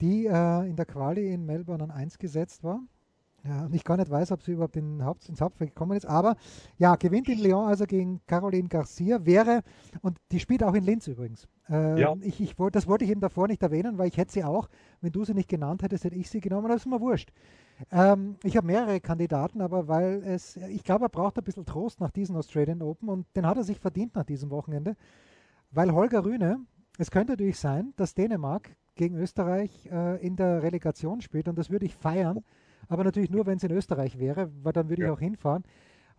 Die 0.00 0.26
äh, 0.26 0.68
in 0.68 0.76
der 0.76 0.86
Quali 0.86 1.32
in 1.32 1.44
Melbourne 1.46 1.82
an 1.82 1.90
1 1.90 2.18
gesetzt 2.18 2.62
war. 2.62 2.80
Ja, 3.48 3.64
und 3.66 3.74
ich 3.74 3.84
gar 3.84 3.96
nicht 3.96 4.10
weiß, 4.10 4.32
ob 4.32 4.42
sie 4.42 4.52
überhaupt 4.52 4.76
in 4.76 5.04
Haupt, 5.04 5.28
ins 5.28 5.40
Hauptfeld 5.40 5.70
gekommen 5.70 5.96
ist. 5.96 6.06
Aber 6.06 6.36
ja, 6.78 6.96
gewinnt 6.96 7.28
in 7.28 7.38
Lyon 7.38 7.66
also 7.66 7.84
gegen 7.84 8.20
Caroline 8.26 8.68
Garcia. 8.68 9.24
Wäre, 9.24 9.62
und 10.02 10.18
die 10.32 10.40
spielt 10.40 10.62
auch 10.62 10.74
in 10.74 10.84
Linz 10.84 11.06
übrigens. 11.06 11.46
Äh, 11.68 12.00
ja. 12.00 12.14
ich, 12.22 12.40
ich, 12.40 12.54
das 12.72 12.86
wollte 12.86 13.04
ich 13.04 13.10
eben 13.10 13.20
davor 13.20 13.48
nicht 13.48 13.62
erwähnen, 13.62 13.98
weil 13.98 14.08
ich 14.08 14.16
hätte 14.16 14.32
sie 14.32 14.44
auch, 14.44 14.68
wenn 15.00 15.12
du 15.12 15.24
sie 15.24 15.34
nicht 15.34 15.48
genannt 15.48 15.82
hättest, 15.82 16.04
hätte 16.04 16.16
ich 16.16 16.30
sie 16.30 16.40
genommen. 16.40 16.68
Das 16.68 16.78
ist 16.78 16.86
mir 16.86 17.00
wurscht. 17.00 17.30
Ähm, 17.90 18.36
ich 18.42 18.56
habe 18.56 18.66
mehrere 18.66 19.00
Kandidaten, 19.00 19.60
aber 19.60 19.88
weil 19.88 20.22
es, 20.24 20.56
ich 20.56 20.82
glaube, 20.82 21.06
er 21.06 21.08
braucht 21.10 21.36
ein 21.38 21.44
bisschen 21.44 21.66
Trost 21.66 22.00
nach 22.00 22.10
diesem 22.10 22.36
Australian 22.36 22.82
Open 22.82 23.08
und 23.08 23.26
den 23.36 23.46
hat 23.46 23.56
er 23.56 23.64
sich 23.64 23.80
verdient 23.80 24.14
nach 24.14 24.24
diesem 24.24 24.50
Wochenende, 24.50 24.96
weil 25.70 25.92
Holger 25.92 26.24
Rühne, 26.24 26.58
es 26.98 27.10
könnte 27.10 27.32
natürlich 27.32 27.58
sein, 27.58 27.92
dass 27.96 28.14
Dänemark 28.14 28.76
gegen 28.94 29.16
Österreich 29.16 29.88
äh, 29.92 30.24
in 30.26 30.36
der 30.36 30.62
Relegation 30.62 31.20
spielt 31.20 31.48
und 31.48 31.58
das 31.58 31.68
würde 31.70 31.84
ich 31.84 31.94
feiern, 31.94 32.42
aber 32.88 33.04
natürlich 33.04 33.30
nur, 33.30 33.46
wenn 33.46 33.56
es 33.56 33.64
in 33.64 33.72
Österreich 33.72 34.18
wäre, 34.18 34.50
weil 34.62 34.72
dann 34.72 34.88
würde 34.88 35.02
ja. 35.02 35.08
ich 35.08 35.14
auch 35.14 35.20
hinfahren. 35.20 35.64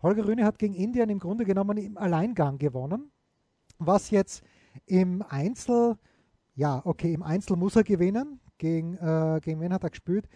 Holger 0.02 0.26
Rühne 0.26 0.44
hat 0.44 0.58
gegen 0.58 0.74
Indien 0.74 1.10
im 1.10 1.18
Grunde 1.18 1.44
genommen 1.44 1.76
im 1.76 1.96
Alleingang 1.96 2.58
gewonnen, 2.58 3.10
was 3.78 4.10
jetzt 4.10 4.42
im 4.86 5.22
Einzel, 5.28 5.96
ja, 6.54 6.80
okay, 6.84 7.12
im 7.12 7.22
Einzel 7.22 7.56
muss 7.56 7.76
er 7.76 7.84
gewinnen. 7.84 8.40
Gegen, 8.58 8.96
äh, 8.96 9.40
gegen 9.40 9.60
wen 9.60 9.72
hat 9.72 9.84
er 9.84 9.90
gespielt? 9.90 10.28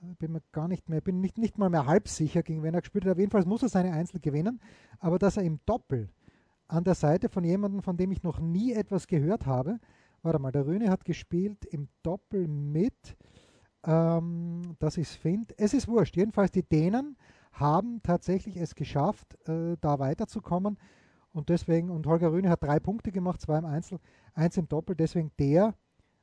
bin 0.00 0.32
mir 0.32 0.42
gar 0.52 0.68
nicht 0.68 0.88
mehr, 0.88 1.00
bin 1.00 1.20
nicht, 1.20 1.38
nicht 1.38 1.58
mal 1.58 1.70
mehr 1.70 1.86
halb 1.86 2.08
sicher, 2.08 2.42
gegen 2.42 2.62
wen 2.62 2.74
er 2.74 2.80
gespielt 2.80 3.04
hat. 3.04 3.12
Auf 3.12 3.18
jeden 3.18 3.30
Fall 3.30 3.44
muss 3.44 3.62
er 3.62 3.68
seine 3.68 3.92
Einzel 3.92 4.20
gewinnen, 4.20 4.60
aber 5.00 5.18
dass 5.18 5.36
er 5.36 5.42
im 5.42 5.60
Doppel 5.66 6.08
an 6.68 6.84
der 6.84 6.94
Seite 6.94 7.28
von 7.28 7.44
jemandem, 7.44 7.82
von 7.82 7.96
dem 7.96 8.12
ich 8.12 8.22
noch 8.22 8.38
nie 8.40 8.72
etwas 8.72 9.06
gehört 9.06 9.46
habe, 9.46 9.80
warte 10.22 10.38
mal, 10.38 10.52
der 10.52 10.66
Röhne 10.66 10.90
hat 10.90 11.04
gespielt 11.04 11.64
im 11.64 11.88
Doppel 12.02 12.46
mit, 12.46 13.16
ähm, 13.84 14.76
dass 14.78 14.96
ich 14.96 15.08
es 15.08 15.16
finde, 15.16 15.54
es 15.58 15.74
ist 15.74 15.88
wurscht, 15.88 16.16
jedenfalls 16.16 16.50
die 16.50 16.62
Dänen 16.62 17.16
haben 17.52 18.00
tatsächlich 18.02 18.56
es 18.56 18.74
geschafft, 18.74 19.36
äh, 19.48 19.76
da 19.80 19.98
weiterzukommen 19.98 20.78
und 21.32 21.48
deswegen, 21.48 21.90
und 21.90 22.06
Holger 22.06 22.32
Röhne 22.32 22.50
hat 22.50 22.62
drei 22.62 22.80
Punkte 22.80 23.12
gemacht, 23.12 23.40
zwei 23.40 23.58
im 23.58 23.64
Einzel, 23.64 23.98
eins 24.34 24.56
im 24.56 24.68
Doppel, 24.68 24.96
deswegen 24.96 25.30
der 25.38 25.74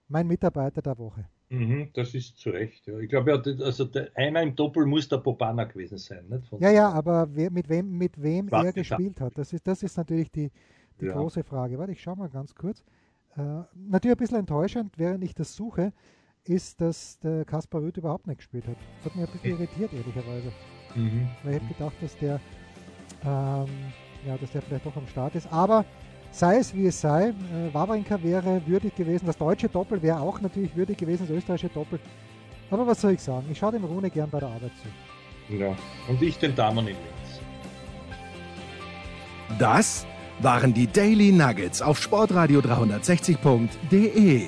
mein 0.07 0.27
Mitarbeiter 0.27 0.81
der 0.81 0.97
Woche. 0.97 1.27
Mhm, 1.49 1.89
das 1.93 2.15
ist 2.15 2.37
zu 2.37 2.49
Recht. 2.49 2.87
Ja. 2.87 2.97
Ich 2.99 3.09
glaube, 3.09 3.31
ja, 3.31 3.63
also 3.63 3.85
der, 3.85 4.09
einer 4.15 4.41
im 4.41 4.55
Doppel 4.55 4.85
muss 4.85 5.07
der 5.07 5.17
Popana 5.17 5.65
gewesen 5.65 5.97
sein. 5.97 6.25
Nicht? 6.27 6.51
ja, 6.59 6.71
ja, 6.71 6.89
aber 6.89 7.27
wer, 7.33 7.51
mit 7.51 7.69
wem, 7.69 7.97
mit 7.97 8.21
wem 8.21 8.47
er 8.49 8.73
gespielt 8.73 9.21
hat, 9.21 9.37
das 9.37 9.53
ist, 9.53 9.67
das 9.67 9.83
ist 9.83 9.95
natürlich 9.97 10.31
die, 10.31 10.51
die 10.99 11.05
ja. 11.05 11.13
große 11.13 11.43
Frage. 11.43 11.77
Warte, 11.77 11.91
ich 11.91 12.01
schaue 12.01 12.17
mal 12.17 12.29
ganz 12.29 12.55
kurz. 12.55 12.83
Äh, 13.37 13.61
natürlich 13.75 14.15
ein 14.15 14.19
bisschen 14.19 14.39
enttäuschend, 14.39 14.97
während 14.97 15.23
ich 15.23 15.35
das 15.35 15.55
suche, 15.55 15.93
ist, 16.49 16.79
dass 16.81 17.19
der 17.19 17.45
Kaspar 17.45 17.81
Rüth 17.81 17.97
überhaupt 17.97 18.27
nicht 18.27 18.37
gespielt 18.37 18.67
hat. 18.67 18.77
Das 18.97 19.05
hat 19.05 19.15
mich 19.15 19.27
ein 19.27 19.31
bisschen 19.31 19.59
irritiert, 19.59 19.93
ehrlicherweise. 19.93 20.51
Mhm. 20.95 21.27
Weil 21.43 21.53
ich 21.55 21.61
hätte 21.61 21.73
gedacht, 21.73 21.95
dass 22.01 22.17
der, 22.17 22.39
ähm, 23.23 23.67
ja, 24.25 24.37
dass 24.39 24.51
der 24.51 24.61
vielleicht 24.61 24.85
doch 24.85 24.95
am 24.95 25.07
Start 25.07 25.35
ist. 25.35 25.51
Aber 25.51 25.85
sei 26.31 26.57
es 26.57 26.73
wie 26.73 26.87
es 26.87 26.99
sei, 26.99 27.29
äh, 27.29 27.73
Wawrinka 27.73 28.21
wäre 28.21 28.61
würdig 28.65 28.95
gewesen, 28.95 29.25
das 29.25 29.37
deutsche 29.37 29.69
Doppel 29.69 30.01
wäre 30.01 30.19
auch 30.19 30.41
natürlich 30.41 30.75
würdig 30.75 30.97
gewesen, 30.97 31.27
das 31.27 31.35
österreichische 31.35 31.73
Doppel. 31.73 31.99
Aber 32.71 32.87
was 32.87 33.01
soll 33.01 33.11
ich 33.11 33.21
sagen? 33.21 33.47
Ich 33.51 33.57
schaue 33.57 33.73
dem 33.73 33.83
Rune 33.85 34.09
gern 34.09 34.29
bei 34.29 34.39
der 34.39 34.49
Arbeit 34.49 34.71
zu. 34.81 34.87
Ja, 35.55 35.75
und 36.07 36.21
ich 36.21 36.37
den 36.39 36.55
Damen 36.55 36.79
in 36.79 36.85
Linz. 36.87 36.99
Das 39.59 40.07
waren 40.39 40.73
die 40.73 40.87
Daily 40.87 41.31
Nuggets 41.31 41.81
auf 41.81 42.01
sportradio 42.01 42.59
360.de. 42.59 44.47